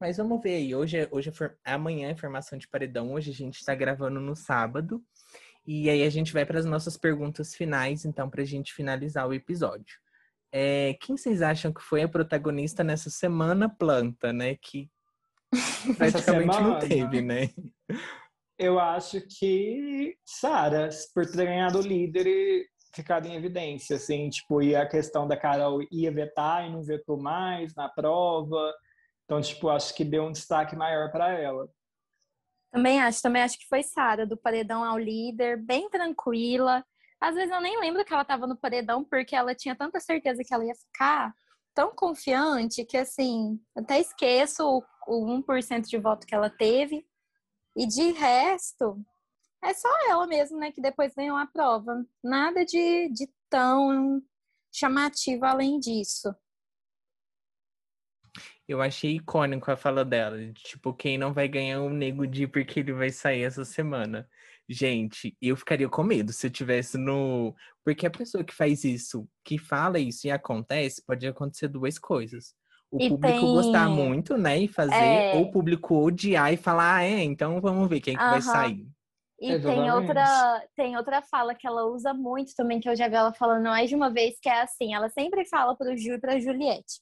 Mas 0.00 0.16
vamos 0.18 0.42
ver 0.42 0.56
aí. 0.56 0.74
Hoje, 0.74 0.98
é- 0.98 1.08
hoje 1.10 1.28
é 1.30 1.32
for- 1.32 1.56
amanhã 1.64 2.10
é 2.10 2.16
formação 2.16 2.58
de 2.58 2.66
paredão. 2.68 3.12
Hoje 3.14 3.30
a 3.30 3.34
gente 3.34 3.64
tá 3.64 3.74
gravando 3.74 4.20
no 4.20 4.34
sábado. 4.36 5.02
E 5.66 5.90
aí 5.90 6.02
a 6.04 6.10
gente 6.10 6.32
vai 6.32 6.46
para 6.46 6.58
as 6.58 6.64
nossas 6.64 6.96
perguntas 6.96 7.54
finais, 7.54 8.04
então, 8.04 8.30
pra 8.30 8.44
gente 8.44 8.72
finalizar 8.72 9.26
o 9.26 9.34
episódio. 9.34 9.98
É, 10.52 10.96
quem 11.00 11.16
vocês 11.16 11.42
acham 11.42 11.72
que 11.72 11.82
foi 11.82 12.02
a 12.02 12.08
protagonista 12.08 12.84
nessa 12.84 13.10
semana 13.10 13.68
planta, 13.68 14.32
né? 14.32 14.54
Que 14.54 14.88
praticamente 15.98 16.60
não 16.60 16.78
teve, 16.78 17.20
né? 17.20 17.50
Eu 18.58 18.78
acho 18.78 19.20
que 19.20 20.16
Sara, 20.24 20.88
por 21.12 21.26
ter 21.26 21.44
ganhado 21.44 21.78
o 21.78 21.82
líder 21.82 22.26
e 22.26 22.66
ficado 22.94 23.26
em 23.26 23.34
evidência, 23.34 23.96
assim, 23.96 24.30
tipo, 24.30 24.62
e 24.62 24.74
a 24.74 24.86
questão 24.86 25.28
da 25.28 25.36
Carol 25.36 25.80
ia 25.92 26.10
vetar 26.10 26.66
e 26.66 26.72
não 26.72 26.82
vetou 26.82 27.20
mais 27.20 27.74
na 27.74 27.88
prova. 27.88 28.72
Então, 29.24 29.40
tipo, 29.40 29.68
acho 29.68 29.94
que 29.94 30.04
deu 30.04 30.24
um 30.24 30.32
destaque 30.32 30.74
maior 30.74 31.10
para 31.12 31.38
ela. 31.38 31.68
Também 32.76 33.00
acho, 33.00 33.22
também 33.22 33.40
acho 33.40 33.58
que 33.58 33.66
foi 33.66 33.82
Sara, 33.82 34.26
do 34.26 34.36
paredão 34.36 34.84
ao 34.84 34.98
líder, 34.98 35.56
bem 35.56 35.88
tranquila. 35.88 36.84
Às 37.18 37.34
vezes 37.34 37.50
eu 37.50 37.58
nem 37.62 37.80
lembro 37.80 38.04
que 38.04 38.12
ela 38.12 38.22
tava 38.22 38.46
no 38.46 38.54
paredão, 38.54 39.02
porque 39.02 39.34
ela 39.34 39.54
tinha 39.54 39.74
tanta 39.74 39.98
certeza 39.98 40.44
que 40.44 40.52
ela 40.52 40.62
ia 40.62 40.74
ficar 40.74 41.34
tão 41.74 41.94
confiante 41.94 42.84
que, 42.84 42.98
assim, 42.98 43.58
até 43.74 43.98
esqueço 43.98 44.62
o, 44.62 44.84
o 45.08 45.42
1% 45.42 45.88
de 45.88 45.96
voto 45.96 46.26
que 46.26 46.34
ela 46.34 46.50
teve. 46.50 47.06
E 47.74 47.86
de 47.86 48.12
resto, 48.12 49.02
é 49.64 49.72
só 49.72 49.88
ela 50.10 50.26
mesmo, 50.26 50.58
né, 50.58 50.70
que 50.70 50.82
depois 50.82 51.14
ganhou 51.14 51.38
a 51.38 51.46
prova. 51.46 52.04
Nada 52.22 52.62
de, 52.62 53.08
de 53.08 53.26
tão 53.48 54.20
chamativo 54.70 55.46
além 55.46 55.80
disso. 55.80 56.28
Eu 58.68 58.82
achei 58.82 59.16
icônico 59.16 59.70
a 59.70 59.76
fala 59.76 60.04
dela. 60.04 60.36
de, 60.38 60.52
Tipo, 60.54 60.92
quem 60.92 61.16
não 61.16 61.32
vai 61.32 61.46
ganhar 61.48 61.80
o 61.80 61.90
Nego 61.90 62.26
Di 62.26 62.46
porque 62.46 62.80
ele 62.80 62.92
vai 62.92 63.10
sair 63.10 63.42
essa 63.42 63.64
semana. 63.64 64.28
Gente, 64.68 65.36
eu 65.40 65.56
ficaria 65.56 65.88
com 65.88 66.02
medo 66.02 66.32
se 66.32 66.46
eu 66.46 66.50
tivesse 66.50 66.98
no. 66.98 67.54
Porque 67.84 68.04
a 68.06 68.10
pessoa 68.10 68.42
que 68.42 68.52
faz 68.52 68.82
isso, 68.82 69.28
que 69.44 69.58
fala 69.58 69.98
isso 70.00 70.26
e 70.26 70.30
acontece, 70.30 71.04
pode 71.06 71.24
acontecer 71.26 71.68
duas 71.68 71.98
coisas. 71.98 72.52
O 72.90 73.00
E 73.00 73.08
público 73.08 73.38
tem- 73.40 73.54
gostar 73.54 73.88
muito, 73.88 74.36
né? 74.36 74.58
E 74.58 74.66
fazer, 74.68 74.94
É. 74.94 75.34
ou 75.36 75.42
o 75.42 75.50
público 75.52 75.94
odiar 76.04 76.52
e 76.52 76.56
falar, 76.56 76.96
ah, 76.96 77.04
é, 77.04 77.22
então 77.22 77.60
vamos 77.60 77.88
ver 77.88 78.00
quem 78.00 78.16
que 78.16 78.22
vai 78.22 78.42
sair. 78.42 78.86
E 79.40 79.58
tem 79.60 79.90
outra, 79.92 80.66
tem 80.74 80.96
outra 80.96 81.20
fala 81.22 81.54
que 81.54 81.66
ela 81.66 81.84
usa 81.84 82.14
muito 82.14 82.52
também, 82.56 82.80
que 82.80 82.88
eu 82.88 82.96
já 82.96 83.06
vi 83.06 83.14
ela 83.16 83.34
falando 83.34 83.64
mais 83.64 83.88
de 83.88 83.94
uma 83.94 84.10
vez, 84.10 84.36
que 84.40 84.48
é 84.48 84.62
assim, 84.62 84.94
ela 84.94 85.08
sempre 85.10 85.44
fala 85.44 85.76
pro 85.76 85.96
Gil 85.96 86.14
e 86.14 86.18
pra 86.20 86.40
Juliette, 86.40 87.00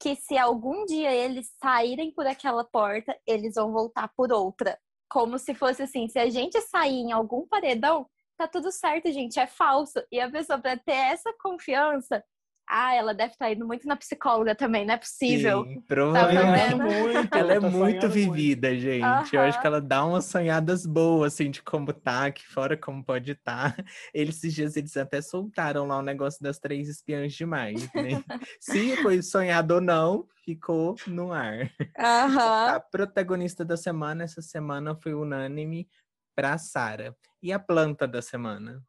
que 0.00 0.16
se 0.16 0.36
algum 0.36 0.84
dia 0.84 1.12
eles 1.14 1.50
saírem 1.62 2.12
por 2.12 2.26
aquela 2.26 2.64
porta, 2.64 3.16
eles 3.26 3.54
vão 3.54 3.72
voltar 3.72 4.10
por 4.16 4.32
outra. 4.32 4.78
Como 5.08 5.38
se 5.38 5.54
fosse 5.54 5.82
assim, 5.82 6.08
se 6.08 6.18
a 6.18 6.28
gente 6.28 6.60
sair 6.62 6.96
em 6.96 7.12
algum 7.12 7.46
paredão, 7.46 8.08
tá 8.36 8.48
tudo 8.48 8.72
certo, 8.72 9.10
gente, 9.12 9.38
é 9.38 9.46
falso. 9.46 10.02
E 10.10 10.20
a 10.20 10.30
pessoa, 10.30 10.58
pra 10.58 10.76
ter 10.76 10.92
essa 10.92 11.32
confiança, 11.40 12.24
ah, 12.68 12.94
ela 12.94 13.12
deve 13.12 13.32
estar 13.32 13.52
indo 13.52 13.66
muito 13.66 13.86
na 13.86 13.96
psicóloga 13.96 14.54
também, 14.54 14.86
não 14.86 14.94
é 14.94 14.96
possível. 14.96 15.64
Sim, 15.64 15.74
Tá 15.80 15.86
provavelmente. 15.86 16.70
vendo? 16.70 16.82
muito. 16.84 17.34
Ela 17.34 17.52
é 17.54 17.60
tá 17.60 17.68
muito 17.70 18.08
vivida, 18.08 18.74
gente. 18.74 19.34
Eu 19.34 19.42
acho 19.42 19.60
que 19.60 19.66
ela 19.66 19.80
dá 19.80 20.04
umas 20.04 20.24
sonhadas 20.24 20.86
boas, 20.86 21.34
assim, 21.34 21.50
de 21.50 21.62
como 21.62 21.92
tá, 21.92 22.26
aqui 22.26 22.46
fora 22.46 22.76
como 22.76 23.04
pode 23.04 23.32
estar. 23.32 23.76
Eles, 24.12 24.36
esses 24.38 24.54
dias, 24.54 24.76
eles 24.76 24.96
até 24.96 25.20
soltaram 25.20 25.86
lá 25.86 25.98
o 25.98 26.02
negócio 26.02 26.42
das 26.42 26.58
três 26.58 26.88
espiãs 26.88 27.32
demais, 27.34 27.82
né? 27.94 28.22
Se 28.60 28.96
foi 28.96 29.22
sonhado 29.22 29.74
ou 29.74 29.80
não, 29.80 30.26
ficou 30.44 30.96
no 31.06 31.32
ar. 31.32 31.70
A 31.96 32.80
protagonista 32.80 33.64
da 33.64 33.76
semana, 33.76 34.24
essa 34.24 34.42
semana, 34.42 34.94
foi 34.94 35.14
unânime 35.14 35.88
pra 36.34 36.58
Sara. 36.58 37.16
E 37.42 37.52
a 37.52 37.58
planta 37.58 38.08
da 38.08 38.22
semana? 38.22 38.82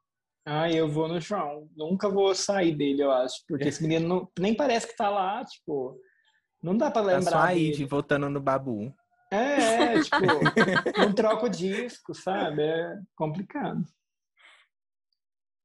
Ah, 0.46 0.72
eu 0.72 0.88
vou 0.88 1.08
no 1.08 1.20
João. 1.20 1.68
Nunca 1.76 2.08
vou 2.08 2.34
sair 2.36 2.76
dele, 2.76 3.02
eu 3.02 3.12
acho. 3.12 3.44
Porque 3.48 3.64
esse 3.66 3.82
menino 3.82 4.08
não- 4.08 4.32
nem 4.40 4.54
parece 4.56 4.88
que 4.88 4.96
tá 4.96 5.10
lá, 5.10 5.44
tipo. 5.44 6.00
Não 6.62 6.78
dá 6.78 6.90
pra 6.92 7.02
Tá 7.02 7.08
lembrar 7.08 7.32
só 7.32 7.38
aí, 7.40 7.64
dele. 7.66 7.76
de 7.78 7.86
voltando 7.86 8.30
no 8.30 8.40
babu. 8.40 8.94
É, 9.32 9.96
é, 9.98 10.02
tipo, 10.02 10.16
não 10.98 11.14
troca 11.16 11.46
o 11.46 11.50
disco, 11.50 12.14
sabe? 12.14 12.62
É 12.62 13.00
complicado. 13.16 13.84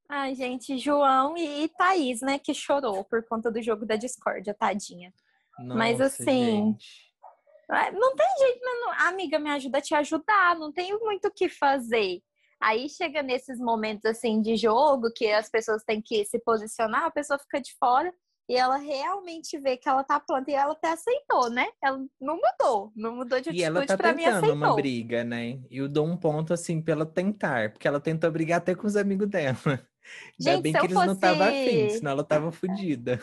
Ai, 0.08 0.34
gente, 0.34 0.76
João 0.78 1.36
e 1.36 1.68
Thaís, 1.68 2.20
né, 2.20 2.38
que 2.38 2.52
chorou 2.52 3.04
por 3.04 3.22
conta 3.24 3.50
do 3.50 3.62
jogo 3.62 3.86
da 3.86 3.94
discórdia, 3.96 4.52
tadinha. 4.54 5.12
Mas, 5.58 5.98
Nossa, 5.98 6.22
assim, 6.22 6.24
gente. 6.74 6.86
Ah, 7.70 7.92
Não 7.92 8.16
tem 8.16 8.26
jeito, 8.38 8.60
mas 8.64 8.80
não- 8.80 9.06
amiga, 9.08 9.38
me 9.38 9.50
ajuda 9.50 9.78
a 9.78 9.82
te 9.82 9.94
ajudar, 9.94 10.58
não 10.58 10.72
tem 10.72 10.98
muito 10.98 11.28
o 11.28 11.30
que 11.32 11.48
fazer. 11.48 12.20
Aí 12.60 12.88
chega 12.88 13.22
nesses 13.22 13.58
momentos 13.58 14.04
assim 14.04 14.40
de 14.42 14.56
jogo 14.56 15.10
que 15.14 15.26
as 15.30 15.48
pessoas 15.48 15.82
têm 15.82 16.00
que 16.02 16.24
se 16.26 16.38
posicionar, 16.40 17.04
a 17.04 17.10
pessoa 17.10 17.38
fica 17.38 17.60
de 17.60 17.74
fora 17.78 18.12
e 18.48 18.56
ela 18.56 18.76
realmente 18.76 19.58
vê 19.58 19.76
que 19.76 19.88
ela 19.88 20.02
tá 20.02 20.18
pronta 20.18 20.50
e 20.50 20.54
ela 20.54 20.72
até 20.72 20.90
aceitou, 20.90 21.48
né? 21.50 21.68
Ela 21.82 21.98
não 22.20 22.36
mudou, 22.36 22.92
não 22.96 23.14
mudou 23.16 23.40
de 23.40 23.50
E 23.50 23.62
ela 23.62 23.86
tá 23.86 23.94
atitude 23.94 24.02
pra 24.02 24.12
mim, 24.12 24.24
tentando 24.24 24.52
uma 24.52 24.74
briga, 24.74 25.22
né? 25.22 25.60
E 25.70 25.78
eu 25.78 25.88
dou 25.88 26.04
um 26.04 26.16
ponto, 26.16 26.52
assim, 26.52 26.82
pela 26.82 27.06
tentar. 27.06 27.70
Porque 27.72 27.86
ela 27.86 28.00
tentou 28.00 28.30
brigar 28.30 28.58
até 28.58 28.74
com 28.74 28.86
os 28.88 28.96
amigos 28.96 29.28
dela. 29.28 29.56
Ainda 29.64 29.86
Gente, 30.38 30.62
bem 30.62 30.72
se 30.72 30.78
que 30.80 30.86
eles 30.86 30.96
não 30.96 31.12
estavam 31.12 31.46
afim, 31.46 31.84
fosse- 31.84 31.98
senão 31.98 32.10
ela 32.10 32.24
tava 32.24 32.50
fodida. 32.52 33.20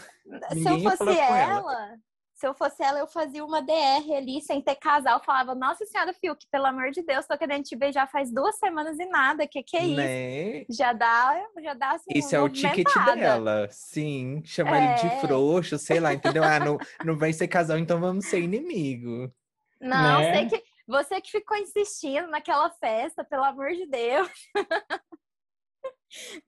Se 0.50 0.56
Ninguém 0.56 0.84
eu 0.86 0.91
fosse 0.91 1.19
ela. 1.19 1.39
ela, 1.39 1.97
se 2.38 2.45
eu 2.45 2.54
fosse 2.54 2.84
ela, 2.84 3.00
eu 3.00 3.08
fazia 3.08 3.43
uma 3.43 3.63
DR 3.63 4.13
ali 4.15 4.39
sem 4.41 4.62
ter 4.62 4.76
casal. 4.76 5.19
Falava, 5.23 5.56
nossa 5.56 5.84
senhora, 5.88 6.13
Fiuk, 6.13 6.45
pelo 6.52 6.67
amor 6.67 6.91
de 6.91 7.02
Deus, 7.02 7.26
tô 7.26 7.36
querendo 7.36 7.63
te 7.63 7.76
beijar 7.76 8.08
faz 8.12 8.32
duas 8.32 8.60
semanas 8.60 9.00
e 9.00 9.06
nada. 9.08 9.47
Que 9.47 9.63
que 9.63 9.76
é 9.76 9.84
isso? 9.84 9.95
Né? 9.95 10.65
Já 10.69 10.93
dá, 10.93 11.43
já 11.63 11.73
dá 11.73 11.91
assim, 11.93 12.12
Esse 12.13 12.36
é 12.36 12.39
o 12.39 12.47
ticket 12.47 12.88
dela. 13.15 13.67
Sim, 13.71 14.43
chamar 14.45 14.84
ele 14.84 14.93
de 14.93 15.08
É. 15.08 15.19
frouxo, 15.19 15.80
sei 15.80 16.00
lá, 16.00 16.13
entendeu? 16.13 16.43
Ah, 16.43 16.60
não, 16.60 16.78
não 17.04 17.17
vai 17.17 17.34
ser 17.34 17.47
casal, 17.47 17.80
então 17.80 18.00
vamos 18.00 18.26
ser 18.28 18.39
inimigo. 18.39 19.34
Não, 19.82 20.19
Né? 20.19 20.34
sei 20.34 20.47
que 20.47 20.63
você 20.88 21.19
que 21.19 21.32
ficou 21.32 21.58
insistindo 21.58 22.28
naquela 22.28 22.69
festa, 22.69 23.23
pelo 23.23 23.45
amor 23.45 23.71
de 23.71 23.88
Deus. 23.88 24.30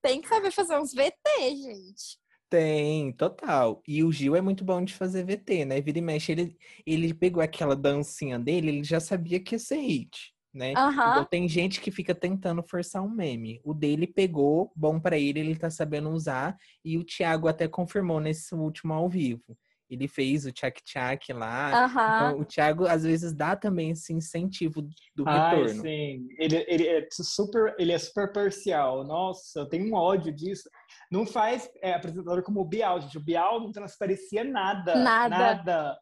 Tem 0.03 0.21
que 0.21 0.27
saber 0.27 0.51
fazer 0.51 0.77
uns 0.79 0.93
VT, 0.93 1.15
gente. 1.55 2.19
Tem, 2.49 3.11
total. 3.13 3.83
E 3.87 4.03
o 4.03 4.11
Gil 4.11 4.35
é 4.35 4.41
muito 4.41 4.63
bom 4.63 4.83
de 4.83 4.93
fazer 4.95 5.23
VT, 5.23 5.65
né? 5.65 5.79
Vira 5.81 5.99
e 5.99 6.01
mexe, 6.01 6.31
ele, 6.31 6.57
ele 6.85 7.13
pegou 7.13 7.43
aquela 7.43 7.75
dancinha 7.75 8.39
dele, 8.39 8.69
ele 8.69 8.83
já 8.83 8.99
sabia 8.99 9.39
que 9.39 9.53
ia 9.53 9.59
ser 9.59 9.77
hit, 9.77 10.33
né? 10.51 10.79
Então 11.05 11.23
tem 11.25 11.47
gente 11.47 11.79
que 11.79 11.91
fica 11.91 12.15
tentando 12.15 12.63
forçar 12.63 13.03
um 13.03 13.09
meme. 13.09 13.61
O 13.63 13.71
dele 13.73 14.07
pegou, 14.07 14.71
bom 14.75 14.99
pra 14.99 15.17
ele, 15.17 15.39
ele 15.39 15.55
tá 15.55 15.69
sabendo 15.69 16.09
usar. 16.09 16.57
E 16.83 16.97
o 16.97 17.03
Thiago 17.03 17.47
até 17.47 17.67
confirmou 17.67 18.19
nesse 18.19 18.55
último 18.55 18.93
ao 18.93 19.07
vivo. 19.07 19.55
Ele 19.89 20.07
fez 20.07 20.45
o 20.45 20.51
tchac-tchac 20.51 21.33
lá. 21.33 21.73
Aham. 21.73 22.13
Então, 22.13 22.39
o 22.39 22.45
Thiago, 22.45 22.85
às 22.85 23.03
vezes, 23.03 23.33
dá 23.33 23.55
também 23.55 23.91
esse 23.91 24.13
incentivo 24.13 24.87
do 25.15 25.23
Ai, 25.25 25.67
retorno. 25.67 25.81
sim. 25.81 26.27
Ele, 26.37 26.65
ele, 26.67 26.87
é 26.87 27.07
super, 27.11 27.75
ele 27.79 27.91
é 27.91 27.97
super 27.97 28.31
parcial. 28.31 29.03
Nossa, 29.03 29.61
eu 29.61 29.65
tenho 29.67 29.87
um 29.91 29.95
ódio 29.95 30.31
disso. 30.31 30.69
Não 31.11 31.25
faz 31.25 31.69
é, 31.81 31.93
apresentador 31.93 32.43
como 32.43 32.59
o 32.61 32.65
Bial, 32.65 33.01
gente. 33.01 33.17
O 33.17 33.21
Bial 33.23 33.59
não 33.59 33.71
transparecia 33.71 34.43
nada. 34.43 34.95
Nada. 34.95 35.29
Nada. 35.37 35.97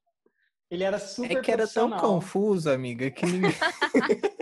Ele 0.70 0.84
era 0.84 1.00
super 1.00 1.38
É 1.38 1.42
que 1.42 1.50
era 1.52 1.66
tão 1.66 1.90
confuso, 1.92 2.70
amiga, 2.70 3.10
que 3.10 3.26
ninguém 3.26 3.52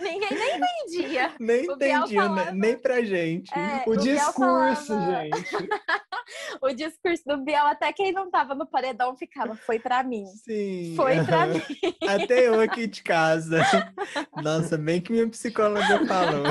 Ninguém 0.00 0.28
nem 0.30 0.56
entendia. 0.56 1.34
nem 1.40 1.68
O 1.68 1.72
entendia, 1.74 2.22
né? 2.22 2.28
falava- 2.28 2.52
nem 2.52 2.76
pra 2.78 3.02
gente. 3.02 3.52
É, 3.56 3.82
O 3.86 3.90
Biel 3.90 4.00
discurso, 4.00 4.86
falava- 4.86 5.22
gente. 5.22 5.56
o 6.60 6.72
discurso 6.72 7.22
do 7.26 7.38
Biel, 7.44 7.66
até 7.66 7.92
quem 7.92 8.12
não 8.12 8.30
tava 8.30 8.54
no 8.54 8.66
paredão 8.66 9.16
ficava, 9.16 9.54
foi 9.54 9.78
pra 9.78 10.02
mim. 10.02 10.26
Sim. 10.26 10.94
Foi 10.96 11.24
pra 11.24 11.46
mim. 11.46 11.62
Até 12.08 12.48
eu 12.48 12.60
aqui 12.60 12.86
de 12.86 13.02
casa. 13.02 13.60
Nossa, 14.42 14.76
bem 14.76 15.00
que 15.00 15.12
minha 15.12 15.28
psicóloga 15.28 16.06
falou. 16.06 16.44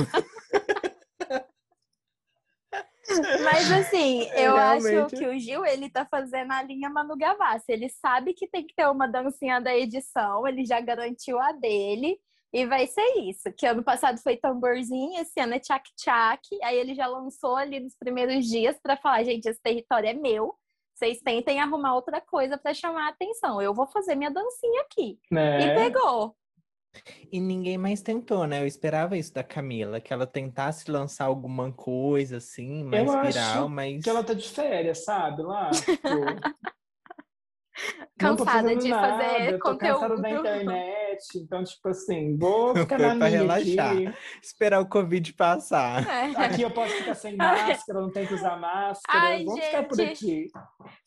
Mas 3.43 3.71
assim, 3.71 4.23
eu 4.35 4.55
Realmente. 4.55 4.95
acho 4.97 5.07
que 5.15 5.27
o 5.27 5.39
Gil, 5.39 5.65
ele 5.65 5.89
tá 5.89 6.05
fazendo 6.05 6.51
a 6.51 6.61
linha 6.63 6.89
Manu 6.89 7.17
Gavassi. 7.17 7.65
Ele 7.71 7.89
sabe 7.89 8.33
que 8.33 8.47
tem 8.47 8.65
que 8.65 8.75
ter 8.75 8.87
uma 8.87 9.07
dancinha 9.07 9.59
da 9.59 9.75
edição, 9.75 10.47
ele 10.47 10.65
já 10.65 10.79
garantiu 10.79 11.39
a 11.39 11.51
dele. 11.51 12.19
E 12.51 12.65
vai 12.65 12.87
ser 12.87 13.05
isso, 13.19 13.51
que 13.55 13.67
ano 13.67 13.83
passado 13.83 14.17
foi 14.23 14.35
tamborzinho, 14.35 15.21
esse 15.21 15.39
ano 15.39 15.53
é 15.53 15.59
tchac-tchac. 15.59 16.41
Aí 16.63 16.77
ele 16.77 16.95
já 16.95 17.05
lançou 17.05 17.55
ali 17.55 17.79
nos 17.79 17.95
primeiros 17.95 18.45
dias 18.47 18.75
pra 18.81 18.97
falar, 18.97 19.23
gente, 19.23 19.45
esse 19.45 19.61
território 19.61 20.09
é 20.09 20.13
meu. 20.13 20.55
Vocês 20.95 21.21
tentem 21.21 21.59
arrumar 21.61 21.93
outra 21.95 22.19
coisa 22.19 22.57
pra 22.57 22.73
chamar 22.73 23.05
a 23.05 23.09
atenção. 23.09 23.61
Eu 23.61 23.73
vou 23.73 23.85
fazer 23.87 24.15
minha 24.15 24.31
dancinha 24.31 24.81
aqui. 24.81 25.19
E 25.31 25.33
Né? 25.35 25.75
pegou. 25.75 26.35
E 27.31 27.39
ninguém 27.39 27.77
mais 27.77 28.01
tentou, 28.01 28.45
né? 28.47 28.61
Eu 28.61 28.67
esperava 28.67 29.17
isso 29.17 29.33
da 29.33 29.43
Camila, 29.43 29.99
que 29.99 30.11
ela 30.13 30.25
tentasse 30.27 30.89
lançar 30.89 31.25
alguma 31.25 31.71
coisa 31.71 32.37
assim, 32.37 32.83
mais 32.83 33.05
Eu 33.07 33.11
acho 33.17 33.31
viral, 33.31 33.69
mas. 33.69 34.03
Que 34.03 34.09
ela 34.09 34.23
tá 34.23 34.33
de 34.33 34.47
férias, 34.47 35.03
sabe? 35.03 35.41
Lá. 35.43 35.69
Tipo, 38.19 38.35
Cansada 38.35 38.75
de 38.75 38.89
nada, 38.89 39.23
fazer 39.23 39.57
tô 39.57 39.77
cansada 39.77 40.15
conteúdo. 40.15 40.21
da 40.21 40.29
internet. 40.57 41.23
Então, 41.37 41.63
tipo 41.63 41.87
assim, 41.87 42.35
vou 42.37 42.75
ficar 42.75 42.99
na 42.99 43.07
pra 43.07 43.15
minha 43.15 43.29
relaxar. 43.29 43.93
aqui. 43.93 44.13
Esperar 44.43 44.81
o 44.81 44.85
Covid 44.89 45.31
passar. 45.33 46.05
É. 46.05 46.45
Aqui 46.45 46.61
eu 46.63 46.71
posso 46.71 46.93
ficar 46.95 47.15
sem 47.15 47.35
máscara, 47.37 48.01
não 48.01 48.11
tenho 48.11 48.27
que 48.27 48.33
usar 48.33 48.57
máscara. 48.59 49.19
Ai, 49.27 49.45
Vamos 49.45 49.63
ficar 49.63 49.83
por 49.83 49.95
gente. 49.95 50.25
aqui. 50.25 50.47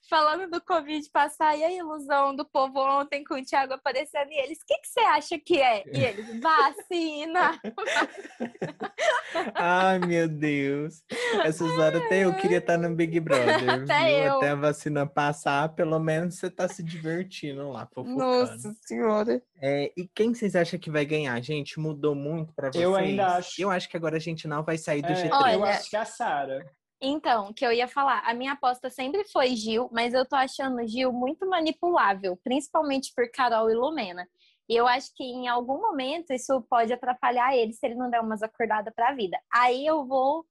Falando 0.09 0.51
do 0.51 0.61
Covid 0.61 1.09
passar 1.11 1.57
e 1.57 1.65
a 1.65 1.73
ilusão 1.73 2.35
do 2.35 2.45
povo 2.45 2.81
ontem 2.81 3.23
com 3.25 3.35
o 3.35 3.45
Thiago 3.45 3.75
aparecendo 3.75 4.31
e 4.31 4.39
eles, 4.39 4.59
o 4.59 4.67
que, 4.67 4.75
que 4.79 4.89
você 4.89 5.01
acha 5.01 5.39
que 5.39 5.61
é? 5.61 5.85
E 5.87 6.01
eles, 6.05 6.41
vacina! 6.41 7.61
Ai, 9.55 9.99
meu 10.01 10.29
Deus. 10.29 11.03
Essas 11.45 11.71
horas 11.79 12.03
até 12.03 12.25
eu 12.25 12.35
queria 12.35 12.59
estar 12.59 12.77
no 12.77 12.95
Big 12.95 13.19
Brother, 13.21 13.45
Até 13.85 14.05
viu? 14.05 14.25
eu. 14.25 14.37
Até 14.39 14.49
a 14.51 14.55
vacina 14.55 15.07
passar, 15.07 15.69
pelo 15.71 15.99
menos 15.99 16.37
você 16.39 16.51
tá 16.51 16.69
se 16.69 16.83
divertindo 16.83 17.71
lá, 17.71 17.87
fofocando. 17.87 18.19
Nossa 18.19 18.75
senhora! 18.85 19.43
É, 19.61 19.93
e 19.97 20.09
quem 20.09 20.35
vocês 20.35 20.57
acham 20.57 20.79
que 20.79 20.91
vai 20.91 21.05
ganhar? 21.05 21.41
Gente, 21.41 21.79
mudou 21.79 22.15
muito 22.15 22.53
pra 22.55 22.71
vocês? 22.71 22.83
Eu 22.83 22.95
ainda 22.97 23.37
acho. 23.37 23.63
Eu 23.63 23.71
acho 23.71 23.89
que 23.89 23.97
agora 23.97 24.17
a 24.17 24.21
gente 24.21 24.49
não 24.49 24.63
vai 24.65 24.77
sair 24.77 25.03
do 25.03 25.13
É, 25.13 25.15
G3. 25.15 25.31
Olha, 25.33 25.53
eu 25.55 25.65
acho 25.65 25.89
que 25.89 25.97
é 25.97 26.01
a 26.01 26.05
Sara. 26.05 26.67
Então, 27.05 27.49
o 27.51 27.55
que 27.55 27.67
eu 27.67 27.73
ia 27.73 27.89
falar, 27.89 28.21
a 28.25 28.33
minha 28.33 28.53
aposta 28.53 28.89
sempre 28.89 29.25
foi 29.25 29.57
Gil, 29.57 29.89
mas 29.93 30.15
eu 30.15 30.25
tô 30.25 30.37
achando 30.37 30.87
Gil 30.87 31.13
muito 31.13 31.45
manipulável, 31.49 32.39
principalmente 32.45 33.13
por 33.15 33.29
Carol 33.33 33.69
e 33.69 33.75
Lumena. 33.75 34.29
E 34.69 34.77
eu 34.77 34.87
acho 34.87 35.13
que 35.17 35.25
em 35.25 35.49
algum 35.49 35.81
momento 35.81 36.33
isso 36.33 36.63
pode 36.71 36.93
atrapalhar 36.93 37.57
ele 37.57 37.73
se 37.73 37.85
ele 37.85 37.97
não 37.97 38.09
der 38.09 38.21
umas 38.21 38.41
acordadas 38.41 38.95
pra 38.95 39.15
vida. 39.15 39.37
Aí 39.53 39.85
eu 39.85 40.07
vou 40.07 40.47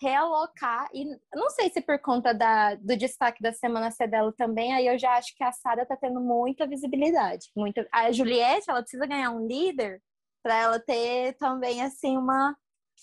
realocar, 0.00 0.88
e 0.94 1.04
não 1.34 1.50
sei 1.50 1.70
se 1.70 1.80
por 1.80 1.98
conta 2.00 2.32
da, 2.34 2.74
do 2.74 2.96
destaque 2.96 3.42
da 3.42 3.52
semana 3.52 3.90
dela 4.10 4.32
também, 4.36 4.74
aí 4.74 4.86
eu 4.86 4.98
já 4.98 5.12
acho 5.16 5.34
que 5.36 5.44
a 5.44 5.52
Sara 5.52 5.86
tá 5.86 5.96
tendo 5.96 6.20
muita 6.20 6.66
visibilidade. 6.66 7.50
A 7.92 8.10
Juliette, 8.10 8.68
ela 8.68 8.82
precisa 8.82 9.06
ganhar 9.06 9.30
um 9.30 9.46
líder 9.46 10.02
para 10.42 10.56
ela 10.56 10.80
ter 10.80 11.34
também, 11.36 11.82
assim, 11.82 12.16
uma, 12.16 12.56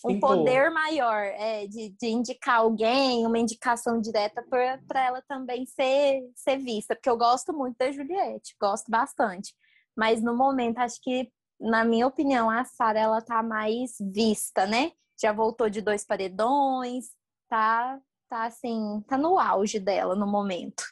um 0.05 0.11
Impor. 0.11 0.37
poder 0.37 0.69
maior 0.71 1.23
é, 1.23 1.67
de, 1.67 1.89
de 1.99 2.07
indicar 2.07 2.59
alguém, 2.59 3.25
uma 3.25 3.37
indicação 3.37 3.99
direta 3.99 4.43
para 4.43 5.05
ela 5.05 5.21
também 5.27 5.65
ser, 5.65 6.21
ser 6.35 6.57
vista. 6.57 6.95
Porque 6.95 7.09
eu 7.09 7.17
gosto 7.17 7.53
muito 7.53 7.77
da 7.77 7.91
Juliette, 7.91 8.55
gosto 8.59 8.89
bastante. 8.89 9.53
Mas 9.95 10.21
no 10.21 10.35
momento, 10.35 10.77
acho 10.79 11.01
que, 11.01 11.29
na 11.59 11.83
minha 11.83 12.07
opinião, 12.07 12.49
a 12.49 12.63
Sara 12.63 12.99
ela 12.99 13.21
tá 13.21 13.43
mais 13.43 13.91
vista, 13.99 14.65
né? 14.65 14.91
Já 15.21 15.33
voltou 15.33 15.69
de 15.69 15.81
dois 15.81 16.05
paredões, 16.05 17.07
tá, 17.49 17.99
tá 18.29 18.45
assim, 18.45 19.03
tá 19.07 19.17
no 19.17 19.37
auge 19.37 19.79
dela 19.79 20.15
no 20.15 20.25
momento. 20.25 20.83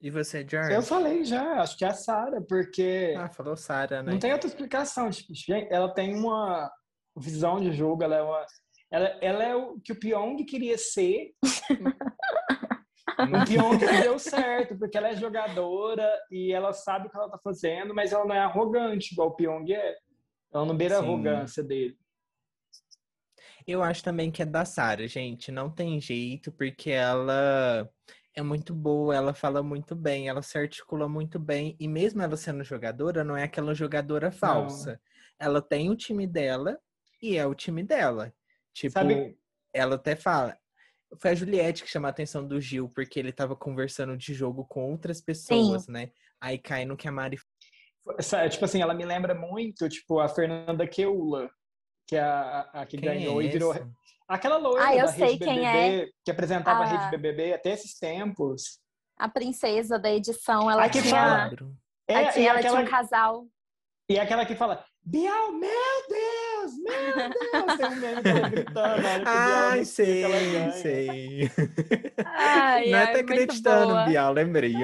E 0.00 0.10
você, 0.10 0.46
George? 0.48 0.72
Eu 0.72 0.82
falei 0.82 1.24
já, 1.24 1.60
acho 1.62 1.76
que 1.76 1.84
é 1.84 1.88
a 1.88 1.94
Sara, 1.94 2.40
porque 2.42 3.14
Ah, 3.16 3.28
falou 3.30 3.56
Sara, 3.56 4.02
né? 4.02 4.12
não 4.12 4.18
tem 4.18 4.32
outra 4.32 4.46
explicação. 4.46 5.10
Tipo, 5.10 5.32
ela 5.70 5.92
tem 5.92 6.14
uma 6.14 6.70
visão 7.16 7.60
de 7.60 7.72
jogo, 7.72 8.02
ela 8.02 8.16
é 8.16 8.22
uma. 8.22 8.46
Ela, 8.90 9.06
ela 9.20 9.42
é 9.44 9.54
o 9.56 9.80
que 9.80 9.92
o 9.92 9.98
Pyong 9.98 10.36
queria 10.44 10.78
ser, 10.78 11.32
um 13.18 13.44
Pyong 13.44 13.78
deu 14.02 14.18
certo, 14.18 14.78
porque 14.78 14.96
ela 14.96 15.08
é 15.08 15.16
jogadora 15.16 16.08
e 16.30 16.52
ela 16.52 16.72
sabe 16.72 17.08
o 17.08 17.10
que 17.10 17.16
ela 17.16 17.30
tá 17.30 17.38
fazendo, 17.42 17.94
mas 17.94 18.12
ela 18.12 18.24
não 18.24 18.34
é 18.34 18.38
arrogante, 18.40 19.12
igual 19.12 19.28
o 19.28 19.34
Pyong 19.34 19.72
é. 19.72 19.96
Ela 20.54 20.64
não 20.64 20.76
beira 20.76 20.98
a 20.98 21.00
Sim. 21.00 21.06
arrogância 21.06 21.64
dele. 21.64 21.96
Eu 23.66 23.82
acho 23.82 24.04
também 24.04 24.30
que 24.30 24.42
é 24.42 24.46
da 24.46 24.64
Sara, 24.64 25.08
gente. 25.08 25.50
Não 25.50 25.68
tem 25.68 26.00
jeito, 26.00 26.52
porque 26.52 26.90
ela 26.90 27.88
é 28.36 28.42
muito 28.42 28.74
boa, 28.74 29.16
ela 29.16 29.32
fala 29.32 29.62
muito 29.62 29.96
bem, 29.96 30.28
ela 30.28 30.42
se 30.42 30.58
articula 30.58 31.08
muito 31.08 31.38
bem. 31.38 31.74
E 31.80 31.88
mesmo 31.88 32.20
ela 32.20 32.36
sendo 32.36 32.62
jogadora, 32.62 33.24
não 33.24 33.34
é 33.34 33.44
aquela 33.44 33.74
jogadora 33.74 34.30
falsa. 34.30 35.00
Ela 35.38 35.62
tem 35.62 35.90
o 35.90 35.96
time 35.96 36.26
dela 36.26 36.78
e 37.20 37.38
é 37.38 37.46
o 37.46 37.54
time 37.54 37.82
dela. 37.82 38.32
Tipo, 38.74 38.92
Sabe- 38.92 39.38
ela 39.72 39.94
até 39.96 40.14
fala. 40.14 40.56
Foi 41.18 41.30
a 41.30 41.34
Juliette 41.34 41.82
que 41.82 41.90
chamou 41.90 42.08
a 42.08 42.10
atenção 42.10 42.46
do 42.46 42.60
Gil, 42.60 42.90
porque 42.90 43.18
ele 43.18 43.32
tava 43.32 43.56
conversando 43.56 44.16
de 44.18 44.34
jogo 44.34 44.66
com 44.66 44.90
outras 44.90 45.20
pessoas, 45.20 45.88
né? 45.88 46.10
Aí 46.38 46.58
cai 46.58 46.84
no 46.84 46.96
que 46.96 47.08
a 47.08 47.12
Mari 47.12 47.38
tipo 48.50 48.64
assim, 48.64 48.80
ela 48.82 48.94
me 48.94 49.04
lembra 49.04 49.34
muito, 49.34 49.88
tipo, 49.88 50.20
a 50.20 50.28
Fernanda 50.28 50.86
Keula, 50.86 51.50
que 52.06 52.14
é 52.14 52.20
a, 52.20 52.60
a 52.72 52.86
que 52.86 52.96
Quem 52.98 53.08
ganhou 53.08 53.40
é 53.40 53.46
e 53.46 53.48
virou. 53.48 53.74
Aquela 54.28 54.56
loira 54.56 54.84
Ah, 54.84 54.94
eu 54.94 55.06
da 55.06 55.12
sei 55.12 55.32
Rede 55.32 55.44
quem 55.44 55.60
BBB, 55.60 56.12
que 56.24 56.30
apresentava 56.30 56.80
a 56.80 56.82
Ah. 56.82 56.86
Rede 56.86 57.10
BBB 57.10 57.52
até 57.54 57.70
esses 57.70 57.96
tempos. 57.98 58.80
A 59.18 59.28
princesa 59.28 59.98
da 59.98 60.10
edição, 60.10 60.70
ela 60.70 60.84
Aqui 60.84 61.00
tinha, 61.00 61.14
fala-. 61.14 61.50
É, 62.08 62.12
ela, 62.14 62.32
tinha, 62.32 62.44
e, 62.44 62.48
ela 62.48 62.58
aquela, 62.58 62.76
tinha 62.76 62.86
um 62.86 62.90
casal. 62.90 63.46
e 64.08 64.18
aquela 64.18 64.44
que 64.44 64.54
fala, 64.54 64.84
Bial, 65.08 65.52
meu 65.52 65.70
Deus, 66.08 66.72
meu 66.78 67.14
Deus! 67.14 67.76
Tem 67.76 67.86
um 67.86 67.96
meme 68.00 68.22
dela 68.22 68.48
gritando, 68.48 68.74
na 68.74 69.08
hora 69.08 69.14
que 69.14 69.20
o 69.20 69.22
Bial 69.22 69.70
Ai, 69.70 69.84
sei, 69.84 70.24
sei. 70.72 71.50
Ai, 72.24 72.90
Não 72.90 72.98
é 72.98 73.02
ai, 73.04 73.12
muito 73.12 73.20
acreditando, 73.32 73.86
boa. 73.92 74.04
Bial, 74.04 74.32
lembrei. 74.32 74.74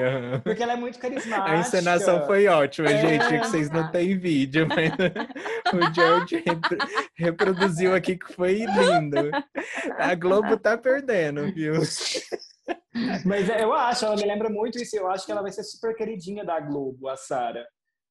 Porque 0.45 0.63
ela 0.63 0.75
é 0.75 0.77
muito 0.77 0.99
carismática. 1.01 1.51
A 1.51 1.59
encenação 1.59 2.25
foi 2.25 2.47
ótima, 2.47 2.89
É. 2.89 3.01
gente. 3.01 3.29
Que 3.29 3.39
vocês 3.39 3.69
não 3.71 3.91
têm 3.91 4.17
vídeo, 4.17 4.69
mas 4.69 4.93
o 5.75 5.93
George 5.95 6.37
repro- 6.47 6.79
reproduziu 7.17 7.93
aqui 7.95 8.17
que 8.17 8.33
foi 8.33 8.65
lindo. 8.65 9.29
A 9.99 10.15
Globo 10.15 10.57
tá 10.57 10.79
perdendo, 10.79 11.53
viu? 11.53 11.75
Mas 13.25 13.49
é, 13.49 13.65
eu 13.65 13.73
acho, 13.73 14.05
ela 14.05 14.15
me 14.15 14.25
lembra 14.25 14.49
muito 14.49 14.79
isso. 14.79 14.97
Eu 14.97 15.11
acho 15.11 15.27
que 15.27 15.33
ela 15.33 15.43
vai 15.43 15.51
ser 15.51 15.65
super 15.65 15.97
queridinha 15.97 16.45
da 16.45 16.61
Globo, 16.61 17.09
a 17.09 17.17
Sara. 17.17 17.67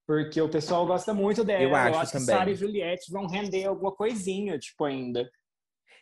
Porque 0.05 0.41
o 0.41 0.49
pessoal 0.49 0.85
gosta 0.85 1.13
muito 1.13 1.43
dela. 1.43 1.63
Eu 1.63 1.75
acho 1.75 2.07
que 2.07 2.11
também. 2.13 2.25
Sara 2.35 2.51
e 2.51 2.55
Juliette 2.55 3.11
vão 3.11 3.27
render 3.27 3.65
alguma 3.65 3.91
coisinha, 3.93 4.57
tipo, 4.57 4.83
ainda. 4.83 5.29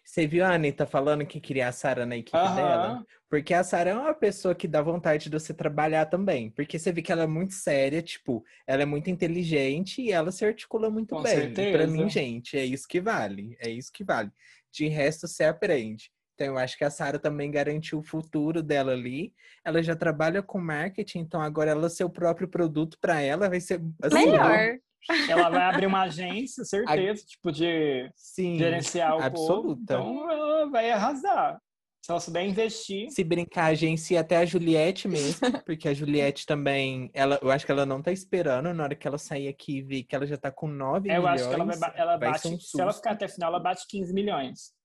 Você 0.03 0.25
viu 0.25 0.43
a 0.43 0.53
Anitta 0.53 0.87
falando 0.87 1.25
que 1.25 1.39
queria 1.39 1.67
a 1.67 1.71
Sara 1.71 2.05
na 2.05 2.17
equipe 2.17 2.37
dela? 2.37 2.87
Aham. 2.93 3.05
Porque 3.29 3.53
a 3.53 3.63
Sara 3.63 3.91
é 3.91 3.93
uma 3.93 4.13
pessoa 4.13 4.55
que 4.55 4.67
dá 4.67 4.81
vontade 4.81 5.25
de 5.25 5.29
você 5.29 5.53
trabalhar 5.53 6.07
também. 6.07 6.49
Porque 6.49 6.79
você 6.79 6.91
vê 6.91 7.01
que 7.03 7.11
ela 7.11 7.23
é 7.23 7.27
muito 7.27 7.53
séria, 7.53 8.01
tipo, 8.01 8.43
ela 8.65 8.81
é 8.81 8.85
muito 8.85 9.11
inteligente 9.11 10.01
e 10.01 10.11
ela 10.11 10.31
se 10.31 10.43
articula 10.43 10.89
muito 10.89 11.15
Com 11.15 11.21
bem. 11.21 11.33
E 11.33 11.53
pra 11.53 11.53
certeza. 11.53 11.87
mim, 11.87 12.09
gente, 12.09 12.57
é 12.57 12.65
isso 12.65 12.87
que 12.87 12.99
vale. 12.99 13.55
É 13.59 13.69
isso 13.69 13.91
que 13.93 14.03
vale. 14.03 14.31
De 14.71 14.87
resto, 14.87 15.27
você 15.27 15.43
aprende. 15.43 16.11
Então, 16.41 16.53
eu 16.53 16.57
acho 16.57 16.77
que 16.77 16.85
a 16.85 16.89
Sara 16.89 17.19
também 17.19 17.51
garantiu 17.51 17.99
o 17.99 18.03
futuro 18.03 18.63
dela 18.63 18.93
ali. 18.93 19.33
Ela 19.65 19.83
já 19.83 19.93
trabalha 19.93 20.41
com 20.41 20.57
marketing, 20.57 21.19
então 21.19 21.41
agora 21.41 21.71
ela 21.71 21.89
ser 21.89 22.05
o 22.05 22.09
próprio 22.09 22.47
produto 22.47 22.97
pra 23.01 23.19
ela 23.19 23.49
vai 23.49 23.59
ser 23.59 23.81
assim, 24.01 24.15
Melhor. 24.15 24.77
Ela 25.27 25.49
vai 25.49 25.63
abrir 25.65 25.85
uma 25.85 26.03
agência, 26.03 26.63
certeza, 26.63 27.25
tipo, 27.25 27.51
de 27.51 28.09
Sim, 28.15 28.57
gerenciar 28.57 29.15
o 29.15 29.17
povo. 29.17 29.25
absoluta. 29.25 29.81
Então 29.95 30.31
ela 30.31 30.69
vai 30.69 30.89
arrasar. 30.91 31.59
Se 32.01 32.09
ela 32.09 32.21
souber 32.21 32.45
investir. 32.47 33.09
Se 33.11 33.21
brincar, 33.21 33.63
a 33.65 33.67
agência 33.67 34.13
e 34.13 34.17
até 34.17 34.37
a 34.37 34.45
Juliette 34.45 35.09
mesmo, 35.09 35.39
porque 35.65 35.89
a 35.89 35.93
Juliette 35.93 36.45
também, 36.45 37.11
ela, 37.13 37.37
eu 37.41 37.51
acho 37.51 37.65
que 37.65 37.71
ela 37.73 37.85
não 37.85 38.01
tá 38.01 38.13
esperando 38.13 38.73
na 38.73 38.83
hora 38.83 38.95
que 38.95 39.05
ela 39.05 39.17
sair 39.17 39.49
aqui 39.49 39.79
e 39.79 39.81
ver 39.81 40.03
que 40.03 40.15
ela 40.15 40.25
já 40.25 40.37
tá 40.37 40.49
com 40.49 40.69
9 40.69 41.09
Eu 41.09 41.15
milhões. 41.21 41.41
acho 41.41 41.49
que 41.49 41.55
ela, 41.55 41.65
vai, 41.65 41.91
ela 41.95 42.17
vai 42.17 42.31
bate. 42.31 42.47
um 42.47 42.57
se 42.57 42.79
ela 42.79 42.93
ficar 42.93 43.11
até 43.11 43.25
a 43.25 43.29
final, 43.29 43.49
ela 43.49 43.59
bate 43.59 43.85
15 43.89 44.13
milhões. 44.13 44.78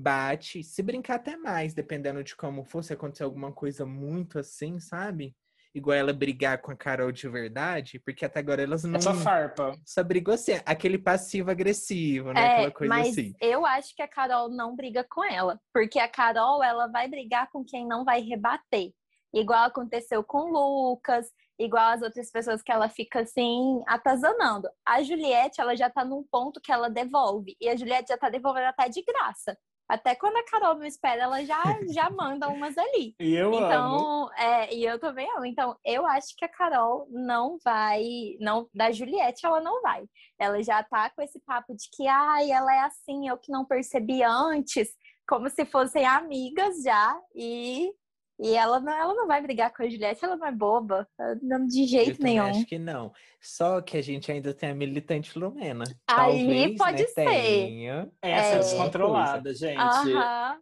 Bate, 0.00 0.62
se 0.62 0.80
brincar 0.80 1.16
até 1.16 1.36
mais, 1.36 1.74
dependendo 1.74 2.22
de 2.22 2.36
como 2.36 2.62
for, 2.64 2.84
se 2.84 2.92
acontecer 2.92 3.24
alguma 3.24 3.52
coisa 3.52 3.84
muito 3.84 4.38
assim, 4.38 4.78
sabe? 4.78 5.34
igual 5.74 5.96
ela 5.96 6.12
brigar 6.12 6.60
com 6.60 6.72
a 6.72 6.76
Carol 6.76 7.12
de 7.12 7.28
verdade, 7.28 7.98
porque 8.00 8.24
até 8.24 8.40
agora 8.40 8.62
elas 8.62 8.84
não. 8.84 8.96
É 8.98 9.00
só 9.00 9.14
farpa. 9.14 9.72
Só 9.84 10.02
brigou 10.02 10.34
assim, 10.34 10.52
aquele 10.64 10.98
passivo-agressivo, 10.98 12.32
né? 12.32 12.40
É, 12.40 12.52
Aquela 12.52 12.70
coisa 12.70 12.94
mas 12.94 13.08
assim. 13.08 13.34
eu 13.40 13.64
acho 13.64 13.94
que 13.94 14.02
a 14.02 14.08
Carol 14.08 14.48
não 14.48 14.74
briga 14.74 15.04
com 15.08 15.24
ela, 15.24 15.60
porque 15.72 15.98
a 15.98 16.08
Carol 16.08 16.62
ela 16.62 16.86
vai 16.88 17.08
brigar 17.08 17.50
com 17.50 17.64
quem 17.64 17.86
não 17.86 18.04
vai 18.04 18.20
rebater, 18.20 18.92
igual 19.32 19.64
aconteceu 19.64 20.22
com 20.24 20.50
o 20.50 20.90
Lucas, 20.90 21.26
igual 21.58 21.90
as 21.90 22.02
outras 22.02 22.30
pessoas 22.30 22.62
que 22.62 22.72
ela 22.72 22.88
fica 22.88 23.20
assim 23.20 23.82
atazanando. 23.86 24.68
A 24.86 25.02
Juliette 25.02 25.60
ela 25.60 25.76
já 25.76 25.90
tá 25.90 26.04
num 26.04 26.24
ponto 26.30 26.60
que 26.60 26.72
ela 26.72 26.88
devolve 26.88 27.56
e 27.60 27.68
a 27.68 27.76
Juliette 27.76 28.08
já 28.08 28.18
tá 28.18 28.28
devolvendo 28.28 28.66
até 28.66 28.88
de 28.88 29.02
graça. 29.02 29.56
Até 29.88 30.14
quando 30.14 30.36
a 30.36 30.44
Carol 30.44 30.74
não 30.74 30.84
espera, 30.84 31.22
ela 31.22 31.44
já 31.44 31.62
já 31.88 32.10
manda 32.10 32.48
umas 32.48 32.76
ali. 32.76 33.14
E 33.18 33.34
eu 33.34 33.54
amo. 33.54 33.66
Então, 33.66 34.30
é, 34.36 34.74
e 34.74 34.84
eu 34.84 34.98
também 34.98 35.28
amo. 35.34 35.46
Então, 35.46 35.76
eu 35.84 36.06
acho 36.06 36.36
que 36.36 36.44
a 36.44 36.48
Carol 36.48 37.06
não 37.10 37.58
vai, 37.64 38.04
não, 38.38 38.68
da 38.74 38.92
Juliette 38.92 39.46
ela 39.46 39.60
não 39.60 39.80
vai. 39.80 40.04
Ela 40.38 40.62
já 40.62 40.82
tá 40.82 41.08
com 41.10 41.22
esse 41.22 41.40
papo 41.40 41.74
de 41.74 41.88
que, 41.90 42.06
ai, 42.06 42.50
ela 42.50 42.74
é 42.74 42.80
assim, 42.80 43.28
eu 43.28 43.38
que 43.38 43.50
não 43.50 43.64
percebi 43.64 44.22
antes, 44.22 44.90
como 45.26 45.48
se 45.48 45.64
fossem 45.64 46.04
amigas 46.06 46.82
já, 46.82 47.18
e, 47.34 47.90
e 48.38 48.54
ela, 48.54 48.80
não, 48.80 48.92
ela 48.92 49.14
não 49.14 49.26
vai 49.26 49.42
brigar 49.42 49.72
com 49.72 49.82
a 49.82 49.88
Juliette, 49.88 50.24
ela 50.24 50.36
não 50.36 50.46
é 50.46 50.52
boba, 50.52 51.08
não, 51.42 51.66
de 51.66 51.84
Eu 51.84 51.88
jeito 51.88 52.18
também 52.18 52.34
nenhum. 52.34 52.48
acho 52.50 52.66
que 52.66 52.78
não. 52.78 53.12
Só 53.40 53.80
que 53.80 53.96
a 53.96 54.02
gente 54.02 54.30
ainda 54.30 54.54
tem 54.54 54.70
a 54.70 54.74
militante 54.74 55.38
Lumena. 55.38 55.84
Aí 56.08 56.44
Talvez, 56.46 56.78
pode 56.78 56.98
né, 56.98 57.04
ser. 57.06 57.14
tenha. 57.14 58.12
Essa 58.22 58.54
é 58.54 58.58
É. 58.58 58.60
descontrolada, 58.60 59.54
gente. 59.54 59.78
Aham. 59.80 60.60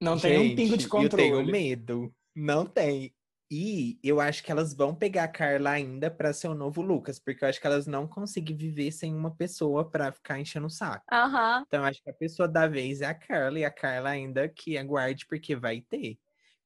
Não 0.00 0.18
tem 0.18 0.38
um 0.38 0.54
pingo 0.54 0.76
de 0.76 0.88
Gente, 0.88 1.02
Eu 1.04 1.08
tenho 1.08 1.36
controle. 1.36 1.52
medo. 1.52 2.14
Não 2.34 2.66
tem. 2.66 3.14
E 3.50 3.98
eu 4.02 4.18
acho 4.18 4.42
que 4.42 4.50
elas 4.50 4.72
vão 4.74 4.94
pegar 4.94 5.24
a 5.24 5.28
Carla 5.28 5.70
ainda 5.70 6.10
pra 6.10 6.32
ser 6.32 6.48
o 6.48 6.54
novo 6.54 6.80
Lucas, 6.80 7.18
porque 7.18 7.44
eu 7.44 7.48
acho 7.48 7.60
que 7.60 7.66
elas 7.66 7.86
não 7.86 8.08
conseguem 8.08 8.56
viver 8.56 8.90
sem 8.90 9.14
uma 9.14 9.36
pessoa 9.36 9.88
pra 9.90 10.10
ficar 10.10 10.40
enchendo 10.40 10.66
o 10.66 10.70
saco. 10.70 11.04
Aham. 11.12 11.62
Então 11.66 11.80
eu 11.80 11.86
acho 11.86 12.02
que 12.02 12.08
a 12.10 12.14
pessoa 12.14 12.48
da 12.48 12.66
vez 12.66 13.02
é 13.02 13.06
a 13.06 13.14
Carla 13.14 13.58
e 13.58 13.64
a 13.64 13.70
Carla 13.70 14.08
ainda 14.10 14.48
que 14.48 14.78
aguarde 14.78 15.26
porque 15.26 15.54
vai 15.54 15.82
ter. 15.82 16.18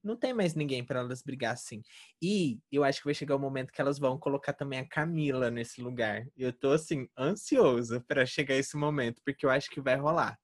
Não 0.07 0.17
tem 0.17 0.33
mais 0.33 0.55
ninguém 0.55 0.85
pra 0.85 1.01
elas 1.01 1.21
brigar 1.21 1.53
assim. 1.53 1.83
E 2.23 2.61
eu 2.71 2.85
acho 2.85 3.01
que 3.01 3.07
vai 3.07 3.15
chegar 3.15 3.35
o 3.35 3.41
momento 3.41 3.73
que 3.73 3.81
elas 3.81 3.99
vão 3.99 4.17
colocar 4.17 4.53
também 4.53 4.79
a 4.79 4.89
Camila 4.89 5.51
nesse 5.51 5.83
lugar. 5.83 6.25
Eu 6.37 6.53
tô 6.53 6.71
assim 6.71 7.09
ansiosa 7.19 8.01
pra 8.07 8.25
chegar 8.25 8.55
esse 8.55 8.77
momento, 8.77 9.21
porque 9.25 9.45
eu 9.45 9.51
acho 9.51 9.69
que 9.69 9.81
vai 9.81 9.97
rolar. 9.97 10.39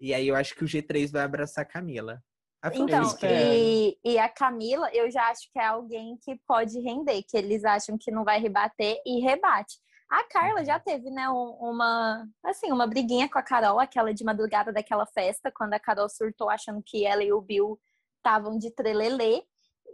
E 0.00 0.12
aí 0.12 0.26
eu 0.26 0.34
acho 0.34 0.52
que 0.56 0.64
o 0.64 0.66
G3 0.66 1.12
vai 1.12 1.22
abraçar 1.22 1.62
a 1.62 1.68
Camila. 1.68 2.20
A 2.60 2.74
Então, 2.74 3.16
e, 3.22 3.96
e 4.04 4.18
a 4.18 4.28
Camila, 4.28 4.90
eu 4.92 5.08
já 5.12 5.28
acho 5.28 5.48
que 5.52 5.60
é 5.60 5.66
alguém 5.66 6.18
que 6.20 6.36
pode 6.44 6.80
render, 6.80 7.22
que 7.22 7.36
eles 7.36 7.64
acham 7.64 7.96
que 7.96 8.10
não 8.10 8.24
vai 8.24 8.40
rebater 8.40 9.00
e 9.06 9.20
rebate. 9.20 9.76
A 10.10 10.24
Carla 10.24 10.64
já 10.64 10.80
teve, 10.80 11.08
né, 11.10 11.28
um- 11.28 11.56
uma, 11.60 12.26
assim, 12.44 12.72
uma 12.72 12.86
briguinha 12.86 13.28
com 13.28 13.38
a 13.38 13.42
Carol, 13.42 13.78
aquela 13.78 14.12
de 14.12 14.24
madrugada 14.24 14.72
daquela 14.72 15.06
festa, 15.06 15.52
quando 15.54 15.74
a 15.74 15.78
Carol 15.78 16.08
surtou 16.08 16.50
achando 16.50 16.82
que 16.84 17.04
ela 17.06 17.22
e 17.22 17.32
o 17.32 17.40
Bill 17.40 17.78
estavam 18.18 18.58
de 18.58 18.70
trelelê. 18.70 19.42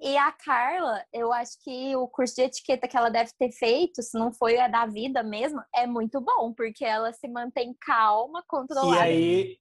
E 0.00 0.16
a 0.18 0.32
Carla, 0.32 1.04
eu 1.12 1.32
acho 1.32 1.52
que 1.62 1.94
o 1.96 2.08
curso 2.08 2.34
de 2.34 2.42
etiqueta 2.42 2.88
que 2.88 2.96
ela 2.96 3.08
deve 3.08 3.30
ter 3.38 3.52
feito, 3.52 4.02
se 4.02 4.18
não 4.18 4.32
foi 4.32 4.58
a 4.58 4.68
da 4.68 4.86
vida 4.86 5.22
mesmo, 5.22 5.62
é 5.74 5.86
muito 5.86 6.20
bom, 6.20 6.52
porque 6.52 6.84
ela 6.84 7.12
se 7.12 7.28
mantém 7.28 7.74
calma, 7.80 8.40
E 8.40 8.44
controlada. 8.46 9.02
aí, 9.04 9.58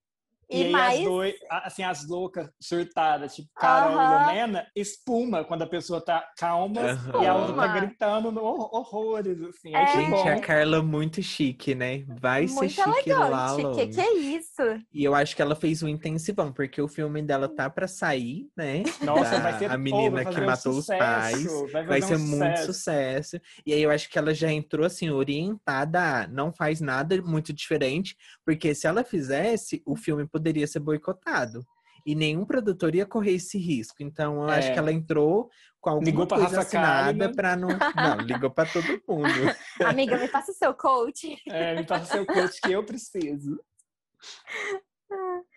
E 0.54 0.62
e 0.62 0.64
aí 0.66 0.72
mais- 0.72 1.00
as, 1.00 1.06
doi- 1.06 1.36
a- 1.50 1.68
assim, 1.68 1.84
as 1.84 2.08
loucas 2.08 2.50
surtadas, 2.62 3.36
tipo 3.36 3.50
Carol 3.56 3.98
Aham. 3.98 4.22
e 4.24 4.28
Lumena, 4.32 4.68
espuma 4.76 5.44
quando 5.44 5.64
a 5.64 5.68
pessoa 5.68 6.00
tá 6.04 6.24
calma 6.38 6.82
e 7.22 7.26
a 7.28 7.36
outra 7.36 7.56
tá 7.56 7.68
gritando 7.80 8.32
no 8.32 8.44
hor- 8.44 8.74
horrores, 8.76 9.42
assim. 9.42 9.76
É. 9.76 9.84
É, 9.84 9.88
Gente, 9.94 10.10
bom. 10.12 10.28
a 10.28 10.40
Carla 10.40 10.82
muito 10.82 11.22
chique, 11.22 11.76
né? 11.76 12.04
Vai 12.20 12.48
ser 12.48 12.54
muito 12.56 12.72
chique 12.74 13.12
lá 13.14 13.28
elegante. 13.54 13.62
longe. 13.64 13.80
Que 13.88 13.94
que 13.96 14.02
é 14.02 14.14
isso? 14.18 14.62
E 14.94 15.04
eu 15.04 15.14
acho 15.16 15.36
que 15.36 15.42
ela 15.42 15.56
fez 15.56 15.82
um 15.84 15.88
intensivão, 15.88 16.52
porque 16.54 16.82
o 16.82 16.88
filme 16.88 17.22
dela 17.22 17.48
tá 17.48 17.70
pra 17.70 17.88
sair, 17.88 18.48
né? 18.56 18.84
Nossa, 19.02 19.32
Da- 19.32 19.40
vai 19.40 19.60
ser 19.60 19.72
a 19.72 19.78
menina 19.78 20.24
que 20.26 20.40
um 20.40 20.46
matou 20.46 20.74
os 20.74 20.86
pais. 20.88 21.38
sucesso, 21.42 21.68
Vai, 21.72 21.86
Vai 21.86 22.02
ser 22.02 22.16
um 22.16 22.20
muito 22.20 22.58
sucesso. 22.60 22.66
sucesso. 22.74 23.42
E 23.66 23.74
aí 23.74 23.82
eu 23.82 23.90
acho 23.92 24.10
que 24.10 24.18
ela 24.18 24.34
já 24.34 24.52
entrou 24.52 24.86
assim, 24.86 25.10
orientada 25.10 26.24
a 26.24 26.28
não 26.28 26.52
faz 26.54 26.80
nada 26.82 27.22
muito 27.22 27.54
diferente, 27.54 28.16
porque 28.46 28.74
se 28.76 28.88
ela 28.88 29.04
fizesse, 29.04 29.82
o 29.86 29.96
filme 29.96 30.26
poderia 30.28 30.43
ser 30.68 30.80
boicotado. 30.80 31.66
E 32.06 32.16
nenhum 32.16 32.44
produtor 32.46 32.94
ia 32.94 33.06
correr 33.06 33.32
esse 33.36 33.58
risco. 33.58 33.98
Então 34.04 34.36
eu 34.44 34.50
acho 34.50 34.68
É. 34.68 34.74
que 34.74 34.80
ela 34.80 34.92
entrou 34.92 35.50
com 35.80 35.90
alguma 35.92 36.06
Ligou 36.06 36.28
pra 36.28 36.38
coisa 36.38 36.58
Rafa 36.58 36.68
assinada 36.68 37.32
pra 37.34 37.56
não. 37.56 37.70
Não, 37.70 38.18
ligou 38.26 38.50
pra 38.52 38.66
todo 38.66 38.86
mundo. 39.08 39.24
Amiga, 39.98 40.18
me 40.18 40.28
passa 40.28 40.52
o 40.52 40.56
seu 40.56 40.74
coach. 40.74 41.38
É, 41.48 41.76
me 41.76 41.86
passa 41.86 42.06
seu 42.12 42.26
coach 42.26 42.60
que 42.62 42.72
eu 42.74 42.84
preciso. 42.84 43.58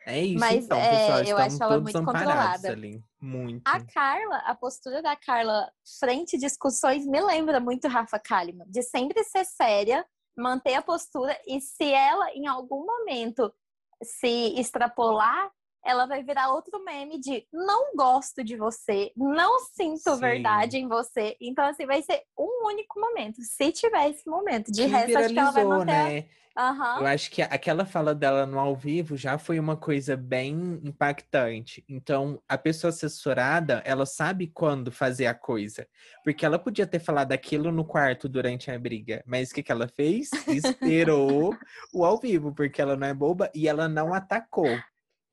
É 0.07 0.20
isso, 0.22 0.39
Mas, 0.39 0.64
então, 0.66 0.78
é, 0.78 0.91
pessoal. 0.91 1.18
eu 1.18 1.22
Estamos 1.24 1.41
acho 1.55 1.62
ela 1.62 1.80
muito 1.80 2.05
controlada. 2.05 2.68
ali. 2.70 3.03
Muito. 3.20 3.62
A 3.66 3.80
Carla, 3.84 4.37
a 4.47 4.55
postura 4.55 5.03
da 5.03 5.16
Carla 5.16 5.68
frente 5.99 6.37
discussões 6.39 7.05
me 7.07 7.20
lembra 7.20 7.59
muito 7.59 7.89
Rafa 7.89 8.18
Kalimann, 8.18 8.68
de 8.70 8.82
sempre 8.82 9.24
ser 9.24 9.45
séria, 9.45 10.05
manter 10.37 10.74
a 10.74 10.82
postura 10.82 11.37
e 11.47 11.61
se 11.61 11.84
ela 11.91 12.30
em 12.32 12.47
algum 12.47 12.84
momento 12.84 13.53
se 14.01 14.59
extrapolar, 14.61 15.51
ela 15.87 16.07
vai 16.07 16.22
virar 16.22 16.53
outro 16.53 16.82
meme 16.84 17.18
de 17.20 17.47
não 17.53 17.95
gosto 17.95 18.43
de 18.43 18.57
você, 18.57 19.12
não 19.16 19.61
sinto 19.61 20.14
Sim. 20.14 20.20
verdade 20.20 20.76
em 20.76 20.89
você. 20.89 21.37
Então 21.41 21.64
assim, 21.64 21.87
vai 21.87 22.03
ser 22.03 22.22
um 22.39 22.66
único 22.66 23.01
momento, 23.01 23.41
se 23.43 23.72
tiver 23.72 24.11
esse 24.11 24.28
momento. 24.28 24.72
De 24.72 24.82
Que 24.82 24.89
resto, 24.89 25.18
acho 25.18 25.32
que 25.32 25.39
ela 25.39 25.51
vai 25.51 25.64
manter. 25.64 25.87
né? 25.87 26.28
Aham. 26.59 27.01
Eu 27.01 27.07
acho 27.07 27.30
que 27.30 27.43
aquela 27.43 27.84
fala 27.84 28.14
dela 28.14 28.47
no 28.47 28.59
ao 28.59 28.74
vivo 28.74 29.14
já 29.14 29.37
foi 29.37 29.61
uma 29.61 29.76
coisa 29.76 30.16
bem 30.16 30.80
impactante. 30.82 31.84
Então, 31.87 32.43
a 32.49 32.57
pessoa 32.57 32.89
assessorada, 32.89 33.82
ela 33.84 34.07
sabe 34.07 34.47
quando 34.47 34.91
fazer 34.91 35.26
a 35.26 35.34
coisa. 35.34 35.87
Porque 36.24 36.47
ela 36.47 36.59
podia 36.59 36.87
ter 36.87 36.99
falado 36.99 37.32
aquilo 37.32 37.70
no 37.70 37.84
quarto 37.84 38.26
durante 38.26 38.70
a 38.70 38.78
briga. 38.78 39.22
Mas 39.26 39.51
o 39.51 39.55
que, 39.55 39.62
que 39.62 39.70
ela 39.70 39.87
fez? 39.87 40.30
Esperou 40.49 41.55
o 41.93 42.05
ao 42.07 42.18
vivo, 42.18 42.55
porque 42.55 42.80
ela 42.80 42.97
não 42.97 43.07
é 43.07 43.12
boba 43.12 43.51
e 43.55 43.68
ela 43.68 43.87
não 43.87 44.14
atacou. 44.14 44.78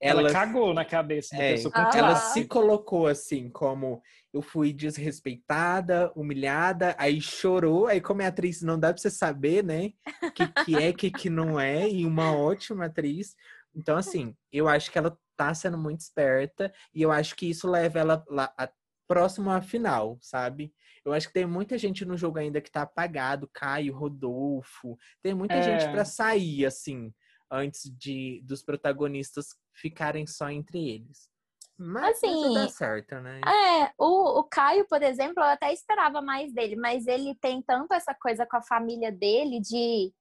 Ela, 0.04 0.32
cagou 0.32 0.74
na 0.74 0.84
cabeça 0.84 1.36
da 1.36 1.44
É, 1.44 1.54
pessoa 1.54 1.72
com 1.72 1.80
Ah. 1.82 1.92
ela 1.96 2.16
se 2.16 2.46
colocou 2.46 3.08
assim, 3.08 3.50
como 3.50 4.02
eu 4.34 4.42
fui 4.42 4.74
desrespeitada, 4.74 6.12
humilhada, 6.16 6.96
aí 6.98 7.22
chorou, 7.22 7.88
aí 7.88 8.02
como 8.02 8.22
é 8.22 8.26
atriz 8.28 8.62
não 8.62 8.80
dá 8.80 8.92
pra 8.94 9.02
você 9.02 9.10
saber, 9.10 9.64
né, 9.64 9.94
o 10.22 10.32
que, 10.32 10.48
que 10.66 10.76
é, 10.82 10.90
o 10.90 10.94
que, 10.94 11.12
que 11.12 11.30
não 11.30 11.60
é, 11.60 11.90
e 11.90 12.06
uma 12.06 12.36
ótima 12.36 12.86
atriz. 12.86 13.36
Então, 13.76 13.98
assim, 13.98 14.36
eu 14.52 14.68
acho 14.68 14.92
que 14.92 14.98
ela 14.98 15.18
tá 15.38 15.54
sendo 15.54 15.78
muito 15.78 16.02
esperta, 16.02 16.72
e 16.94 17.02
eu 17.02 17.12
acho 17.12 17.36
que 17.36 17.50
isso 17.50 17.70
leva 17.70 18.00
ela 18.00 18.24
lá, 18.30 18.54
a, 18.58 18.70
próximo 19.08 19.50
à 19.52 19.62
final, 19.62 20.18
sabe? 20.22 20.74
Eu 21.06 21.12
acho 21.14 21.28
que 21.28 21.34
tem 21.34 21.46
muita 21.46 21.78
gente 21.78 22.06
no 22.06 22.18
jogo 22.18 22.40
ainda 22.40 22.62
que 22.62 22.72
tá 22.72 22.84
apagado, 22.84 23.50
Caio, 23.54 23.94
Rodolfo, 23.96 24.98
tem 25.22 25.34
muita 25.34 25.62
gente 25.62 25.86
É. 25.86 25.92
pra 25.92 26.06
sair, 26.06 26.66
assim, 26.66 27.14
antes 27.54 27.84
de 27.96 28.42
dos 28.44 28.64
protagonistas 28.64 29.56
ficarem 29.72 30.26
só 30.26 30.50
entre 30.50 30.90
eles. 30.90 31.30
Mas 31.78 32.18
Assim, 32.18 32.54
dar 32.54 32.70
certo, 32.70 33.16
né? 33.20 33.42
É, 33.46 33.92
o, 33.98 34.40
o 34.40 34.44
Caio, 34.44 34.88
por 34.88 35.02
exemplo, 35.02 35.44
eu 35.44 35.48
até 35.48 35.74
esperava 35.74 36.22
mais 36.22 36.54
dele, 36.54 36.76
mas 36.76 37.08
ele 37.08 37.36
tem 37.36 37.62
tanto 37.62 37.94
essa 37.94 38.14
coisa 38.14 38.46
com 38.46 38.58
a 38.58 38.62
família 38.62 39.12
dele 39.12 39.60
de, 39.60 40.14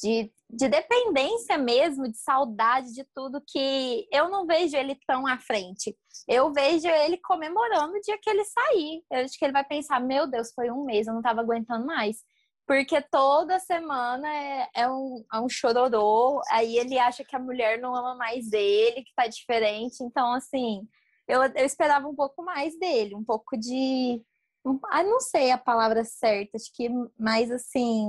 de, 0.00 0.32
de 0.48 0.68
dependência 0.68 1.58
mesmo, 1.58 2.08
de 2.08 2.16
saudade 2.16 2.94
de 2.94 3.04
tudo, 3.14 3.42
que 3.44 4.08
eu 4.12 4.28
não 4.28 4.46
vejo 4.46 4.76
ele 4.76 4.96
tão 5.06 5.26
à 5.26 5.36
frente. 5.36 5.96
Eu 6.28 6.52
vejo 6.52 6.86
ele 6.86 7.18
comemorando 7.18 7.96
o 7.96 8.00
dia 8.00 8.18
que 8.20 8.30
ele 8.30 8.44
sair. 8.44 9.02
Eu 9.10 9.24
acho 9.24 9.36
que 9.36 9.44
ele 9.44 9.52
vai 9.52 9.64
pensar: 9.64 10.00
meu 10.00 10.28
Deus, 10.28 10.52
foi 10.54 10.70
um 10.70 10.84
mês, 10.84 11.06
eu 11.06 11.14
não 11.14 11.22
tava 11.22 11.40
aguentando 11.40 11.84
mais. 11.84 12.24
Porque 12.70 13.02
toda 13.02 13.58
semana 13.58 14.32
é, 14.32 14.68
é, 14.76 14.88
um, 14.88 15.24
é 15.34 15.40
um 15.40 15.48
chororô, 15.48 16.40
aí 16.52 16.78
ele 16.78 17.00
acha 17.00 17.24
que 17.24 17.34
a 17.34 17.38
mulher 17.40 17.80
não 17.80 17.96
ama 17.96 18.14
mais 18.14 18.52
ele, 18.52 19.02
que 19.02 19.12
tá 19.12 19.26
diferente. 19.26 20.04
Então, 20.04 20.32
assim, 20.34 20.86
eu, 21.26 21.42
eu 21.42 21.66
esperava 21.66 22.06
um 22.06 22.14
pouco 22.14 22.44
mais 22.44 22.78
dele, 22.78 23.16
um 23.16 23.24
pouco 23.24 23.56
de. 23.58 24.22
um- 24.64 24.78
Ah, 24.84 25.02
não 25.02 25.18
sei 25.18 25.50
a 25.50 25.58
palavra 25.58 26.04
certa, 26.04 26.56
acho 26.56 26.72
que 26.72 26.88
mais 27.18 27.50
assim. 27.50 28.06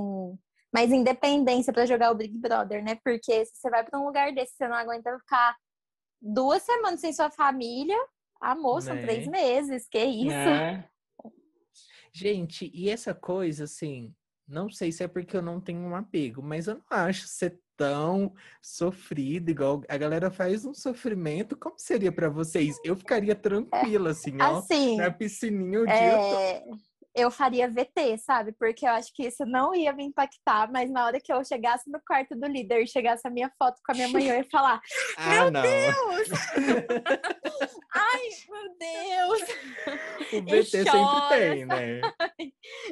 Mais 0.72 0.92
independência 0.92 1.72
pra 1.72 1.84
jogar 1.84 2.12
o 2.12 2.14
Big 2.14 2.38
Brother, 2.38 2.84
né? 2.84 2.94
Porque 3.04 3.44
se 3.44 3.56
você 3.56 3.68
vai 3.68 3.82
pra 3.84 3.98
um 3.98 4.04
lugar 4.06 4.32
desse, 4.32 4.54
você 4.54 4.68
não 4.68 4.76
aguenta 4.76 5.18
ficar 5.18 5.56
duas 6.20 6.62
semanas 6.62 7.00
sem 7.00 7.12
sua 7.12 7.32
família. 7.32 7.98
Amor, 8.40 8.80
são 8.80 8.94
Né? 8.94 9.02
três 9.02 9.26
meses, 9.26 9.88
que 9.88 9.98
isso? 10.04 10.28
né? 10.28 10.88
Gente, 12.12 12.70
e 12.72 12.88
essa 12.88 13.12
coisa, 13.12 13.64
assim, 13.64 14.14
não 14.52 14.68
sei 14.70 14.92
se 14.92 15.02
é 15.02 15.08
porque 15.08 15.36
eu 15.36 15.42
não 15.42 15.60
tenho 15.60 15.80
um 15.80 15.96
apego, 15.96 16.42
mas 16.42 16.68
eu 16.68 16.74
não 16.74 16.84
acho 16.90 17.26
ser 17.26 17.58
tão 17.76 18.32
sofrido 18.60 19.50
igual 19.50 19.82
a 19.88 19.96
galera 19.96 20.30
faz 20.30 20.64
um 20.64 20.74
sofrimento. 20.74 21.56
Como 21.56 21.74
seria 21.78 22.12
pra 22.12 22.28
vocês? 22.28 22.76
Eu 22.84 22.94
ficaria 22.94 23.34
tranquila, 23.34 24.10
assim, 24.10 24.40
ó, 24.40 24.58
Assim, 24.58 24.96
na 24.98 25.10
piscininha 25.10 25.80
o 25.80 25.86
dia 25.86 26.18
todo. 26.18 26.34
é, 26.34 26.62
eu 27.14 27.30
faria 27.30 27.68
VT, 27.68 28.18
sabe? 28.18 28.52
Porque 28.52 28.86
eu 28.86 28.90
acho 28.90 29.12
que 29.14 29.26
isso 29.26 29.44
não 29.44 29.74
ia 29.74 29.92
me 29.92 30.04
impactar, 30.04 30.70
mas 30.70 30.90
na 30.90 31.04
hora 31.06 31.20
que 31.20 31.32
eu 31.32 31.44
chegasse 31.44 31.90
no 31.90 32.00
quarto 32.06 32.34
do 32.36 32.46
líder 32.46 32.82
e 32.82 32.86
chegasse 32.86 33.26
a 33.26 33.30
minha 33.30 33.50
foto 33.58 33.80
com 33.84 33.92
a 33.92 33.94
minha 33.94 34.08
mãe, 34.08 34.28
eu 34.28 34.36
ia 34.36 34.44
falar: 34.50 34.80
Ah, 35.18 35.30
Meu 35.30 35.50
não. 35.50 35.62
Deus! 35.62 36.28
Ai, 37.94 38.20
meu 38.48 38.76
Deus! 38.78 39.42
O 40.32 40.40
BT 40.42 40.64
sempre 40.64 41.28
tem, 41.30 41.64
né? 41.66 42.00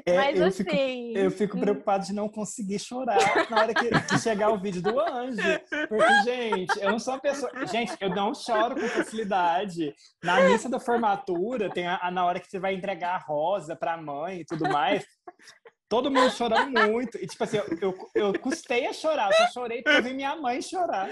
É, 0.07 0.17
mas 0.17 0.39
eu 0.41 0.47
assim. 0.47 0.65
fico 0.65 1.19
Eu 1.19 1.31
fico 1.31 1.59
preocupado 1.59 2.05
de 2.07 2.13
não 2.13 2.29
conseguir 2.29 2.79
chorar 2.79 3.19
na 3.51 3.61
hora 3.61 3.75
que, 3.75 3.89
que 3.89 4.19
chegar 4.19 4.51
o 4.51 4.59
vídeo 4.61 4.83
do 4.83 4.99
anjo. 5.01 5.41
Porque, 5.89 6.23
gente, 6.25 6.81
eu 6.83 6.91
não 6.91 6.99
sou 6.99 7.15
uma 7.15 7.21
pessoa. 7.21 7.51
Gente, 7.67 7.95
eu 8.01 8.11
não 8.11 8.35
choro 8.35 8.75
com 8.75 8.89
facilidade. 8.89 9.95
Na 10.23 10.41
missa 10.43 10.69
da 10.69 10.79
formatura, 10.81 11.71
tem 11.71 11.87
a, 11.87 11.99
a- 12.03 12.11
na 12.11 12.25
hora 12.25 12.41
que 12.41 12.49
você 12.49 12.59
vai 12.59 12.75
entregar 12.75 13.15
a 13.15 13.19
rosa 13.19 13.75
pra 13.77 13.97
mãe 13.97 14.41
e 14.41 14.45
tudo 14.45 14.69
mais. 14.69 15.05
Todo 15.89 16.11
mundo 16.11 16.31
chorando 16.31 16.71
muito. 16.89 17.17
E, 17.19 17.27
tipo 17.27 17.43
assim, 17.43 17.57
eu, 17.57 17.65
eu, 17.81 18.11
eu 18.15 18.39
custei 18.39 18.87
a 18.87 18.93
chorar. 18.93 19.29
Eu 19.31 19.37
só 19.39 19.53
chorei 19.53 19.83
porque 19.83 19.99
eu 19.99 20.03
vi 20.03 20.15
minha 20.15 20.37
mãe 20.37 20.63
chorar. 20.63 21.09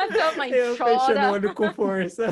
A 0.00 0.12
sua 0.12 0.32
mãe 0.36 0.50
Eu 0.50 0.76
fechando 0.76 0.94
o 0.94 0.98
chora. 1.06 1.30
olho 1.32 1.54
com 1.54 1.72
força. 1.74 2.28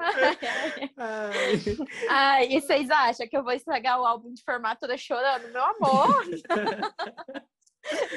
Ai, 0.00 0.38
ai. 0.38 0.90
Ai. 0.96 1.76
Ai, 2.08 2.48
e 2.52 2.60
vocês 2.60 2.88
acham 2.90 3.26
que 3.28 3.36
eu 3.36 3.42
vou 3.42 3.52
estragar 3.52 4.00
o 4.00 4.04
álbum 4.06 4.32
de 4.32 4.42
formatura 4.42 4.96
chorando? 4.96 5.52
Meu 5.52 5.62
amor! 5.62 6.24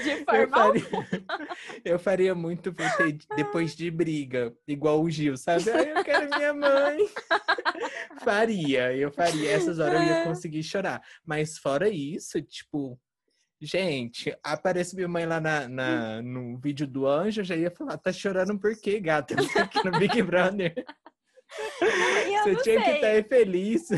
De 0.03 0.09
Eu 0.09 0.25
forma 0.25 0.57
faria, 0.57 0.83
eu 1.85 1.99
faria 1.99 2.35
muito 2.35 2.73
depois 3.37 3.73
de 3.73 3.89
briga, 3.89 4.53
igual 4.67 5.01
o 5.01 5.09
Gil, 5.09 5.37
sabe? 5.37 5.69
Ai, 5.69 5.91
eu 5.97 6.03
quero 6.03 6.29
minha 6.35 6.53
mãe. 6.53 6.97
Faria, 8.21 8.93
eu 8.93 9.11
faria. 9.11 9.49
Essas 9.51 9.79
horas 9.79 10.01
eu 10.01 10.07
ia 10.07 10.23
conseguir 10.23 10.61
chorar. 10.63 11.01
Mas 11.23 11.57
fora 11.57 11.87
isso, 11.87 12.41
tipo, 12.41 12.99
gente, 13.61 14.35
aparece 14.43 14.95
minha 14.95 15.07
mãe 15.07 15.25
lá 15.25 15.39
na, 15.39 15.67
na- 15.69 16.21
no 16.21 16.57
vídeo 16.57 16.87
do 16.87 17.07
anjo, 17.07 17.41
eu 17.41 17.45
já 17.45 17.55
ia 17.55 17.69
falar, 17.71 17.97
tá 17.97 18.11
chorando 18.11 18.57
por 18.59 18.75
quê, 18.79 18.99
gata? 18.99 19.33
Eu 19.35 19.37
tô 19.53 19.59
aqui 19.59 19.85
no 19.85 19.91
Big 19.99 20.21
Brother. 20.23 20.73
Eu 21.81 22.43
Você 22.43 22.55
tinha 22.63 22.77
que 22.81 22.85
sei. 22.85 22.95
estar 23.19 23.29
feliz. 23.29 23.91
É, 23.91 23.95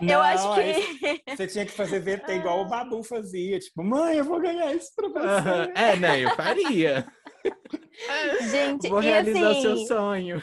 Não, 0.08 0.20
acho 0.22 0.54
que. 0.54 1.22
Você 1.36 1.46
tinha 1.46 1.66
que 1.66 1.72
fazer 1.72 2.00
VT 2.00 2.32
igual 2.36 2.62
o 2.62 2.68
Babu 2.68 3.02
fazia. 3.02 3.58
Tipo, 3.58 3.84
mãe, 3.84 4.16
eu 4.16 4.24
vou 4.24 4.40
ganhar 4.40 4.72
isso 4.74 4.90
pra 4.96 5.08
você. 5.08 5.72
É, 5.74 5.96
né? 5.96 6.20
Eu 6.24 6.34
faria. 6.34 7.06
Gente, 8.50 8.88
Vou 8.88 9.02
e 9.02 9.06
realizar 9.06 9.50
o 9.50 9.60
seu 9.60 9.72
assim, 9.74 9.86
sonho. 9.86 10.42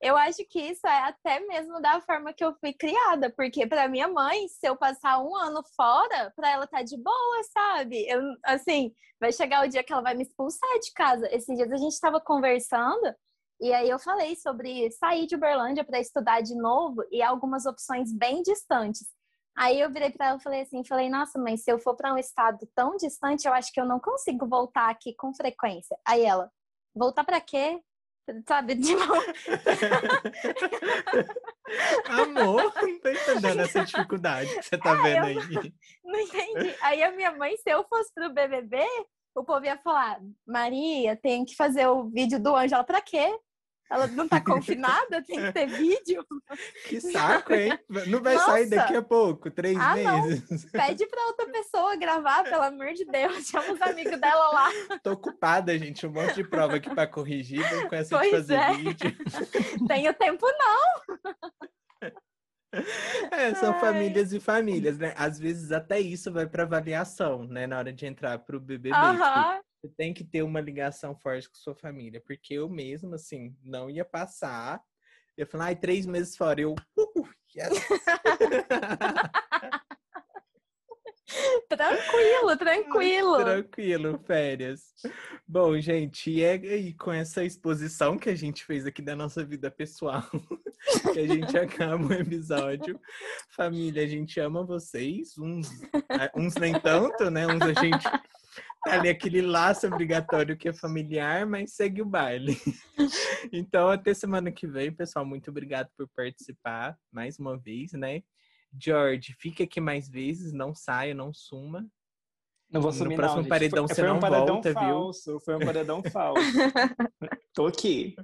Eu 0.00 0.16
acho 0.16 0.44
que 0.48 0.60
isso 0.60 0.86
é 0.86 1.02
até 1.08 1.40
mesmo 1.40 1.80
da 1.80 2.00
forma 2.00 2.32
que 2.32 2.44
eu 2.44 2.54
fui 2.60 2.72
criada, 2.72 3.30
porque 3.36 3.66
pra 3.66 3.88
minha 3.88 4.08
mãe, 4.08 4.46
se 4.48 4.66
eu 4.68 4.76
passar 4.76 5.18
um 5.20 5.34
ano 5.36 5.62
fora, 5.76 6.32
pra 6.36 6.50
ela 6.50 6.66
tá 6.66 6.82
de 6.82 6.96
boa, 6.96 7.42
sabe? 7.52 8.06
Eu, 8.08 8.20
assim, 8.44 8.92
vai 9.20 9.32
chegar 9.32 9.64
o 9.64 9.68
dia 9.68 9.82
que 9.82 9.92
ela 9.92 10.02
vai 10.02 10.14
me 10.14 10.22
expulsar 10.22 10.78
de 10.80 10.92
casa. 10.92 11.28
Esses 11.34 11.56
dias 11.56 11.72
a 11.72 11.76
gente 11.76 12.00
tava 12.00 12.20
conversando 12.20 13.14
e 13.60 13.72
aí 13.72 13.90
eu 13.90 13.98
falei 13.98 14.36
sobre 14.36 14.90
sair 14.92 15.26
de 15.26 15.34
Uberlândia 15.34 15.84
para 15.84 15.98
estudar 15.98 16.40
de 16.42 16.54
novo 16.54 17.02
e 17.10 17.20
algumas 17.20 17.66
opções 17.66 18.12
bem 18.12 18.42
distantes. 18.42 19.08
Aí 19.56 19.80
eu 19.80 19.90
virei 19.90 20.10
para 20.10 20.28
ela 20.28 20.38
e 20.38 20.42
falei 20.42 20.60
assim, 20.60 20.84
falei, 20.84 21.08
nossa, 21.08 21.36
mãe, 21.40 21.56
se 21.56 21.70
eu 21.70 21.80
for 21.80 21.96
para 21.96 22.14
um 22.14 22.18
estado 22.18 22.68
tão 22.72 22.96
distante, 22.96 23.48
eu 23.48 23.52
acho 23.52 23.72
que 23.72 23.80
eu 23.80 23.84
não 23.86 23.98
consigo 23.98 24.46
voltar 24.46 24.88
aqui 24.88 25.12
com 25.16 25.34
frequência. 25.34 25.98
Aí 26.06 26.24
ela, 26.24 26.48
voltar 26.94 27.24
para 27.24 27.40
quê? 27.40 27.82
Sabe, 28.46 28.74
de 28.74 28.94
novo. 28.94 29.14
Amor, 32.06 32.62
não 32.62 32.70
tô 33.00 33.08
entendendo 33.08 33.60
essa 33.60 33.84
dificuldade 33.84 34.54
que 34.56 34.62
você 34.62 34.78
tá 34.78 34.92
Ah, 34.92 35.02
vendo 35.02 35.24
aí. 35.26 35.36
Não 36.04 36.18
entendi. 36.20 36.74
Aí 36.80 37.02
a 37.02 37.12
minha 37.12 37.32
mãe, 37.32 37.56
se 37.56 37.70
eu 37.70 37.84
fosse 37.88 38.12
pro 38.14 38.32
BBB, 38.32 38.78
o 39.34 39.44
povo 39.44 39.64
ia 39.66 39.76
falar: 39.78 40.20
Maria, 40.46 41.16
tem 41.16 41.44
que 41.44 41.54
fazer 41.54 41.86
o 41.86 42.08
vídeo 42.08 42.40
do 42.40 42.54
anjo. 42.56 42.74
Ela, 42.74 42.84
pra 42.84 43.00
quê? 43.00 43.38
Ela 43.90 44.06
não 44.08 44.28
tá 44.28 44.40
confinada? 44.40 45.22
Tem 45.22 45.40
que 45.40 45.52
ter 45.52 45.66
vídeo? 45.66 46.24
Que 46.88 47.00
saco, 47.00 47.52
hein? 47.54 47.78
Não 48.06 48.22
vai 48.22 48.36
sair 48.38 48.64
Nossa. 48.66 48.76
daqui 48.76 48.96
a 48.96 49.02
pouco, 49.02 49.50
três 49.50 49.76
Ah, 49.78 49.96
não. 49.96 50.22
meses. 50.26 50.64
Pede 50.70 51.06
pra 51.06 51.26
outra 51.26 51.46
pessoa 51.50 51.96
gravar, 51.96 52.44
pelo 52.44 52.62
amor 52.62 52.92
de 52.94 53.04
Deus. 53.04 53.46
Chama 53.46 53.72
os 53.72 53.80
amigos 53.82 54.18
dela 54.20 54.48
lá. 54.50 54.70
Tô 55.02 55.12
ocupada, 55.12 55.78
gente. 55.78 56.06
Um 56.06 56.10
monte 56.12 56.34
de 56.34 56.44
prova 56.44 56.76
aqui 56.76 56.88
pra 56.94 57.06
corrigir. 57.06 57.62
Vamos 57.70 57.88
com 57.88 57.94
essa 57.94 58.14
de 58.14 58.20
Pois 58.20 58.30
fazer 58.30 58.54
é. 58.54 58.72
vídeo. 58.74 59.16
Tenho 59.86 60.14
tempo, 60.14 60.46
não. 60.58 61.16
É, 63.32 63.54
são 63.54 63.72
Ai. 63.72 63.80
famílias 63.80 64.32
e 64.32 64.40
famílias, 64.40 64.98
né? 64.98 65.14
Às 65.16 65.38
vezes 65.38 65.72
até 65.72 65.98
isso 65.98 66.30
vai 66.32 66.46
pra 66.46 66.64
avaliação, 66.64 67.44
né? 67.44 67.66
Na 67.66 67.78
hora 67.78 67.92
de 67.92 68.04
entrar 68.06 68.38
pro 68.40 68.60
BBB. 68.60 68.90
Tipo, 68.90 69.00
Aham. 69.00 69.60
Você 69.80 69.88
tem 69.96 70.12
que 70.12 70.24
ter 70.24 70.42
uma 70.42 70.60
ligação 70.60 71.16
forte 71.16 71.48
com 71.48 71.54
sua 71.54 71.74
família. 71.74 72.20
Porque 72.26 72.54
eu 72.54 72.68
mesmo, 72.68 73.14
assim, 73.14 73.56
não 73.62 73.88
ia 73.88 74.04
passar. 74.04 74.82
Eu 75.36 75.46
falei, 75.46 75.68
ai, 75.68 75.76
três 75.76 76.04
meses 76.04 76.36
fora. 76.36 76.60
Eu, 76.60 76.74
uh, 76.74 77.28
yes. 77.56 77.68
Tranquilo, 81.68 82.56
tranquilo. 82.56 83.36
Tranquilo, 83.36 84.18
férias. 84.26 84.94
Bom, 85.46 85.78
gente, 85.78 86.30
e, 86.30 86.42
é, 86.42 86.56
e 86.56 86.94
com 86.94 87.12
essa 87.12 87.44
exposição 87.44 88.18
que 88.18 88.30
a 88.30 88.34
gente 88.34 88.64
fez 88.64 88.86
aqui 88.86 89.02
da 89.02 89.14
nossa 89.14 89.44
vida 89.44 89.70
pessoal, 89.70 90.22
que 91.12 91.20
a 91.20 91.26
gente 91.26 91.56
acaba 91.58 92.06
o 92.06 92.12
episódio. 92.12 92.98
Família, 93.50 94.04
a 94.04 94.06
gente 94.06 94.40
ama 94.40 94.64
vocês, 94.64 95.36
uns, 95.38 95.68
a- 96.08 96.32
uns 96.34 96.54
nem 96.54 96.78
tanto, 96.80 97.30
né? 97.30 97.46
Uns 97.46 97.60
a 97.62 97.74
gente 97.74 98.04
tá 98.84 98.94
ali 98.94 99.08
aquele 99.08 99.42
laço 99.42 99.86
obrigatório 99.86 100.56
que 100.56 100.68
é 100.68 100.72
familiar, 100.72 101.46
mas 101.46 101.74
segue 101.74 102.02
o 102.02 102.06
baile. 102.06 102.56
Então, 103.52 103.88
até 103.88 104.12
semana 104.12 104.50
que 104.50 104.66
vem, 104.66 104.92
pessoal. 104.92 105.24
Muito 105.24 105.50
obrigado 105.50 105.88
por 105.96 106.08
participar 106.08 106.98
mais 107.10 107.38
uma 107.38 107.56
vez, 107.56 107.92
né? 107.92 108.22
George, 108.78 109.34
fica 109.38 109.62
aqui 109.62 109.80
mais 109.80 110.08
vezes, 110.08 110.52
não 110.52 110.74
saia, 110.74 111.14
não 111.14 111.32
suma. 111.32 111.88
Não 112.70 112.80
vou 112.82 112.90
No 112.90 112.96
sumir, 112.96 113.16
próximo 113.16 113.42
não, 113.42 113.48
paredão 113.48 113.86
foi, 113.86 113.94
você 113.94 114.02
foi 114.02 114.10
um 114.10 114.14
não 114.14 114.20
paredão 114.20 114.46
volta, 114.46 114.68
viu? 114.68 114.74
falso, 114.74 115.40
Foi 115.40 115.56
um 115.56 115.60
paredão 115.60 116.02
falso. 116.12 116.42
Tô 117.54 117.66
aqui. 117.66 118.14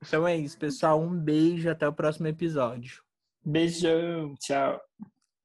Então 0.00 0.26
é 0.26 0.36
isso, 0.36 0.56
pessoal. 0.58 1.00
Um 1.00 1.18
beijo, 1.18 1.68
até 1.68 1.88
o 1.88 1.92
próximo 1.92 2.28
episódio. 2.28 3.02
Beijão, 3.44 4.34
tchau. 4.36 4.80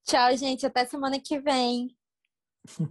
Tchau, 0.06 0.38
gente. 0.38 0.66
Até 0.66 0.86
semana 0.86 1.20
que 1.20 1.40
vem. 1.40 1.96